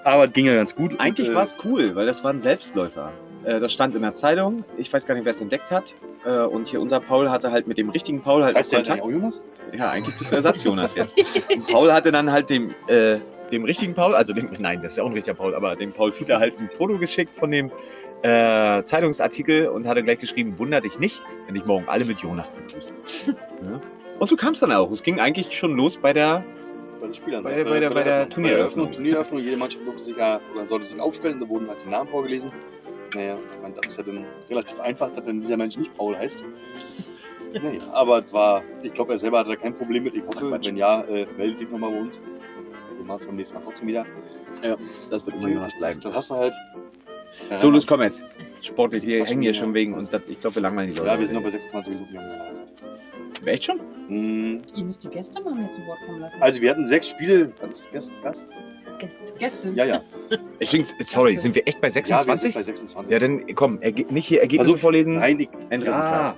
Aber 0.03 0.27
ging 0.27 0.45
ja 0.45 0.55
ganz 0.55 0.75
gut. 0.75 0.99
Eigentlich 0.99 1.29
äh, 1.29 1.33
war 1.35 1.43
es 1.43 1.55
cool, 1.63 1.95
weil 1.95 2.05
das 2.05 2.23
war 2.23 2.31
ein 2.33 2.39
Selbstläufer. 2.39 3.11
Äh, 3.43 3.59
das 3.59 3.73
stand 3.73 3.95
in 3.95 4.01
der 4.03 4.13
Zeitung. 4.13 4.63
Ich 4.77 4.91
weiß 4.93 5.05
gar 5.05 5.15
nicht, 5.15 5.25
wer 5.25 5.31
es 5.31 5.41
entdeckt 5.41 5.71
hat. 5.71 5.95
Äh, 6.25 6.41
und 6.45 6.67
hier 6.67 6.79
unser 6.81 6.99
Paul 6.99 7.29
hatte 7.31 7.51
halt 7.51 7.67
mit 7.67 7.77
dem 7.77 7.89
richtigen 7.89 8.21
Paul 8.21 8.43
halt 8.43 8.55
Heißt 8.55 8.73
Kontakt. 8.73 9.01
auch 9.01 9.09
Jonas? 9.09 9.41
Ja, 9.75 9.89
eigentlich 9.91 10.15
bist 10.17 10.31
du 10.31 10.35
Ersatz 10.35 10.63
Jonas 10.63 10.93
jetzt. 10.95 11.15
Und 11.53 11.67
Paul 11.67 11.91
hatte 11.91 12.11
dann 12.11 12.31
halt 12.31 12.49
dem, 12.49 12.73
äh, 12.87 13.17
dem 13.51 13.63
richtigen 13.65 13.93
Paul, 13.95 14.13
also 14.15 14.31
dem, 14.33 14.49
nein, 14.59 14.81
das 14.83 14.93
ist 14.93 14.97
ja 14.97 15.03
auch 15.03 15.07
ein 15.07 15.13
richtiger 15.13 15.33
Paul, 15.35 15.55
aber 15.55 15.75
dem 15.75 15.91
Paul 15.91 16.11
Fiedler 16.11 16.39
halt 16.39 16.59
ein 16.59 16.69
Foto 16.69 16.97
geschickt 16.99 17.35
von 17.35 17.49
dem 17.51 17.71
äh, 18.21 18.83
Zeitungsartikel 18.83 19.67
und 19.69 19.87
hatte 19.87 20.03
gleich 20.03 20.19
geschrieben, 20.19 20.59
wunder 20.59 20.79
dich 20.81 20.99
nicht, 20.99 21.21
wenn 21.47 21.55
dich 21.55 21.65
morgen 21.65 21.85
alle 21.87 22.05
mit 22.05 22.19
Jonas 22.19 22.51
begrüßen. 22.51 22.95
ja. 23.27 23.81
Und 24.19 24.29
so 24.29 24.35
kam 24.35 24.53
es 24.53 24.59
dann 24.59 24.71
auch. 24.71 24.91
Es 24.91 25.01
ging 25.01 25.19
eigentlich 25.19 25.57
schon 25.57 25.75
los 25.75 25.97
bei 25.97 26.13
der, 26.13 26.43
Bei 26.99 27.07
den 27.07 27.15
Spielern. 27.15 27.43
Bei 27.43 27.55
der- 27.55 27.63
bei 27.65 27.79
der- 27.79 27.89
bei 27.89 28.03
der 28.03 28.29
Turniereröffnung. 28.29 28.91
Turniereröffnung. 28.91 29.41
Jede 29.41 29.57
Mannschaft 29.57 29.83
durfte 29.87 30.03
sich 30.03 30.15
ja, 30.17 30.39
oder 30.53 30.67
sollte 30.67 30.85
sich 30.85 30.99
aufstellen, 30.99 31.39
da 31.39 31.49
wurden 31.49 31.67
halt 31.67 31.79
die 31.83 31.89
Namen 31.89 32.07
vorgelesen. 32.09 32.51
Naja, 33.15 33.37
meine, 33.61 33.75
das 33.75 33.87
ist 33.87 33.97
ja 33.97 34.03
dann 34.03 34.25
relativ 34.49 34.79
einfach, 34.79 35.09
dass 35.13 35.25
dann 35.25 35.41
dieser 35.41 35.57
Mensch 35.57 35.77
nicht 35.77 35.93
Paul 35.97 36.17
heißt. 36.17 36.43
Naja, 37.53 37.81
aber 37.91 38.19
es 38.19 38.31
war, 38.31 38.63
ich 38.81 38.93
glaube, 38.93 39.13
er 39.13 39.19
selber 39.19 39.39
hatte 39.39 39.49
da 39.49 39.55
kein 39.57 39.75
Problem 39.75 40.03
mit. 40.03 40.15
Ich 40.15 40.23
hoffe, 40.25 40.51
Ach, 40.55 40.65
wenn 40.65 40.77
ja, 40.77 41.01
äh, 41.01 41.27
meldet 41.37 41.59
dich 41.59 41.69
nochmal 41.69 41.91
bei 41.91 41.99
uns. 41.99 42.21
Wir 42.95 43.05
machen 43.05 43.19
es 43.19 43.25
beim 43.25 43.35
nächsten 43.35 43.55
Mal 43.55 43.63
trotzdem 43.63 43.87
wieder. 43.87 44.05
das 45.09 45.25
wird 45.25 45.35
immer 45.37 45.49
Jonas 45.49 45.73
bleiben. 45.77 45.99
Das 46.01 46.13
hast 46.13 46.29
du 46.31 46.35
halt. 46.35 46.53
Ja, 47.49 47.59
So, 47.59 47.69
los, 47.69 47.85
komm 47.85 48.01
jetzt. 48.01 48.23
Sportlich, 48.61 49.05
wir 49.05 49.25
hängen 49.25 49.41
hier 49.41 49.51
ja. 49.51 49.59
schon 49.59 49.73
wegen 49.73 49.93
und 49.93 50.11
das, 50.13 50.21
ich 50.27 50.39
glaube, 50.39 50.55
wir 50.57 50.61
langweilen 50.61 50.91
die 50.91 50.97
Leute. 50.97 51.09
Ja, 51.09 51.19
wir 51.19 51.25
sind 51.27 51.35
noch 51.37 51.43
bei 51.43 51.49
26 51.49 51.93
Minuten. 51.93 52.13
Wir. 52.13 53.53
Echt 53.53 53.65
schon? 53.65 53.79
Hm, 54.07 54.61
Ihr 54.75 54.83
müsst 54.83 55.03
die 55.03 55.09
Gäste 55.09 55.41
mal 55.41 55.55
mehr 55.55 55.71
zu 55.71 55.85
Wort 55.87 55.99
kommen 56.05 56.19
lassen. 56.19 56.41
Also, 56.41 56.61
wir 56.61 56.69
hatten 56.69 56.87
sechs 56.87 57.09
Spiele. 57.09 57.51
Gast? 57.91 58.13
Gast? 58.21 58.45
Gäste. 59.01 59.33
Gäste. 59.37 59.69
Ja, 59.75 59.85
ja. 59.85 60.01
Übrigens, 60.59 60.95
sorry, 61.05 61.31
Gäste. 61.33 61.41
sind 61.43 61.55
wir 61.55 61.67
echt 61.67 61.81
bei 61.81 61.87
Ja, 61.89 61.95
wir 61.95 62.03
sind 62.05 62.41
26? 62.41 62.53
bei 62.53 62.63
26. 62.63 63.11
Ja, 63.11 63.19
dann 63.19 63.45
komm, 63.55 63.79
nicht 64.09 64.27
hier 64.27 64.41
Ergebnisse 64.41 64.71
Also, 64.71 64.77
vorlesen. 64.81 65.15
Nein, 65.15 65.39
ich, 65.41 65.49
Endresultat. 65.69 66.35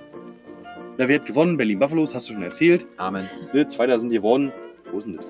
Da 0.96 1.08
wird 1.08 1.26
gewonnen, 1.26 1.56
Berlin 1.56 1.78
Buffaloes, 1.78 2.14
hast 2.14 2.28
du 2.28 2.34
schon 2.34 2.42
erzählt. 2.42 2.86
Amen. 2.96 3.28
Ne, 3.52 3.66
Zweiter 3.68 3.98
sind 3.98 4.10
geworden. 4.10 4.52
Wo 4.92 5.00
denn 5.00 5.16
das? 5.16 5.26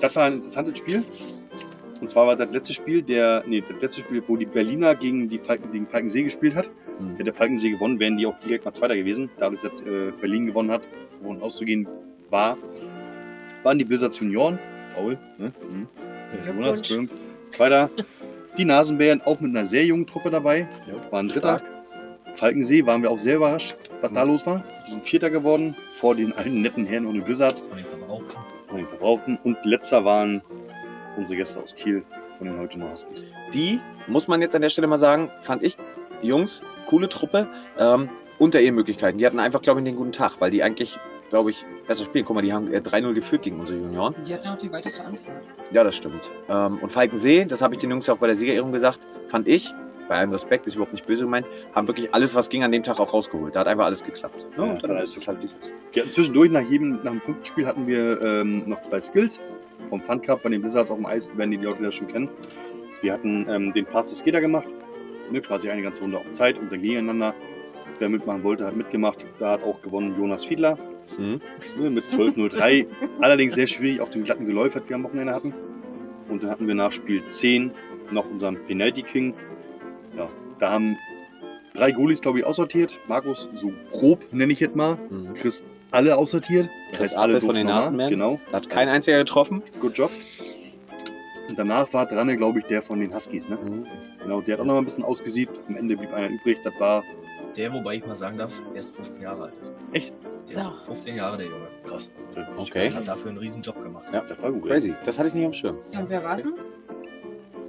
Das 0.00 0.16
war 0.16 0.24
ein 0.26 0.34
interessantes 0.34 0.78
Spiel. 0.78 1.02
Und 2.00 2.08
zwar 2.08 2.26
war 2.26 2.36
das 2.36 2.50
letzte 2.50 2.72
Spiel, 2.72 3.02
der, 3.02 3.44
nee, 3.46 3.62
das 3.66 3.80
letzte 3.82 4.00
Spiel, 4.02 4.22
wo 4.26 4.36
die 4.36 4.46
Berliner 4.46 4.94
gegen 4.94 5.28
die 5.28 5.38
Falken, 5.38 5.70
gegen 5.72 5.86
Falkensee 5.86 6.22
gespielt 6.22 6.54
hat. 6.54 6.66
Hm. 6.98 7.16
Hätte 7.16 7.32
Falkensee 7.32 7.70
gewonnen, 7.70 7.98
wären 7.98 8.16
die 8.16 8.26
auch 8.26 8.38
direkt 8.40 8.64
mal 8.64 8.72
Zweiter 8.72 8.96
gewesen. 8.96 9.30
Dadurch, 9.38 9.60
dass 9.60 9.72
äh, 9.82 10.12
Berlin 10.20 10.46
gewonnen 10.46 10.70
hat, 10.70 10.82
wovon 11.20 11.42
auszugehen 11.42 11.86
war, 12.30 12.56
waren 13.62 13.78
die 13.78 13.84
Blizzards 13.84 14.18
Junioren. 14.18 14.58
Paul, 14.94 15.18
ne? 15.38 15.52
Hm. 15.60 15.86
Äh, 16.32 16.46
Jonas. 16.48 16.82
Zweiter. 17.50 17.90
Die 18.56 18.64
Nasenbären 18.64 19.22
auch 19.22 19.40
mit 19.40 19.50
einer 19.56 19.66
sehr 19.66 19.84
jungen 19.84 20.06
Truppe 20.06 20.30
dabei. 20.30 20.68
Waren 21.10 21.28
Dritter. 21.28 21.60
Falkensee 22.34 22.86
waren 22.86 23.02
wir 23.02 23.10
auch 23.10 23.18
sehr 23.18 23.36
überrascht, 23.36 23.76
was 24.00 24.12
da 24.12 24.22
los 24.22 24.46
war. 24.46 24.64
Die 24.86 24.92
sind 24.92 25.04
Vierter 25.04 25.30
geworden, 25.30 25.76
vor 25.94 26.14
den 26.14 26.32
alten 26.32 26.60
netten 26.60 26.86
Herren 26.86 27.06
und 27.06 27.14
den 27.14 27.24
Blizzards 27.24 27.60
Von 27.60 27.76
den 27.76 27.86
Verbrauchern. 27.86 28.44
von 28.68 28.76
den 28.76 28.86
Verbrauchten. 28.86 29.38
Und 29.44 29.64
letzter 29.64 30.04
waren 30.04 30.42
unsere 31.16 31.38
Gäste 31.38 31.60
aus 31.60 31.74
Kiel 31.74 32.04
von 32.38 32.46
den 32.46 32.58
heute 32.58 32.78
noch 32.78 32.90
Huskies. 32.92 33.26
Die, 33.52 33.80
muss 34.06 34.28
man 34.28 34.40
jetzt 34.40 34.54
an 34.54 34.62
der 34.62 34.70
Stelle 34.70 34.86
mal 34.86 34.98
sagen, 34.98 35.30
fand 35.42 35.62
ich, 35.62 35.76
Jungs, 36.22 36.62
coole 36.86 37.08
Truppe, 37.08 37.48
ähm, 37.78 38.08
unter 38.38 38.60
ihren 38.60 38.74
Möglichkeiten. 38.74 39.18
Die 39.18 39.26
hatten 39.26 39.38
einfach, 39.38 39.60
glaube 39.60 39.80
ich, 39.80 39.84
den 39.84 39.96
guten 39.96 40.12
Tag, 40.12 40.40
weil 40.40 40.50
die 40.50 40.62
eigentlich, 40.62 40.98
glaube 41.28 41.50
ich, 41.50 41.66
besser 41.90 42.04
spielen. 42.04 42.24
Guck 42.24 42.36
mal, 42.36 42.42
die 42.42 42.52
haben 42.52 42.72
äh, 42.72 42.78
3-0 42.78 43.14
geführt 43.14 43.42
gegen 43.42 43.58
unsere 43.58 43.78
Junioren. 43.78 44.14
Die 44.24 44.32
hatten 44.32 44.46
auch 44.46 44.56
die 44.56 44.70
weiteste 44.70 45.04
Anfahrt. 45.04 45.42
Ja, 45.72 45.82
das 45.82 45.96
stimmt. 45.96 46.30
Ähm, 46.48 46.78
und 46.78 46.92
Falkensee, 46.92 47.44
das 47.44 47.62
habe 47.62 47.74
ich 47.74 47.80
den 47.80 47.90
Jungs 47.90 48.06
ja 48.06 48.14
auch 48.14 48.18
bei 48.18 48.28
der 48.28 48.36
Siegerehrung 48.36 48.70
gesagt, 48.70 49.08
fand 49.26 49.48
ich, 49.48 49.74
bei 50.08 50.14
allem 50.14 50.30
Respekt, 50.30 50.68
ist 50.68 50.76
überhaupt 50.76 50.92
nicht 50.92 51.04
böse 51.04 51.24
gemeint, 51.24 51.48
haben 51.74 51.88
wirklich 51.88 52.14
alles, 52.14 52.36
was 52.36 52.48
ging, 52.48 52.62
an 52.62 52.70
dem 52.70 52.84
Tag 52.84 53.00
auch 53.00 53.12
rausgeholt. 53.12 53.56
Da 53.56 53.60
hat 53.60 53.66
einfach 53.66 53.86
alles 53.86 54.04
geklappt. 54.04 54.46
Ja, 54.56 54.62
und 54.62 54.80
dann 54.80 54.90
dann 54.90 55.02
ist 55.02 55.16
es 55.16 55.26
halt, 55.26 55.40
wie 55.40 55.46
es 55.46 55.52
ist. 55.52 55.72
Wir 55.90 56.02
hatten 56.02 56.12
zwischendurch 56.12 56.52
nach 56.52 56.62
jedem, 56.62 57.00
nach 57.02 57.10
dem 57.10 57.20
fünften 57.22 57.44
Spiel 57.44 57.66
hatten 57.66 57.88
wir 57.88 58.22
ähm, 58.22 58.68
noch 58.68 58.80
zwei 58.82 59.00
Skills 59.00 59.40
vom 59.88 60.00
Fun 60.00 60.22
Cup 60.22 60.44
bei 60.44 60.48
den 60.48 60.60
Blizzards 60.60 60.92
auf 60.92 60.96
dem 60.96 61.06
Eis, 61.06 61.36
werden 61.36 61.50
die 61.50 61.56
Leute 61.56 61.82
das 61.82 61.96
schon 61.96 62.06
kennen. 62.06 62.28
Wir 63.02 63.12
hatten 63.12 63.48
ähm, 63.50 63.72
den 63.72 63.86
Fastest 63.86 64.20
Skater 64.20 64.40
gemacht, 64.40 64.68
ne, 65.32 65.40
quasi 65.40 65.68
eine 65.68 65.82
ganze 65.82 66.02
Runde 66.02 66.18
auf 66.18 66.30
Zeit 66.30 66.56
und 66.56 66.70
dann 66.70 66.82
gegeneinander. 66.82 67.34
Wer 67.98 68.08
mitmachen 68.08 68.44
wollte, 68.44 68.64
hat 68.64 68.76
mitgemacht. 68.76 69.26
Da 69.38 69.52
hat 69.52 69.64
auch 69.64 69.82
gewonnen 69.82 70.14
Jonas 70.16 70.44
Fiedler 70.44 70.78
Mhm. 71.18 71.40
ne, 71.78 71.90
mit 71.90 72.04
12.03. 72.06 72.86
Allerdings 73.20 73.54
sehr 73.54 73.66
schwierig 73.66 74.00
auf 74.00 74.10
dem 74.10 74.24
glatten 74.24 74.46
Geläuf, 74.46 74.74
was 74.76 74.88
wir 74.88 74.96
am 74.96 75.04
Wochenende 75.04 75.34
hatten. 75.34 75.54
Und 76.28 76.42
dann 76.42 76.50
hatten 76.50 76.66
wir 76.68 76.74
nach 76.74 76.92
Spiel 76.92 77.26
10 77.26 77.70
noch 78.10 78.28
unseren 78.30 78.56
Penalty 78.66 79.02
King. 79.02 79.34
Ja, 80.16 80.28
da 80.58 80.70
haben 80.72 80.96
drei 81.74 81.92
Goalies, 81.92 82.20
glaube 82.20 82.38
ich, 82.40 82.44
aussortiert. 82.46 82.98
Markus, 83.08 83.48
so 83.54 83.72
grob 83.92 84.24
nenne 84.32 84.52
ich 84.52 84.60
jetzt 84.60 84.76
mal. 84.76 84.96
Mhm. 85.10 85.34
Chris 85.34 85.64
alle 85.92 86.16
aussortiert. 86.16 86.68
Chris 86.92 87.14
Appel 87.14 87.40
von 87.40 87.54
den. 87.54 87.66
Nasenbären. 87.66 88.10
Genau, 88.10 88.40
Da 88.50 88.58
hat 88.58 88.70
kein 88.70 88.88
einziger 88.88 89.18
getroffen. 89.18 89.62
good 89.80 89.96
job. 89.98 90.10
Und 91.48 91.58
danach 91.58 91.92
war 91.92 92.06
dran, 92.06 92.28
glaube 92.36 92.60
ich, 92.60 92.64
der 92.66 92.80
von 92.80 93.00
den 93.00 93.12
Huskies. 93.12 93.48
Ne? 93.48 93.56
Mhm. 93.56 93.86
Genau, 94.22 94.40
der 94.40 94.54
hat 94.54 94.60
auch 94.60 94.64
noch 94.66 94.74
mal 94.74 94.78
ein 94.80 94.84
bisschen 94.84 95.02
ausgesiebt. 95.02 95.58
Am 95.68 95.74
Ende 95.76 95.96
blieb 95.96 96.12
einer 96.12 96.28
übrig. 96.28 96.58
Das 96.62 96.72
war 96.78 97.02
Der, 97.56 97.72
wobei 97.72 97.96
ich 97.96 98.06
mal 98.06 98.14
sagen 98.14 98.38
darf, 98.38 98.52
erst 98.74 98.94
15 98.94 99.24
Jahre 99.24 99.44
alt 99.44 99.54
ist. 99.60 99.74
Echt? 99.92 100.12
Der 100.50 100.56
ist 100.58 100.64
So. 100.64 100.70
15 100.86 101.16
Jahre, 101.16 101.36
der 101.38 101.46
Junge. 101.46 101.68
krass. 101.84 102.10
Okay. 102.58 102.90
Hat 102.92 103.06
dafür 103.08 103.30
einen 103.30 103.38
riesen 103.38 103.62
Job 103.62 103.80
gemacht. 103.82 104.06
Ja. 104.12 104.22
Das 104.28 104.40
war 104.42 104.50
gut. 104.52 104.66
Crazy. 104.66 104.94
Das 105.04 105.18
hatte 105.18 105.28
ich 105.28 105.34
nicht 105.34 105.46
am 105.46 105.52
Schirm. 105.52 105.78
Ja, 105.92 106.00
und 106.00 106.10
wer 106.10 106.22
war's 106.24 106.44
noch? 106.44 106.52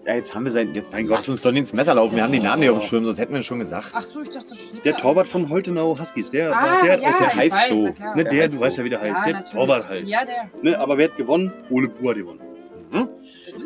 Ja, 0.05 0.15
jetzt 0.15 0.33
haben 0.33 0.43
wir 0.45 0.51
sein. 0.51 0.73
Jetzt 0.73 0.91
Mein 0.93 1.05
lass 1.05 1.27
Gott. 1.27 1.33
uns 1.33 1.41
doch 1.43 1.51
nicht 1.51 1.59
ins 1.59 1.73
Messer 1.73 1.93
laufen. 1.93 2.15
Wir 2.15 2.23
haben 2.23 2.31
den 2.31 2.41
Namen 2.41 2.61
nicht 2.61 2.69
auf 2.71 2.79
dem. 2.79 2.87
Schirm, 2.87 3.05
sonst 3.05 3.19
hätten 3.19 3.33
wir 3.33 3.39
ihn 3.41 3.43
schon 3.43 3.59
gesagt. 3.59 3.91
Ach 3.93 4.01
so, 4.01 4.21
ich 4.23 4.29
dachte, 4.29 4.49
das 4.49 4.59
steht 4.59 4.83
Der 4.83 4.93
da. 4.93 4.97
Torwart 4.99 5.27
von 5.27 5.47
Holtenau 5.47 5.97
Huskies, 5.99 6.31
der, 6.31 6.51
Ah, 6.57 6.81
der 6.83 6.93
hat 6.93 7.01
ja, 7.01 7.11
der 7.11 7.27
ich 7.27 7.35
heißt 7.35 7.55
weiß, 7.55 7.69
so. 7.77 7.83
na 7.85 7.91
klar. 7.91 8.15
Ne, 8.15 8.23
Der 8.23 8.31
der, 8.33 8.43
heißt 8.43 8.53
du 8.55 8.59
weißt 8.59 8.75
so. 8.77 8.81
ja, 8.81 8.85
wie 8.85 8.89
der 8.89 9.01
heißt. 9.01 9.17
Ja, 9.19 9.23
der 9.25 9.33
natürlich. 9.33 9.51
Torwart 9.53 9.87
halt. 9.87 10.07
Ja, 10.07 10.25
der. 10.25 10.49
Ne, 10.63 10.79
aber 10.79 10.97
wer 10.97 11.07
hat 11.09 11.17
gewonnen? 11.17 11.53
Ole 11.69 11.87
Buhr 11.87 12.09
hat 12.11 12.17
gewonnen. 12.17 12.39
Mhm. 12.91 13.09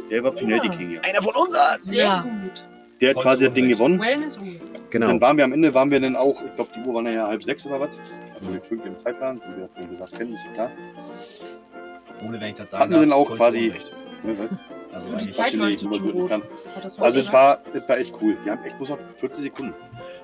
Der 0.09 0.23
war 0.25 0.31
Penalty 0.31 0.67
Ja. 0.67 0.75
King, 0.75 0.91
ja. 0.91 1.01
Einer 1.01 1.21
von 1.21 1.33
uns! 1.35 1.55
Sehr 1.85 2.03
Ja. 2.03 2.21
gut. 2.21 2.65
Der 2.99 3.09
hat 3.09 3.13
Voll 3.15 3.23
quasi 3.23 3.45
das 3.45 3.53
Ding 3.53 3.69
gewonnen. 3.69 3.99
Wellness 4.01 4.37
Uwe. 4.37 4.59
Genau. 4.89 5.07
Dann 5.07 5.21
waren 5.21 5.37
wir 5.37 5.45
am 5.45 5.53
Ende, 5.53 5.73
waren 5.73 5.89
wir 5.89 5.99
dann 6.01 6.15
auch, 6.17 6.41
ich 6.45 6.53
glaube, 6.55 6.69
die 6.75 6.81
Uhr 6.87 6.93
war 6.95 7.01
nachher 7.01 7.27
halb 7.27 7.43
sechs 7.45 7.65
oder 7.65 7.79
was. 7.79 7.89
Also 8.35 8.53
wir 8.53 8.61
folgen 8.61 8.83
dem 8.83 8.97
Zeitplan, 8.97 9.41
wie 9.41 9.61
wir 9.61 9.69
von 9.69 9.89
gesagt 9.89 10.17
kennen, 10.17 10.33
ist 10.33 10.45
ja 10.47 10.53
klar. 10.53 10.71
Ohne 12.25 12.39
wenn 12.39 12.49
ich 12.49 12.55
das 12.55 12.71
sagen 12.71 12.83
Hatten 12.83 12.93
wir 12.93 12.99
denn 13.01 13.13
auch 13.13 13.29
quasi-. 13.35 13.73
Ne, 14.23 14.37
weil- 14.39 14.49
Also 14.93 15.09
die 15.09 15.29
Zeit 15.29 15.53
leuchtet 15.53 15.81
immer 15.83 15.93
schon 15.95 16.11
gut 16.13 16.31
das 16.31 16.97
Also 16.99 17.19
es 17.19 17.31
war, 17.33 17.59
war 17.87 17.97
echt 17.97 18.13
cool. 18.21 18.37
Wir 18.43 18.53
haben 18.53 18.63
echt 18.63 18.77
bloß 18.77 18.89
noch 18.91 18.99
40 19.17 19.43
Sekunden. 19.43 19.73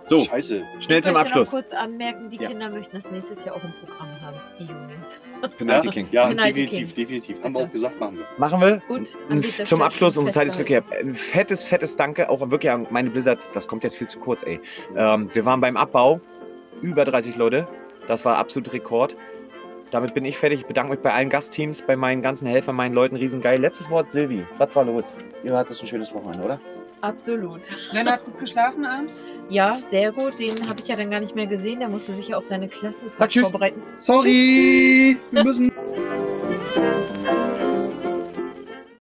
So, 0.06 0.22
Scheiße. 0.22 0.64
schnell 0.80 1.00
ich 1.00 1.04
zum 1.04 1.14
möchte 1.14 1.28
Abschluss. 1.28 1.52
noch 1.52 1.60
kurz 1.60 1.74
anmerken, 1.74 2.30
die 2.30 2.38
Ja. 2.38 2.48
Kinder 2.48 2.70
möchten 2.70 2.96
das 2.96 3.12
nächstes 3.12 3.44
Jahr 3.44 3.56
auch 3.58 3.64
im 3.64 3.74
Programm 3.74 4.22
haben, 4.22 4.38
die 4.58 4.64
Juniors. 4.64 5.20
Penalty 5.58 5.90
King. 5.90 6.08
Ja, 6.12 6.28
Penalty 6.30 6.54
definitiv, 6.64 6.94
definitiv. 6.94 7.44
Haben 7.44 7.54
wir 7.54 7.60
Bitte. 7.60 7.66
auch 7.70 7.74
gesagt, 7.74 8.00
machen 8.00 8.18
wir. 8.20 8.26
Machen 8.38 8.62
wir. 8.62 8.82
Gut, 8.88 9.08
zum 9.68 9.82
Abschluss, 9.82 10.16
unsere 10.16 10.34
Zeit 10.34 10.48
ist 10.48 10.58
wirklich 10.58 10.78
ab. 10.78 10.86
Ein 10.98 11.16
fettes, 11.16 11.66
fettes 11.66 11.98
Danke 11.98 12.30
auch 12.30 12.40
wirklich 12.50 12.72
an 12.72 12.88
meine 12.92 13.10
Blizzards. 13.10 13.52
Das 13.52 13.68
kommt 13.68 13.84
jetzt 13.84 13.98
viel 13.98 14.08
zu 14.08 14.20
kurz, 14.20 14.42
ey. 14.44 14.62
Ähm, 14.96 15.28
wir 15.34 15.44
waren 15.46 15.60
beim 15.60 15.76
Abbau. 15.76 16.22
Über 16.82 17.04
30 17.06 17.36
Leute. 17.36 17.68
Das 18.08 18.26
war 18.26 18.38
absolut 18.38 18.74
Rekord. 18.74 19.16
damit 19.92 20.14
bin 20.14 20.24
ich 20.26 20.38
fertig. 20.38 20.62
Ich 20.62 20.66
bedanke 20.66 20.92
mich 20.92 21.02
bei 21.02 21.12
allen 21.14 21.30
Gastteams, 21.30 21.82
bei 21.82 21.96
meinen 21.96 22.22
ganzen 22.22 22.48
Helfern, 22.48 22.76
meinen 22.76 22.94
Leuten. 22.94 23.16
Riesengeil. 23.18 23.60
Letztes 23.60 23.90
Wort, 23.90 24.10
Silvi. 24.10 24.46
Was 24.58 24.74
war 24.76 24.86
los? 24.86 25.16
Ihr 25.44 25.56
hattet 25.56 25.82
ein 25.82 25.88
schönes 25.88 26.14
Wochenende, 26.14 26.44
oder? 26.46 26.60
Absolut. 27.02 27.62
Lennart 27.94 28.20
hat 28.20 28.26
gut 28.26 28.40
geschlafen 28.40 28.86
abends? 28.86 29.22
Ja, 29.50 29.76
sehr 29.76 30.12
gut. 30.12 30.40
Den 30.40 30.70
habe 30.70 30.80
ich 30.80 30.88
ja 30.88 30.96
dann 30.96 31.10
gar 31.12 31.20
nicht 31.20 31.36
mehr 31.36 31.48
gesehen. 31.48 31.80
Der 31.80 31.90
musste 31.90 32.14
sich 32.14 32.30
ja 32.30 32.38
auf 32.38 32.46
seine 32.46 32.68
Klassenfahrt 32.70 33.32
tschüss. 33.32 33.44
vorbereiten. 33.44 33.82
Sorry, 33.96 35.18
wir 35.32 35.44
müssen 35.44 35.72